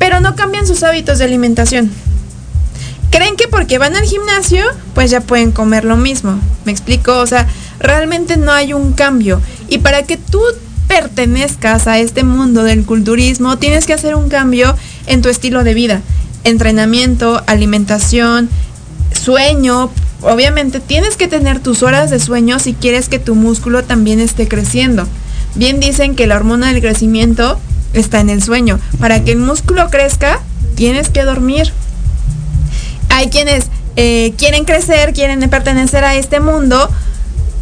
pero 0.00 0.18
no 0.18 0.34
cambian 0.34 0.66
sus 0.66 0.82
hábitos 0.82 1.18
de 1.18 1.26
alimentación 1.26 1.92
creen 3.10 3.36
que 3.36 3.48
porque 3.48 3.78
van 3.78 3.96
al 3.96 4.04
gimnasio, 4.04 4.64
pues 4.94 5.10
ya 5.10 5.20
pueden 5.20 5.52
comer 5.52 5.84
lo 5.84 5.96
mismo. 5.96 6.40
¿Me 6.64 6.72
explico? 6.72 7.18
O 7.18 7.26
sea, 7.26 7.46
realmente 7.78 8.36
no 8.36 8.52
hay 8.52 8.72
un 8.72 8.92
cambio. 8.92 9.40
Y 9.68 9.78
para 9.78 10.04
que 10.04 10.16
tú 10.16 10.40
pertenezcas 10.88 11.86
a 11.86 11.98
este 11.98 12.24
mundo 12.24 12.62
del 12.62 12.84
culturismo, 12.84 13.58
tienes 13.58 13.86
que 13.86 13.92
hacer 13.92 14.14
un 14.14 14.28
cambio 14.28 14.74
en 15.06 15.22
tu 15.22 15.28
estilo 15.28 15.64
de 15.64 15.74
vida. 15.74 16.00
Entrenamiento, 16.44 17.42
alimentación, 17.46 18.48
sueño. 19.12 19.90
Obviamente 20.22 20.80
tienes 20.80 21.16
que 21.16 21.28
tener 21.28 21.60
tus 21.60 21.82
horas 21.82 22.10
de 22.10 22.20
sueño 22.20 22.58
si 22.58 22.74
quieres 22.74 23.08
que 23.08 23.18
tu 23.18 23.34
músculo 23.34 23.84
también 23.84 24.20
esté 24.20 24.48
creciendo. 24.48 25.06
Bien 25.56 25.80
dicen 25.80 26.14
que 26.14 26.26
la 26.26 26.36
hormona 26.36 26.72
del 26.72 26.80
crecimiento 26.80 27.58
está 27.92 28.20
en 28.20 28.30
el 28.30 28.42
sueño. 28.42 28.78
Para 28.98 29.24
que 29.24 29.32
el 29.32 29.38
músculo 29.38 29.88
crezca, 29.90 30.40
tienes 30.74 31.08
que 31.08 31.24
dormir 31.24 31.72
hay 33.10 33.28
quienes 33.28 33.66
eh, 33.96 34.32
quieren 34.38 34.64
crecer, 34.64 35.12
quieren 35.12 35.40
pertenecer 35.50 36.04
a 36.04 36.14
este 36.14 36.40
mundo, 36.40 36.88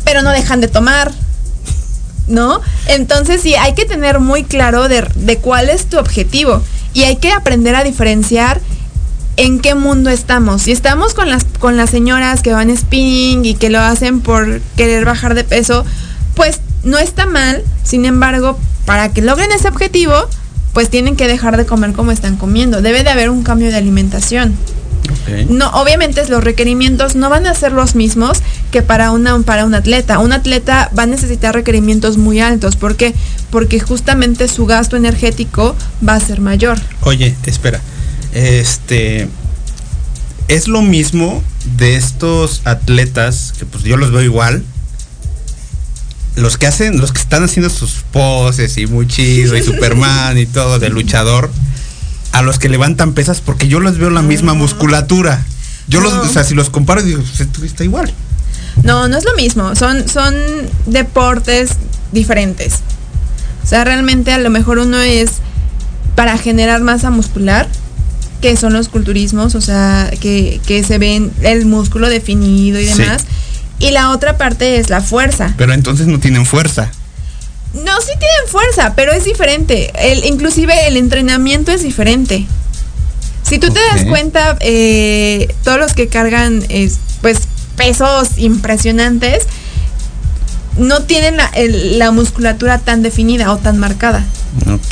pero 0.05 0.23
no 0.23 0.31
dejan 0.31 0.61
de 0.61 0.69
tomar. 0.69 1.13
¿No? 2.29 2.61
Entonces 2.87 3.41
sí, 3.41 3.55
hay 3.55 3.75
que 3.75 3.87
tener 3.87 4.21
muy 4.21 4.45
claro 4.45 4.87
de, 4.87 5.39
cuál 5.41 5.71
es 5.71 5.87
tu 5.87 5.99
objetivo 5.99 6.63
y 6.93 7.05
hay 7.05 7.17
que 7.17 7.33
aprender 7.33 7.75
a 7.75 7.83
diferenciar 7.83 8.61
en 9.39 9.61
qué 9.61 9.75
mundo 9.75 10.11
estamos. 10.11 10.63
Si 10.63 10.73
estamos 10.73 11.15
con 11.15 11.31
las, 11.31 11.45
con 11.59 11.79
las 11.79 11.89
señoras 11.89 12.43
que 12.43 12.53
van 12.53 12.77
spinning 12.77 13.47
y 13.47 13.55
que 13.55 13.71
lo 13.71 13.81
hacen 13.81 14.21
por 14.21 14.61
querer 14.77 15.07
bajar 15.07 15.35
de 15.35 15.45
peso, 15.45 15.87
pues 16.35 16.61
no 16.83 16.99
está 16.99 17.27
mal. 17.27 17.63
Sin 17.83 18.05
embargo, 18.05 18.59
para 18.85 19.13
que 19.13 19.23
logren 19.23 19.53
ese 19.53 19.69
objetivo, 19.69 20.15
pues 20.73 20.91
tienen 20.91 21.17
que 21.17 21.29
dejar 21.29 21.57
de 21.57 21.67
comer 21.67 21.93
como 21.93 22.13
están 22.13 22.37
comiendo. 22.37 22.83
Debe 22.83 23.03
de 23.03 23.11
haber 23.11 23.31
un 23.31 23.43
cambio 23.43 23.69
de 23.69 23.77
alimentación. 23.77 24.55
No, 25.49 25.69
obviamente 25.71 26.27
los 26.29 26.43
requerimientos 26.43 27.15
no 27.15 27.31
van 27.31 27.47
a 27.47 27.55
ser 27.55 27.73
los 27.73 27.95
mismos 27.95 28.39
que 28.71 28.83
para 28.83 29.11
una 29.11 29.39
para 29.41 29.65
un 29.65 29.75
atleta. 29.75 30.19
Un 30.19 30.33
atleta 30.33 30.91
va 30.99 31.05
a 31.05 31.07
necesitar 31.07 31.55
requerimientos 31.55 32.17
muy 32.17 32.41
altos. 32.41 32.77
¿Por 32.77 32.97
qué? 32.97 33.15
Porque 33.51 33.81
justamente 33.81 34.49
su 34.49 34.67
gasto 34.67 34.97
energético 34.97 35.77
va 36.07 36.15
a 36.15 36.21
ser 36.21 36.41
mayor. 36.41 36.79
Oye, 37.03 37.35
espera. 37.45 37.81
Este 38.33 39.29
es 40.49 40.69
lo 40.69 40.83
mismo 40.83 41.43
de 41.77 41.97
estos 41.97 42.63
atletas 42.65 43.53
que 43.59 43.67
pues 43.67 43.85
yo 43.85 43.97
los 43.97 44.11
veo 44.11 44.23
igual. 44.23 44.65
Los 46.39 46.57
que 46.57 46.67
hacen, 46.67 46.99
los 46.99 47.13
que 47.13 47.21
están 47.21 47.45
haciendo 47.45 47.71
sus 47.71 48.05
poses 48.13 48.79
y 48.79 48.87
muy 48.87 49.07
chido 49.07 49.57
y 49.57 49.63
Superman 49.63 50.39
y 50.39 50.47
todo 50.47 50.79
de 50.79 50.89
luchador 50.89 51.51
a 52.33 52.43
los 52.43 52.59
que 52.59 52.69
levantan 52.69 53.13
pesas 53.15 53.41
porque 53.41 53.69
yo 53.69 53.81
les 53.81 53.99
veo 53.99 54.11
la 54.11 54.23
misma 54.23 54.55
musculatura. 54.55 55.45
Yo 55.89 56.01
los, 56.01 56.13
o 56.13 56.29
sea, 56.29 56.45
si 56.45 56.55
los 56.55 56.71
comparo 56.71 57.03
digo, 57.03 57.23
pues, 57.23 57.65
está 57.65 57.85
igual. 57.85 58.13
No, 58.83 59.09
no 59.09 59.17
es 59.17 59.25
lo 59.25 59.35
mismo. 59.35 59.75
Son, 59.75 60.09
son 60.09 60.35
deportes 60.87 61.73
diferentes. 62.13 62.81
O 63.65 63.67
sea, 63.67 63.85
realmente 63.85 64.33
a 64.33 64.39
lo 64.39 64.51
mejor 64.51 64.79
uno 64.79 65.01
es 65.01 65.31
para 66.15 66.39
generar 66.39 66.83
masa 66.83 67.11
muscular 67.11 67.69
que 68.41 68.57
son 68.57 68.73
los 68.73 68.89
culturismos, 68.89 69.55
o 69.55 69.61
sea, 69.61 70.11
que, 70.21 70.61
que 70.67 70.85
se 70.85 70.99
ven 70.99 71.33
el 71.43 71.67
músculo 71.67 72.09
definido 72.09 72.81
y 72.81 72.87
Sí. 72.87 73.03
Y 73.79 73.91
la 73.93 74.11
otra 74.11 74.37
parte 74.37 74.79
es 74.79 74.91
la 74.91 75.01
fuerza. 75.01 75.55
Pero 75.57 75.73
entonces 75.73 76.07
no 76.07 76.19
tienen 76.19 76.45
fuerza. 76.47 76.91
No, 77.75 78.01
sí 78.01 78.09
tienen 78.19 78.51
fuerza, 78.51 78.95
pero 78.97 79.13
es 79.13 79.25
diferente. 79.25 79.93
El, 79.95 80.25
inclusive 80.25 80.89
el 80.89 80.97
entrenamiento 80.97 81.71
es 81.71 81.83
diferente. 81.83 82.47
Si 83.43 83.59
tú 83.59 83.71
te 83.73 83.81
das 83.93 84.05
cuenta, 84.07 84.57
eh, 84.61 85.55
todos 85.65 85.79
los 85.79 85.93
que 85.95 86.09
cargan 86.09 86.65
es, 86.69 86.99
pues 87.23 87.39
pesos 87.77 88.31
impresionantes 88.37 89.45
no 90.77 91.03
tienen 91.03 91.37
la, 91.37 91.47
el- 91.55 91.99
la 91.99 92.11
musculatura 92.11 92.79
tan 92.79 93.03
definida 93.03 93.53
o 93.53 93.57
tan 93.59 93.79
marcada. 93.79 94.25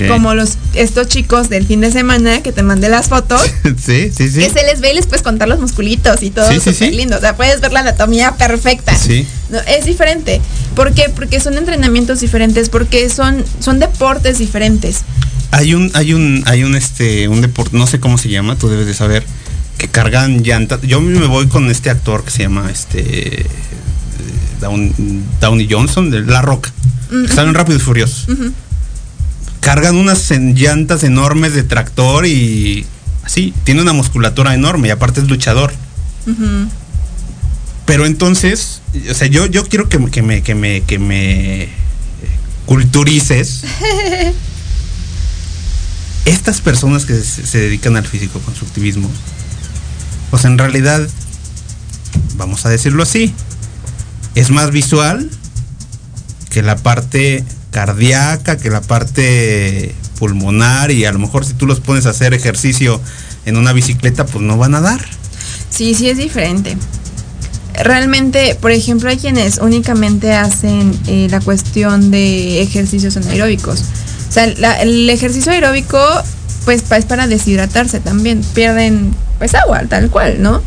Como 0.09 0.35
los 0.35 0.59
estos 0.75 1.09
chicos 1.09 1.49
del 1.49 1.67
fin 1.67 1.81
de 1.81 1.91
semana 1.91 2.43
que 2.43 2.53
te 2.53 2.63
mandé 2.63 2.89
las 2.89 3.09
fotos. 3.09 3.41
sí, 3.65 4.11
sí, 4.17 4.29
sí. 4.31 4.41
Que 4.41 4.51
se 4.51 4.65
les 4.65 4.81
ve 4.81 4.93
y 4.93 4.95
les 4.95 5.07
puedes 5.07 5.23
contar 5.23 5.49
los 5.49 5.59
musculitos 5.61 6.23
y 6.23 6.31
todo 6.31 6.49
Sí, 6.51 6.61
sí, 6.73 6.91
lindo. 6.91 7.17
O 7.17 7.21
sea, 7.21 7.37
puedes 7.37 7.61
ver 7.61 7.73
la 7.73 7.81
anatomía 7.81 8.37
perfecta. 8.37 8.95
Sí. 8.97 9.27
No, 9.51 9.59
es 9.61 9.85
diferente. 9.87 10.41
¿Por 10.75 10.93
qué? 10.93 11.11
Porque 11.15 11.41
son 11.41 11.57
entrenamientos 11.57 12.21
diferentes, 12.21 12.69
porque 12.69 13.09
son, 13.09 13.45
son 13.61 13.79
deportes 13.79 14.39
diferentes. 14.39 15.03
Hay 15.53 15.75
un, 15.75 15.91
hay 15.95 16.13
un, 16.13 16.43
hay 16.47 16.65
un 16.65 16.75
este, 16.75 17.29
un 17.29 17.41
deporte, 17.41 17.77
no 17.77 17.87
sé 17.87 18.01
cómo 18.01 18.19
se 18.19 18.29
llama, 18.29 18.57
tú 18.57 18.69
debes 18.69 18.87
de 18.87 18.95
saber, 18.95 19.25
que 19.79 19.89
cargan 19.89 20.43
llantas. 20.43 20.81
Yo 20.83 21.01
me 21.01 21.27
voy 21.27 21.47
con 21.47 21.71
este 21.71 21.89
actor 21.91 22.25
que 22.25 22.31
se 22.31 22.43
llama 22.43 22.71
este 22.71 23.47
Down- 24.61 24.93
Downey 25.41 25.69
Johnson, 25.71 26.11
de 26.11 26.21
La 26.23 26.43
Roca. 26.43 26.73
Mm, 27.11 27.25
Están 27.27 27.49
en 27.49 27.55
Rápidos 27.55 27.83
y 27.83 27.85
Furiosos. 27.85 28.27
Cargan 29.61 29.97
unas 29.97 30.31
llantas 30.31 31.03
enormes 31.05 31.55
de 31.55 31.63
tractor 31.65 32.27
y 32.27 32.87
así, 33.25 33.53
tiene 33.65 33.83
una 33.83 33.93
musculatura 33.93 34.55
enorme 34.55 34.89
y 34.89 34.91
aparte 34.93 35.21
es 35.21 35.29
luchador. 35.29 35.73
Pero 37.87 38.07
entonces, 38.07 38.81
o 39.11 39.15
sea, 39.15 39.27
yo, 39.29 39.47
yo 39.47 39.65
quiero 39.67 39.89
que, 39.89 39.99
me- 39.99 40.11
que 40.11 40.23
me, 40.23 40.43
que 40.43 40.55
me, 40.55 40.81
que 40.83 40.99
me 40.99 41.69
culturices 42.67 43.63
estas 46.25 46.61
personas 46.61 47.05
que 47.05 47.15
se, 47.23 47.47
se 47.47 47.59
dedican 47.59 47.97
al 47.97 48.07
físico 48.07 48.41
constructivismo. 48.41 49.09
Pues 50.31 50.45
en 50.45 50.59
realidad, 50.59 51.07
vamos 52.37 52.67
a 52.67 52.71
decirlo 52.71 53.03
así, 53.05 53.33
es 54.35 54.51
más 54.51 54.71
visual 54.73 55.31
que 56.51 56.63
la 56.63 56.77
parte 56.77 57.45
cardíaca, 57.81 58.57
que 58.57 58.71
la 58.71 58.81
parte 58.81 59.95
pulmonar 60.19 60.91
y 60.91 61.05
a 61.05 61.13
lo 61.13 61.19
mejor 61.19 61.45
si 61.45 61.53
tú 61.53 61.67
los 61.67 61.81
pones 61.81 62.07
a 62.07 62.11
hacer 62.11 62.33
ejercicio 62.33 63.03
en 63.45 63.59
una 63.59 63.75
bicicleta, 63.75 64.25
pues 64.25 64.43
no 64.43 64.57
van 64.57 64.75
a 64.75 64.81
dar. 64.81 65.01
Sí, 65.69 65.95
sí 65.95 66.09
es 66.09 66.17
diferente. 66.17 66.79
Realmente, 67.75 68.57
por 68.63 68.71
ejemplo, 68.71 69.11
hay 69.11 69.19
quienes 69.19 69.59
únicamente 69.59 70.33
hacen 70.33 70.99
eh, 71.07 71.29
la 71.31 71.41
cuestión 71.41 72.11
de 72.11 72.63
ejercicios 72.63 73.15
anaeróbicos. 73.19 73.81
O 74.31 74.33
sea, 74.33 74.47
la- 74.57 74.81
el 74.81 75.11
ejercicio 75.11 75.53
aeróbico, 75.53 75.99
pues 76.65 76.83
es 76.91 77.05
para 77.05 77.27
deshidratarse 77.27 78.01
también. 78.01 78.41
Pierden, 78.55 79.15
pues, 79.39 79.55
agua, 79.55 79.83
tal 79.87 80.09
cual, 80.09 80.41
¿no? 80.41 80.63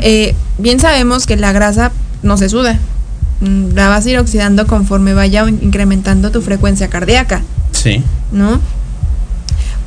Eh, 0.00 0.36
bien 0.58 0.78
sabemos 0.78 1.26
que 1.26 1.36
la 1.36 1.50
grasa 1.50 1.90
no 2.22 2.36
se 2.36 2.48
suda. 2.48 2.78
Mm, 3.42 3.74
La 3.74 3.88
vas 3.88 4.06
a 4.06 4.10
ir 4.10 4.18
oxidando 4.18 4.66
conforme 4.66 5.12
vaya 5.14 5.46
incrementando 5.48 6.30
tu 6.30 6.40
frecuencia 6.42 6.88
cardíaca. 6.88 7.42
Sí. 7.72 8.02
¿no? 8.32 8.60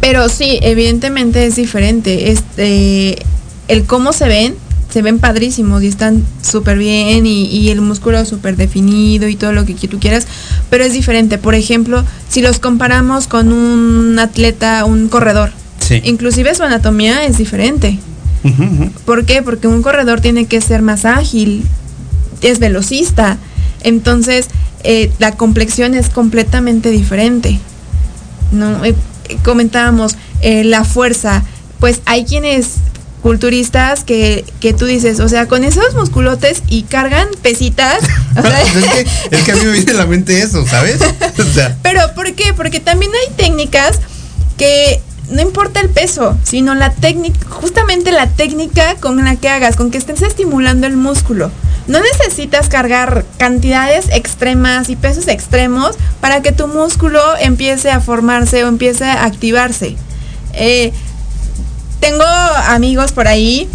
Pero 0.01 0.29
sí, 0.29 0.59
evidentemente 0.61 1.45
es 1.45 1.55
diferente. 1.55 2.31
Este, 2.31 3.17
el 3.67 3.85
cómo 3.85 4.13
se 4.13 4.27
ven, 4.27 4.55
se 4.91 5.01
ven 5.01 5.19
padrísimos 5.19 5.81
y 5.83 5.87
están 5.87 6.23
súper 6.43 6.77
bien 6.77 7.25
y, 7.25 7.45
y 7.45 7.69
el 7.69 7.81
músculo 7.81 8.23
súper 8.25 8.55
definido 8.55 9.27
y 9.27 9.35
todo 9.35 9.51
lo 9.51 9.65
que 9.65 9.73
tú 9.87 9.99
quieras, 9.99 10.27
pero 10.69 10.83
es 10.83 10.93
diferente. 10.93 11.37
Por 11.37 11.55
ejemplo, 11.55 12.03
si 12.29 12.41
los 12.41 12.59
comparamos 12.59 13.27
con 13.27 13.51
un 13.51 14.19
atleta, 14.19 14.85
un 14.85 15.07
corredor, 15.09 15.51
Sí. 15.79 16.01
inclusive 16.03 16.53
su 16.55 16.63
anatomía 16.63 17.25
es 17.25 17.37
diferente. 17.37 17.99
¿Por 19.05 19.25
qué? 19.25 19.41
Porque 19.41 19.67
un 19.67 19.81
corredor 19.81 20.21
tiene 20.21 20.45
que 20.45 20.61
ser 20.61 20.81
más 20.83 21.03
ágil, 21.05 21.63
es 22.49 22.59
velocista. 22.59 23.37
Entonces, 23.81 24.47
eh, 24.83 25.11
la 25.19 25.31
complexión 25.33 25.95
es 25.95 26.09
completamente 26.09 26.91
diferente. 26.91 27.59
¿no? 28.51 28.83
Eh, 28.85 28.95
comentábamos, 29.43 30.15
eh, 30.41 30.63
la 30.63 30.83
fuerza. 30.83 31.43
Pues 31.79 32.01
hay 32.05 32.25
quienes 32.25 32.75
culturistas 33.21 34.03
que, 34.03 34.45
que 34.59 34.73
tú 34.73 34.85
dices, 34.85 35.19
o 35.19 35.27
sea, 35.27 35.47
con 35.47 35.63
esos 35.63 35.95
musculotes 35.95 36.61
y 36.67 36.83
cargan 36.83 37.27
pesitas. 37.41 38.03
o 38.37 38.41
sea, 38.41 38.61
es, 38.61 38.85
que, 38.85 39.35
es 39.35 39.43
que 39.43 39.51
a 39.51 39.55
mí 39.55 39.65
me 39.65 39.71
viene 39.71 39.91
a 39.91 39.95
la 39.95 40.05
mente 40.05 40.41
eso, 40.41 40.65
¿sabes? 40.67 40.99
O 41.01 41.53
sea, 41.53 41.75
pero 41.83 42.13
¿por 42.13 42.33
qué? 42.35 42.53
Porque 42.53 42.79
también 42.79 43.11
hay 43.11 43.33
técnicas 43.35 43.99
que 44.57 45.01
no 45.29 45.41
importa 45.41 45.79
el 45.79 45.89
peso, 45.89 46.37
sino 46.43 46.75
la 46.75 46.91
técnica, 46.91 47.47
justamente 47.49 48.11
la 48.11 48.27
técnica 48.27 48.95
con 48.95 49.23
la 49.23 49.35
que 49.35 49.49
hagas, 49.49 49.75
con 49.75 49.91
que 49.91 49.97
estés 49.97 50.21
estimulando 50.21 50.87
el 50.87 50.97
músculo. 50.97 51.51
No 51.87 51.99
necesitas 51.99 52.67
cargar 52.67 53.25
cantidades 53.37 54.07
extremas 54.11 54.89
y 54.89 54.95
pesos 54.95 55.27
extremos 55.27 55.95
para 56.19 56.41
que 56.41 56.51
tu 56.51 56.67
músculo 56.67 57.21
empiece 57.39 57.91
a 57.91 58.01
formarse 58.01 58.63
o 58.63 58.67
empiece 58.67 59.05
a 59.05 59.23
activarse. 59.25 59.95
Eh, 60.53 60.91
tengo 61.99 62.23
amigos 62.67 63.11
por 63.11 63.27
ahí 63.27 63.69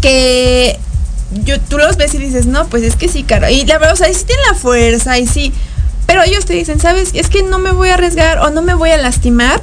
que 0.00 0.78
yo, 1.44 1.60
tú 1.60 1.78
los 1.78 1.96
ves 1.96 2.14
y 2.14 2.18
dices, 2.18 2.46
no, 2.46 2.66
pues 2.66 2.82
es 2.82 2.96
que 2.96 3.08
sí, 3.08 3.22
caro. 3.22 3.48
Y 3.48 3.64
la 3.64 3.78
verdad, 3.78 3.94
o 3.94 3.96
sea, 3.96 4.12
sí 4.12 4.24
tienen 4.24 4.44
la 4.50 4.54
fuerza 4.54 5.18
y 5.18 5.26
sí. 5.26 5.52
Pero 6.06 6.22
ellos 6.22 6.44
te 6.44 6.54
dicen, 6.54 6.80
¿sabes? 6.80 7.10
Es 7.14 7.28
que 7.28 7.42
no 7.42 7.58
me 7.58 7.72
voy 7.72 7.88
a 7.88 7.94
arriesgar 7.94 8.38
o 8.40 8.50
no 8.50 8.62
me 8.62 8.74
voy 8.74 8.90
a 8.90 8.96
lastimar 8.98 9.62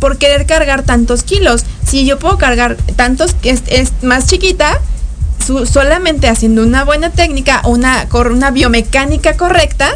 por 0.00 0.18
querer 0.18 0.46
cargar 0.46 0.82
tantos 0.82 1.22
kilos. 1.22 1.64
Si 1.86 2.04
yo 2.06 2.18
puedo 2.18 2.38
cargar 2.38 2.76
tantos, 2.96 3.34
que 3.34 3.50
es, 3.50 3.62
es 3.68 3.92
más 4.02 4.26
chiquita, 4.26 4.80
su- 5.44 5.66
solamente 5.66 6.28
haciendo 6.28 6.62
una 6.62 6.84
buena 6.84 7.10
técnica, 7.10 7.62
una, 7.64 8.06
una 8.12 8.50
biomecánica 8.50 9.36
correcta, 9.36 9.90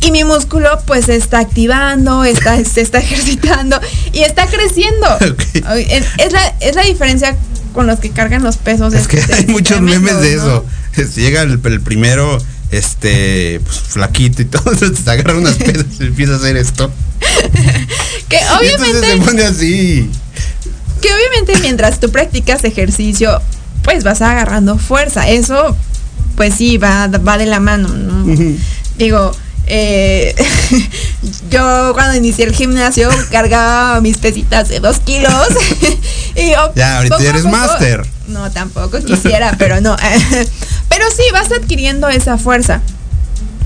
y 0.00 0.10
mi 0.10 0.22
músculo 0.24 0.68
pues 0.86 1.06
se 1.06 1.16
está 1.16 1.38
activando, 1.38 2.24
está, 2.24 2.62
se 2.64 2.80
está 2.82 2.98
ejercitando 2.98 3.80
y 4.12 4.20
está 4.20 4.46
creciendo. 4.46 5.06
Es, 5.88 6.04
es 6.18 6.32
la, 6.32 6.46
es 6.60 6.74
la 6.76 6.82
diferencia 6.82 7.36
con 7.72 7.86
los 7.86 7.98
que 7.98 8.10
cargan 8.10 8.42
los 8.42 8.56
pesos. 8.58 8.92
es 8.94 9.08
que 9.08 9.20
hay 9.32 9.46
muchos 9.46 9.80
memes 9.80 10.20
de 10.20 10.34
eso. 10.34 10.64
Es- 10.96 11.16
Llega 11.16 11.42
el, 11.42 11.58
el 11.64 11.80
primero, 11.80 12.38
este, 12.70 13.60
pues, 13.64 13.78
flaquito 13.80 14.42
y 14.42 14.44
todo, 14.44 14.62
te 15.04 15.10
agarra 15.10 15.34
unas 15.38 15.54
pesas 15.54 15.86
y 16.00 16.04
empieza 16.04 16.34
a 16.34 16.36
hacer 16.36 16.56
esto. 16.56 16.92
Que 18.28 18.38
obviamente, 18.58 19.06
se 19.06 19.16
pone 19.18 19.42
así. 19.44 20.10
que 21.00 21.08
obviamente 21.12 21.54
mientras 21.60 22.00
tú 22.00 22.10
practicas 22.10 22.64
ejercicio, 22.64 23.40
pues 23.82 24.02
vas 24.02 24.22
agarrando 24.22 24.78
fuerza. 24.78 25.28
Eso, 25.28 25.76
pues 26.36 26.54
sí, 26.54 26.78
va, 26.78 27.06
va 27.08 27.38
de 27.38 27.46
la 27.46 27.60
mano, 27.60 27.88
¿no? 27.88 28.24
Digo, 28.96 29.32
eh, 29.66 30.34
yo 31.50 31.92
cuando 31.94 32.16
inicié 32.16 32.44
el 32.44 32.54
gimnasio 32.54 33.08
cargaba 33.30 34.00
mis 34.00 34.18
pesitas 34.18 34.68
de 34.68 34.80
dos 34.80 34.98
kilos. 35.00 35.48
y 36.34 36.50
yo, 36.50 36.72
Ya, 36.74 36.96
ahorita 36.96 37.16
poco 37.16 37.28
eres 37.28 37.44
máster. 37.44 38.06
No, 38.28 38.50
tampoco 38.50 39.00
quisiera, 39.00 39.54
pero 39.58 39.80
no. 39.80 39.96
pero 40.88 41.04
sí, 41.14 41.22
vas 41.32 41.52
adquiriendo 41.52 42.08
esa 42.08 42.38
fuerza. 42.38 42.80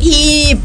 Y 0.00 0.56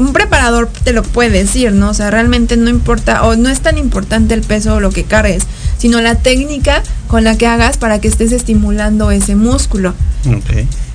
un 0.00 0.14
preparador 0.14 0.70
te 0.82 0.92
lo 0.94 1.02
puede 1.02 1.30
decir, 1.30 1.72
¿no? 1.72 1.90
O 1.90 1.94
sea, 1.94 2.10
realmente 2.10 2.56
no 2.56 2.70
importa, 2.70 3.24
o 3.24 3.36
no 3.36 3.50
es 3.50 3.60
tan 3.60 3.76
importante 3.76 4.32
el 4.32 4.40
peso 4.40 4.76
o 4.76 4.80
lo 4.80 4.90
que 4.90 5.04
cargues, 5.04 5.44
sino 5.76 6.00
la 6.00 6.14
técnica 6.14 6.82
con 7.06 7.22
la 7.22 7.36
que 7.36 7.46
hagas 7.46 7.76
para 7.76 8.00
que 8.00 8.08
estés 8.08 8.32
estimulando 8.32 9.10
ese 9.10 9.36
músculo. 9.36 9.92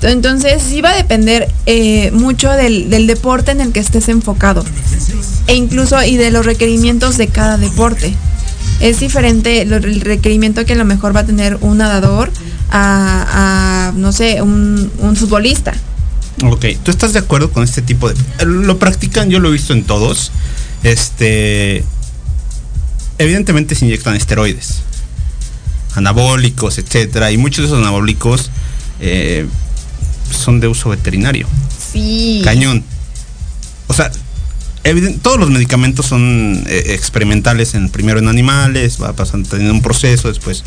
Entonces 0.02 0.62
sí 0.62 0.82
va 0.82 0.92
a 0.92 0.96
depender 0.96 1.52
eh, 1.68 2.12
mucho 2.12 2.52
del, 2.52 2.90
del 2.90 3.06
deporte 3.06 3.52
en 3.52 3.62
el 3.62 3.72
que 3.72 3.80
estés 3.80 4.10
enfocado. 4.10 4.66
E 5.48 5.54
incluso 5.54 6.04
y 6.04 6.18
de 6.18 6.32
los 6.32 6.46
requerimientos 6.46 7.18
de 7.18 7.28
cada 7.28 7.58
deporte. 7.58 8.14
Es 8.80 9.00
diferente 9.00 9.62
el 9.62 10.02
requerimiento 10.02 10.66
que 10.66 10.74
a 10.74 10.76
lo 10.76 10.86
mejor 10.86 11.16
va 11.16 11.22
a 11.22 11.26
tener 11.26 11.58
un 11.62 11.78
nadador 11.78 12.32
a, 12.72 13.90
a, 13.90 13.92
no 13.96 14.12
sé, 14.12 14.42
un, 14.42 14.92
un 15.00 15.16
futbolista. 15.16 15.74
Ok, 16.44 16.66
¿tú 16.84 16.92
estás 16.92 17.14
de 17.14 17.20
acuerdo 17.20 17.52
con 17.52 17.64
este 17.64 17.82
tipo 17.82 18.10
de... 18.10 18.46
Lo 18.46 18.78
practican, 18.78 19.30
yo 19.30 19.40
lo 19.40 19.50
he 19.50 19.52
visto 19.52 19.74
en 19.74 19.84
todos. 19.84 20.32
Este... 20.84 21.84
Evidentemente 23.18 23.76
se 23.76 23.86
inyectan 23.86 24.16
esteroides. 24.16 24.82
Anabólicos, 25.96 26.78
etcétera. 26.78 27.32
Y 27.32 27.38
muchos 27.38 27.64
de 27.64 27.68
esos 27.68 27.80
anabólicos 27.80 28.52
eh, 29.00 29.46
son 30.30 30.60
de 30.60 30.68
uso 30.68 30.90
veterinario. 30.90 31.48
Sí. 31.94 32.42
Cañón. 32.44 32.84
O 33.88 33.94
sea, 33.94 34.12
todos 35.22 35.40
los 35.40 35.50
medicamentos 35.50 36.06
son 36.06 36.64
eh, 36.68 36.84
experimentales 36.90 37.74
en 37.74 37.90
primero 37.90 38.20
en 38.20 38.28
animales, 38.28 39.02
va 39.02 39.14
pasando 39.14 39.50
teniendo 39.50 39.74
un 39.74 39.82
proceso, 39.82 40.28
después 40.28 40.64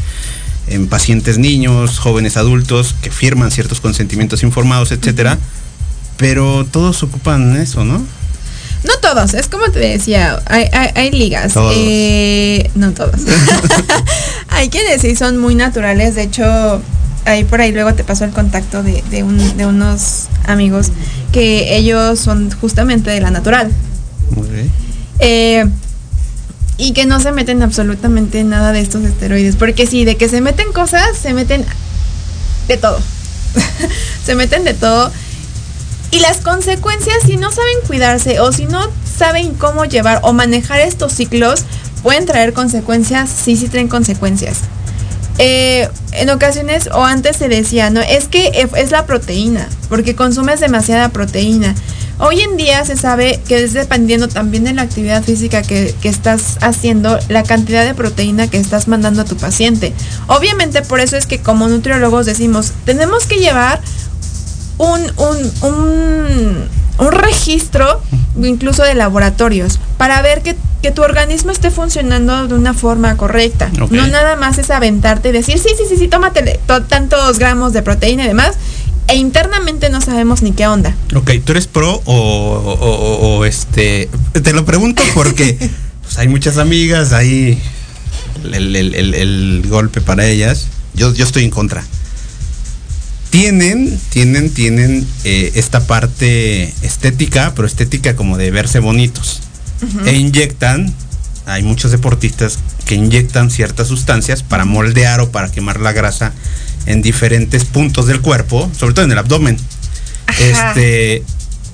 en 0.71 0.89
pacientes 0.89 1.39
niños, 1.39 1.99
jóvenes 1.99 2.37
adultos 2.37 2.95
que 3.01 3.11
firman 3.11 3.51
ciertos 3.51 3.81
consentimientos 3.81 4.43
informados, 4.43 4.93
etcétera. 4.93 5.39
Pero 6.17 6.67
todos 6.71 7.03
ocupan 7.03 7.57
eso, 7.57 7.85
¿no? 7.85 8.05
No 8.85 8.93
todos, 9.01 9.35
es 9.35 9.49
como 9.49 9.71
te 9.71 9.81
decía, 9.81 10.41
hay, 10.47 11.11
ligas. 11.11 11.55
Eh, 11.75 12.71
no 12.75 12.93
todos. 12.93 13.21
hay 14.49 14.69
quienes 14.69 15.01
sí 15.03 15.17
son 15.17 15.39
muy 15.39 15.55
naturales, 15.55 16.15
de 16.15 16.23
hecho, 16.23 16.81
ahí 17.25 17.45
por 17.45 17.61
ahí 17.61 17.73
luego 17.73 17.95
te 17.95 18.05
pasó 18.05 18.25
el 18.25 18.31
contacto 18.31 18.83
de, 18.83 19.03
de, 19.11 19.25
unos 19.25 20.29
amigos 20.47 20.93
que 21.33 21.77
ellos 21.77 22.21
son 22.21 22.51
justamente 22.51 23.11
de 23.11 23.21
la 23.21 23.31
natural. 23.31 23.71
Eh, 25.19 25.67
y 26.79 26.93
que 26.93 27.05
no 27.05 27.21
se 27.21 27.33
meten 27.33 27.63
absolutamente 27.63 28.43
nada 28.45 28.73
de 28.73 28.81
estos 28.81 29.05
esteroides. 29.05 29.57
Porque 29.57 29.87
sí, 29.87 30.05
de 30.05 30.17
que 30.17 30.29
se 30.29 30.41
meten 30.41 30.73
cosas, 30.73 31.19
se 31.19 31.35
meten 31.35 31.67
de 32.69 32.77
todo. 32.77 33.01
se 34.25 34.35
meten 34.37 34.65
de 34.65 34.75
todo. 34.75 35.11
Y 36.11 36.21
las 36.21 36.39
consecuencias, 36.39 37.19
si 37.27 37.37
no 37.37 37.51
saben 37.51 37.77
cuidarse 37.87 38.41
o 38.41 38.53
si 38.53 38.65
no 38.67 38.81
saben 39.19 39.55
cómo 39.55 39.85
llevar 39.85 40.21
o 40.23 40.33
manejar 40.33 40.81
estos 40.81 41.13
ciclos, 41.13 41.65
pueden 42.03 42.25
traer 42.25 42.53
consecuencias, 42.53 43.29
sí, 43.29 43.57
sí 43.57 43.69
traen 43.69 43.89
consecuencias. 43.89 44.61
Eh, 45.39 45.89
en 46.13 46.31
ocasiones, 46.31 46.89
o 46.93 47.05
antes 47.05 47.37
se 47.37 47.49
decía, 47.49 47.91
¿no? 47.91 48.01
Es 48.01 48.29
que 48.29 48.69
es 48.75 48.91
la 48.91 49.05
proteína, 49.05 49.69
porque 49.89 50.15
consumes 50.15 50.61
demasiada 50.61 51.11
proteína. 51.11 51.75
Hoy 52.21 52.41
en 52.41 52.57
día 52.57 52.85
se 52.85 52.97
sabe 52.97 53.41
que 53.47 53.63
es 53.63 53.73
dependiendo 53.73 54.27
también 54.27 54.65
de 54.65 54.73
la 54.73 54.83
actividad 54.83 55.23
física 55.23 55.63
que, 55.63 55.95
estás 56.03 56.59
haciendo, 56.61 57.17
la 57.29 57.45
cantidad 57.45 57.85
de 57.85 57.95
proteína 57.95 58.49
que 58.49 58.59
estás 58.59 58.89
mandando 58.89 59.23
a 59.23 59.25
tu 59.25 59.37
paciente. 59.37 59.93
Obviamente 60.27 60.83
por 60.83 60.99
eso 60.99 61.17
es 61.17 61.27
que 61.27 61.41
como 61.41 61.69
nutriólogos 61.69 62.27
decimos, 62.27 62.73
tenemos 62.85 63.27
que 63.27 63.37
llevar 63.37 63.81
un, 64.79 65.01
un, 65.17 66.69
un, 66.99 67.13
registro 67.13 68.01
incluso 68.43 68.83
de 68.83 68.95
laboratorios 68.95 69.79
para 69.97 70.21
ver 70.23 70.43
que, 70.43 70.57
tu 70.95 71.03
organismo 71.03 71.51
esté 71.51 71.71
funcionando 71.71 72.49
de 72.49 72.55
una 72.55 72.73
forma 72.73 73.17
correcta. 73.17 73.71
No 73.91 74.07
nada 74.07 74.37
más 74.37 74.57
es 74.57 74.71
aventarte 74.71 75.29
y 75.29 75.33
decir, 75.33 75.59
sí, 75.59 75.69
sí, 75.77 75.85
sí, 75.87 75.97
sí, 75.99 76.09
tómate 76.09 76.59
tantos 76.89 77.39
gramos 77.39 77.75
de 77.75 77.83
proteína 77.83 78.25
y 78.25 78.29
demás 78.29 78.57
e 79.09 79.17
internamente 79.17 79.89
no 79.89 80.01
sabemos 80.01 80.43
ni 80.43 80.53
qué 80.53 80.67
onda. 80.67 80.95
Ok, 81.15 81.31
¿tú 81.45 81.53
eres 81.53 81.67
pro 81.67 82.03
o, 82.05 83.45
este? 83.45 84.09
Te 84.43 84.53
lo 84.53 84.65
pregunto 84.65 85.03
porque 85.15 85.55
pues, 86.03 86.19
hay 86.19 86.29
muchas 86.29 86.59
amigas, 86.59 87.13
hay 87.13 87.59
el, 88.53 89.67
golpe 89.69 90.01
para 90.01 90.27
ellas. 90.27 90.67
Yo, 90.95 91.13
yo 91.15 91.25
estoy 91.25 91.45
en 91.45 91.51
contra. 91.51 91.85
Tienen, 93.31 93.99
tienen, 94.11 94.51
tienen 94.51 95.07
eh, 95.25 95.53
esta 95.55 95.87
parte 95.87 96.73
estética, 96.83 97.53
pero 97.55 97.67
estética 97.67 98.15
como 98.17 98.37
de 98.37 98.51
verse 98.51 98.79
bonitos. 98.79 99.41
E 100.07 100.17
inyectan, 100.17 100.93
hay 101.47 101.63
muchos 101.63 101.93
deportistas 101.93 102.59
que 102.85 102.97
inyectan 102.97 103.51
ciertas 103.51 103.87
sustancias 103.87 104.43
para 104.43 104.65
moldear 104.65 105.21
o 105.21 105.31
para 105.31 105.53
quemar 105.53 105.79
la 105.79 105.93
grasa 105.93 106.33
en 106.89 107.03
diferentes 107.03 107.65
puntos 107.65 108.07
del 108.07 108.21
cuerpo, 108.21 108.71
sobre 108.77 108.95
todo 108.95 109.05
en 109.05 109.13
el 109.13 109.19
abdomen. 109.19 109.57
Este, 110.41 111.23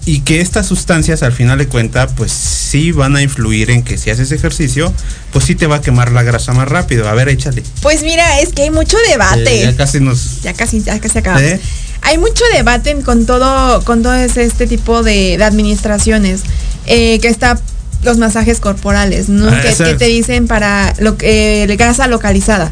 y 0.07 0.21
que 0.21 0.41
estas 0.41 0.67
sustancias 0.67 1.23
al 1.23 1.33
final 1.33 1.59
de 1.59 1.67
cuenta 1.67 2.07
pues 2.09 2.31
sí 2.31 2.93
van 2.93 3.17
a 3.17 3.23
influir 3.23 3.71
en 3.71 3.83
que 3.83 3.97
si 3.99 4.11
haces 4.11 4.31
ejercicio 4.33 4.93
pues 5.33 5.47
sí 5.47 5.55
te 5.55 5.67
va 5.67 5.77
a 5.77 5.81
quemar 5.81 6.13
la 6.13 6.23
grasa 6.23 6.53
más 6.53 6.69
rápido. 6.69 7.09
A 7.09 7.15
ver 7.15 7.29
échale. 7.29 7.63
Pues 7.81 8.03
mira 8.03 8.41
es 8.41 8.53
que 8.53 8.63
hay 8.63 8.71
mucho 8.71 8.97
debate. 9.09 9.63
Ya 9.63 9.77
casi 9.77 10.01
nos 10.01 10.43
ya 10.43 10.53
casi 10.53 10.83
ya 10.83 10.99
casi 11.01 11.19
acabamos. 11.19 11.43
¿Eh? 11.43 11.61
hay 12.05 12.19
mucho 12.19 12.45
debate 12.53 12.95
con 13.03 13.27
todo 13.27 13.83
con 13.85 14.03
todo 14.03 14.15
este 14.15 14.67
tipo 14.67 15.03
de, 15.03 15.43
administraciones 15.43 16.43
eh, 16.87 17.19
que 17.21 17.29
está 17.29 17.59
los 18.03 18.19
masajes 18.19 18.61
corporales 18.61 19.31
no 19.31 19.49
ah, 19.49 19.61
que, 19.63 19.95
te 19.95 20.05
dicen 20.05 20.47
para 20.47 20.93
lo 20.99 21.17
que 21.17 21.67
grasa 21.79 22.07
localizada 22.07 22.71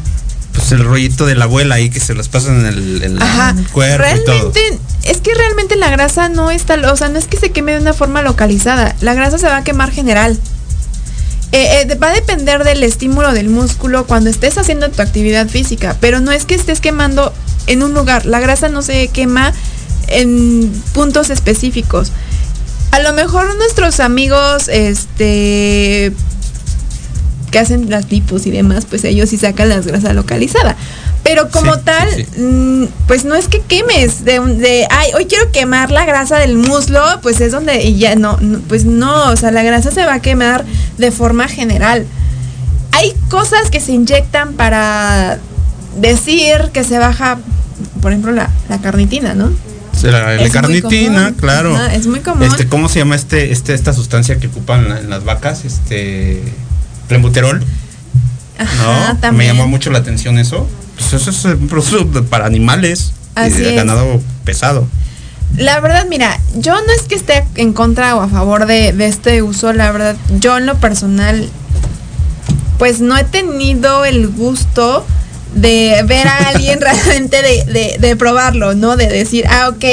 pues 0.63 0.79
el 0.79 0.85
rollito 0.85 1.25
de 1.25 1.35
la 1.35 1.43
abuela 1.43 1.75
ahí 1.75 1.89
que 1.89 1.99
se 1.99 2.13
los 2.13 2.29
pasan 2.29 2.65
en 2.65 3.03
el, 3.03 3.19
cuerpo. 3.73 3.97
Realmente, 3.97 4.79
es 5.03 5.17
que 5.17 5.33
realmente 5.35 5.75
la 5.75 5.89
grasa 5.89 6.29
no 6.29 6.51
está, 6.51 6.75
o 6.89 6.95
sea, 6.95 7.09
no 7.09 7.19
es 7.19 7.27
que 7.27 7.35
se 7.35 7.51
queme 7.51 7.73
de 7.73 7.79
una 7.79 7.91
forma 7.91 8.21
localizada. 8.21 8.95
La 9.01 9.13
grasa 9.13 9.37
se 9.37 9.45
va 9.45 9.57
a 9.57 9.63
quemar 9.65 9.91
general. 9.91 10.39
Eh, 11.51 11.81
eh, 11.81 11.95
va 11.95 12.11
a 12.11 12.13
depender 12.13 12.63
del 12.63 12.81
estímulo 12.83 13.33
del 13.33 13.49
músculo 13.49 14.07
cuando 14.07 14.29
estés 14.29 14.57
haciendo 14.57 14.89
tu 14.89 15.01
actividad 15.01 15.49
física, 15.49 15.97
pero 15.99 16.21
no 16.21 16.31
es 16.31 16.45
que 16.45 16.55
estés 16.55 16.79
quemando 16.79 17.33
en 17.67 17.83
un 17.83 17.93
lugar. 17.93 18.25
La 18.25 18.39
grasa 18.39 18.69
no 18.69 18.81
se 18.81 19.09
quema 19.09 19.51
en 20.07 20.71
puntos 20.93 21.29
específicos. 21.29 22.13
A 22.91 22.99
lo 22.99 23.11
mejor 23.11 23.53
nuestros 23.57 23.99
amigos, 23.99 24.69
este, 24.69 26.13
que 27.53 27.59
hacen 27.59 27.87
las 27.91 28.11
lipos 28.11 28.47
y 28.47 28.51
demás, 28.51 28.87
pues 28.89 29.03
ellos 29.03 29.29
sí 29.29 29.37
sacan 29.37 29.69
las 29.69 29.85
grasas 29.85 30.15
localizada. 30.15 30.75
Pero 31.21 31.49
como 31.51 31.77
tal, 31.77 32.09
mm, 32.35 32.85
pues 33.07 33.25
no 33.25 33.35
es 33.35 33.47
que 33.47 33.61
quemes 33.61 34.25
de, 34.25 34.39
de, 34.39 34.87
ay, 34.89 35.11
hoy 35.15 35.25
quiero 35.25 35.51
quemar 35.51 35.91
la 35.91 36.03
grasa 36.03 36.39
del 36.39 36.57
muslo, 36.57 37.01
pues 37.21 37.39
es 37.41 37.51
donde, 37.51 37.83
y 37.83 37.99
ya 37.99 38.15
no, 38.15 38.39
pues 38.67 38.85
no, 38.85 39.29
o 39.29 39.35
sea, 39.35 39.51
la 39.51 39.61
grasa 39.61 39.91
se 39.91 40.03
va 40.03 40.15
a 40.15 40.19
quemar 40.19 40.65
de 40.97 41.11
forma 41.11 41.47
general. 41.47 42.07
Hay 42.91 43.13
cosas 43.29 43.69
que 43.69 43.79
se 43.79 43.91
inyectan 43.91 44.53
para 44.53 45.37
decir 46.01 46.71
que 46.73 46.83
se 46.83 46.97
baja, 46.97 47.37
por 48.01 48.13
ejemplo, 48.13 48.31
la, 48.31 48.49
carnitina, 48.81 49.35
¿no? 49.35 49.51
La, 50.01 50.49
carnitina, 50.51 51.33
claro. 51.39 51.79
es 51.85 52.07
muy 52.07 52.21
común. 52.21 52.43
Este, 52.43 52.67
¿Cómo 52.67 52.89
se 52.89 52.97
llama 52.97 53.15
este, 53.15 53.51
este, 53.51 53.75
esta 53.75 53.93
sustancia 53.93 54.39
que 54.39 54.47
ocupan 54.47 54.85
en 54.97 55.09
las 55.11 55.23
vacas? 55.23 55.65
Este 55.65 56.41
Clenbuterol. 57.13 57.63
no, 59.21 59.31
me 59.31 59.45
llamó 59.45 59.67
mucho 59.67 59.91
la 59.91 59.99
atención 59.99 60.39
eso. 60.39 60.67
Pues 60.97 61.13
eso 61.13 61.29
es 61.29 61.45
un 61.45 61.67
producto 61.67 62.23
para 62.25 62.45
animales 62.45 63.13
y 63.37 63.49
de 63.49 63.75
ganado 63.75 64.21
pesado. 64.43 64.87
La 65.57 65.79
verdad, 65.79 66.05
mira, 66.09 66.39
yo 66.55 66.73
no 66.73 66.93
es 66.93 67.03
que 67.03 67.15
esté 67.15 67.45
en 67.55 67.73
contra 67.73 68.15
o 68.15 68.21
a 68.21 68.27
favor 68.27 68.65
de, 68.65 68.89
este 69.05 69.43
uso, 69.43 69.71
la 69.71 69.91
verdad, 69.91 70.15
yo 70.39 70.57
en 70.57 70.65
lo 70.65 70.75
personal, 70.77 71.47
pues 72.79 73.01
no 73.01 73.15
he 73.17 73.23
tenido 73.23 74.03
el 74.03 74.29
gusto 74.29 75.05
de 75.53 76.03
ver 76.07 76.27
a 76.27 76.49
alguien 76.49 76.81
realmente 76.81 77.37
de, 77.99 78.15
probarlo, 78.15 78.73
¿no? 78.73 78.97
De 78.97 79.07
decir, 79.07 79.45
ah, 79.47 79.69
ok, 79.69 79.83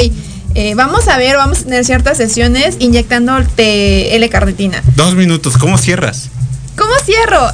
eh, 0.55 0.75
vamos 0.75 1.09
a 1.09 1.19
ver, 1.19 1.37
vamos 1.37 1.61
a 1.61 1.65
tener 1.65 1.85
ciertas 1.85 2.17
sesiones 2.17 2.77
inyectando 2.79 3.37
L-carnitina. 3.59 4.83
Dos 4.97 5.15
minutos, 5.15 5.59
¿cómo 5.59 5.77
cierras? 5.77 6.31
¿Cómo 6.81 6.95
cierro? 7.05 7.47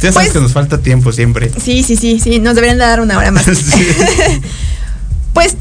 ya 0.00 0.12
sabes 0.12 0.28
pues 0.28 0.32
que 0.32 0.40
nos 0.40 0.52
falta 0.52 0.78
tiempo 0.78 1.10
siempre. 1.10 1.50
Sí, 1.58 1.82
sí, 1.82 1.96
sí, 1.96 2.20
sí, 2.20 2.38
nos 2.38 2.54
deberían 2.54 2.76
dar 2.78 3.00
una 3.00 3.16
hora 3.16 3.30
más. 3.30 3.46
pues 5.32 5.56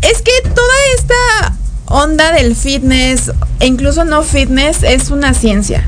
es 0.00 0.22
que 0.22 0.32
toda 0.42 0.74
esta 0.96 1.54
onda 1.84 2.32
del 2.32 2.56
fitness 2.56 3.30
e 3.60 3.66
incluso 3.66 4.06
no 4.06 4.22
fitness 4.22 4.82
es 4.82 5.10
una 5.10 5.34
ciencia. 5.34 5.86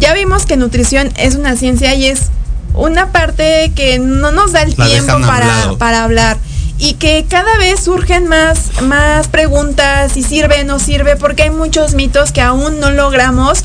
Ya 0.00 0.14
vimos 0.14 0.46
que 0.46 0.56
nutrición 0.56 1.12
es 1.16 1.36
una 1.36 1.56
ciencia 1.56 1.94
y 1.94 2.06
es 2.06 2.30
una 2.74 3.12
parte 3.12 3.70
que 3.76 4.00
no 4.00 4.32
nos 4.32 4.50
da 4.50 4.62
el 4.62 4.74
tiempo 4.74 5.20
para, 5.20 5.74
para, 5.78 6.02
hablar. 6.02 6.38
Y 6.78 6.94
que 6.94 7.24
cada 7.28 7.56
vez 7.58 7.78
surgen 7.80 8.26
más, 8.26 8.82
más 8.82 9.28
preguntas 9.28 10.12
si 10.12 10.24
sirve 10.24 10.62
o 10.62 10.64
no 10.64 10.80
sirve, 10.80 11.14
porque 11.14 11.44
hay 11.44 11.50
muchos 11.50 11.94
mitos 11.94 12.32
que 12.32 12.40
aún 12.40 12.80
no 12.80 12.90
logramos 12.90 13.64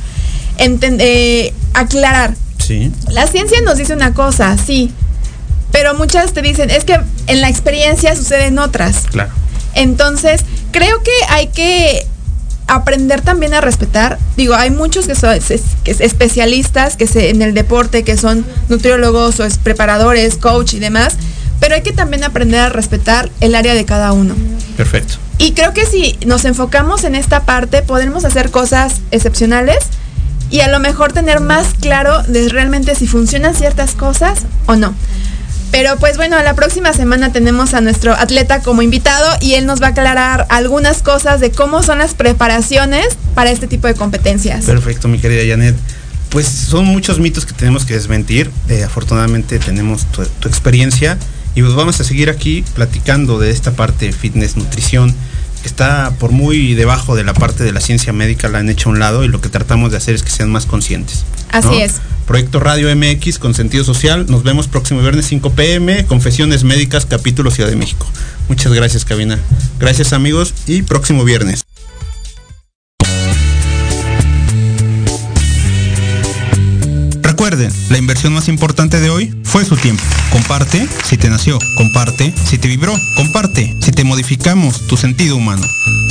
eh, 0.59 1.53
aclarar. 1.73 2.35
Sí. 2.59 2.91
La 3.09 3.27
ciencia 3.27 3.61
nos 3.61 3.77
dice 3.77 3.93
una 3.93 4.13
cosa, 4.13 4.57
sí, 4.57 4.91
pero 5.71 5.93
muchas 5.93 6.33
te 6.33 6.41
dicen, 6.41 6.69
es 6.69 6.85
que 6.85 6.99
en 7.27 7.41
la 7.41 7.49
experiencia 7.49 8.15
suceden 8.15 8.59
otras. 8.59 9.05
Claro. 9.11 9.31
Entonces, 9.75 10.41
creo 10.71 11.03
que 11.03 11.11
hay 11.29 11.47
que 11.47 12.07
aprender 12.67 13.21
también 13.21 13.53
a 13.53 13.61
respetar. 13.61 14.17
Digo, 14.35 14.55
hay 14.55 14.71
muchos 14.71 15.07
que 15.07 15.15
son 15.15 15.37
especialistas 15.85 16.97
que 16.97 17.07
se, 17.07 17.29
en 17.29 17.41
el 17.41 17.53
deporte, 17.53 18.03
que 18.03 18.17
son 18.17 18.45
nutriólogos 18.69 19.39
o 19.39 19.47
preparadores, 19.63 20.37
coach 20.37 20.73
y 20.73 20.79
demás, 20.79 21.15
pero 21.59 21.75
hay 21.75 21.81
que 21.81 21.93
también 21.93 22.23
aprender 22.23 22.59
a 22.59 22.69
respetar 22.69 23.29
el 23.39 23.55
área 23.55 23.73
de 23.73 23.85
cada 23.85 24.11
uno. 24.11 24.35
Perfecto. 24.75 25.15
Y 25.37 25.53
creo 25.53 25.73
que 25.73 25.85
si 25.85 26.17
nos 26.25 26.45
enfocamos 26.45 27.03
en 27.03 27.15
esta 27.15 27.43
parte, 27.43 27.81
podremos 27.81 28.25
hacer 28.25 28.51
cosas 28.51 29.01
excepcionales 29.11 29.77
y 30.49 30.61
a 30.61 30.67
lo 30.67 30.79
mejor 30.79 31.13
tener 31.13 31.39
más 31.39 31.67
claro 31.79 32.23
de 32.23 32.49
realmente 32.49 32.95
si 32.95 33.07
funcionan 33.07 33.55
ciertas 33.55 33.93
cosas 33.93 34.39
o 34.65 34.75
no. 34.75 34.93
Pero 35.71 35.97
pues 35.97 36.17
bueno, 36.17 36.41
la 36.41 36.55
próxima 36.55 36.93
semana 36.93 37.31
tenemos 37.31 37.73
a 37.73 37.81
nuestro 37.81 38.13
atleta 38.13 38.61
como 38.61 38.81
invitado 38.81 39.27
y 39.41 39.55
él 39.55 39.65
nos 39.65 39.81
va 39.81 39.87
a 39.87 39.89
aclarar 39.89 40.47
algunas 40.49 41.01
cosas 41.01 41.39
de 41.41 41.51
cómo 41.51 41.83
son 41.83 41.99
las 41.99 42.13
preparaciones 42.13 43.17
para 43.35 43.51
este 43.51 43.67
tipo 43.67 43.87
de 43.87 43.93
competencias. 43.93 44.65
Perfecto, 44.65 45.07
mi 45.07 45.19
querida 45.19 45.43
Janet. 45.47 45.75
Pues 46.29 46.47
son 46.47 46.85
muchos 46.85 47.19
mitos 47.19 47.45
que 47.45 47.53
tenemos 47.53 47.85
que 47.85 47.93
desmentir. 47.93 48.49
Eh, 48.69 48.83
afortunadamente 48.83 49.59
tenemos 49.59 50.05
tu, 50.11 50.21
experiencia 50.47 51.17
y 51.55 51.61
pues 51.61 51.73
vamos 51.73 51.99
a 51.99 52.03
seguir 52.03 52.29
aquí 52.29 52.63
platicando 52.73 53.39
de 53.39 53.51
esta 53.51 53.71
parte 53.71 54.11
fitness, 54.11 54.55
nutrición 54.55 55.13
está 55.63 56.13
por 56.19 56.31
muy 56.31 56.73
debajo 56.73 57.15
de 57.15 57.23
la 57.23 57.33
parte 57.33 57.63
de 57.63 57.71
la 57.71 57.81
ciencia 57.81 58.13
médica, 58.13 58.47
la 58.49 58.59
han 58.59 58.69
hecho 58.69 58.89
a 58.89 58.93
un 58.93 58.99
lado 58.99 59.23
y 59.23 59.27
lo 59.27 59.41
que 59.41 59.49
tratamos 59.49 59.91
de 59.91 59.97
hacer 59.97 60.15
es 60.15 60.23
que 60.23 60.29
sean 60.29 60.51
más 60.51 60.65
conscientes. 60.65 61.25
Así 61.51 61.81
es. 61.81 61.95
Proyecto 62.25 62.59
Radio 62.59 62.93
MX 62.93 63.39
con 63.39 63.53
sentido 63.53 63.83
social. 63.83 64.25
Nos 64.27 64.43
vemos 64.43 64.67
próximo 64.67 65.01
viernes 65.01 65.25
5 65.27 65.51
pm. 65.51 66.05
Confesiones 66.05 66.63
médicas, 66.63 67.05
capítulo 67.05 67.51
Ciudad 67.51 67.69
de 67.69 67.77
México. 67.77 68.05
Muchas 68.49 68.73
gracias, 68.73 69.05
Cabina. 69.05 69.39
Gracias, 69.79 70.11
amigos, 70.11 70.53
y 70.67 70.81
próximo 70.81 71.23
viernes. 71.23 71.63
Recuerden, 77.37 77.71
la 77.91 77.99
inversión 77.99 78.33
más 78.33 78.47
importante 78.47 78.99
de 78.99 79.11
hoy 79.11 79.31
fue 79.43 79.63
su 79.63 79.77
tiempo. 79.77 80.01
Comparte 80.31 80.89
si 81.05 81.17
te 81.17 81.29
nació, 81.29 81.59
comparte 81.75 82.33
si 82.49 82.57
te 82.57 82.67
vibró, 82.67 82.95
comparte 83.15 83.75
si 83.79 83.91
te 83.91 84.03
modificamos 84.03 84.87
tu 84.87 84.97
sentido 84.97 85.35
humano. 85.35 85.61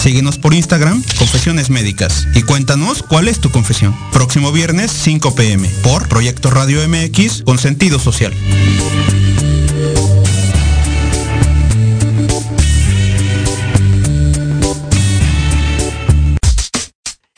Síguenos 0.01 0.39
por 0.39 0.55
Instagram, 0.55 1.03
Confesiones 1.19 1.69
Médicas, 1.69 2.29
y 2.33 2.43
cuéntanos 2.43 3.03
cuál 3.03 3.27
es 3.27 3.41
tu 3.41 3.51
confesión. 3.51 3.93
Próximo 4.13 4.53
viernes 4.53 4.93
5 4.93 5.35
pm 5.35 5.69
por 5.83 6.07
Proyecto 6.07 6.49
Radio 6.49 6.89
MX 6.89 7.43
con 7.43 7.59
sentido 7.59 7.99
social. 7.99 8.33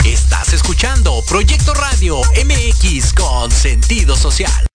Estás 0.05 0.53
escuchando 0.53 1.23
Proyecto 1.27 1.73
Radio 1.73 2.19
MX 2.45 2.58
con 3.15 3.51
sentido 3.51 4.17
social. 4.17 4.69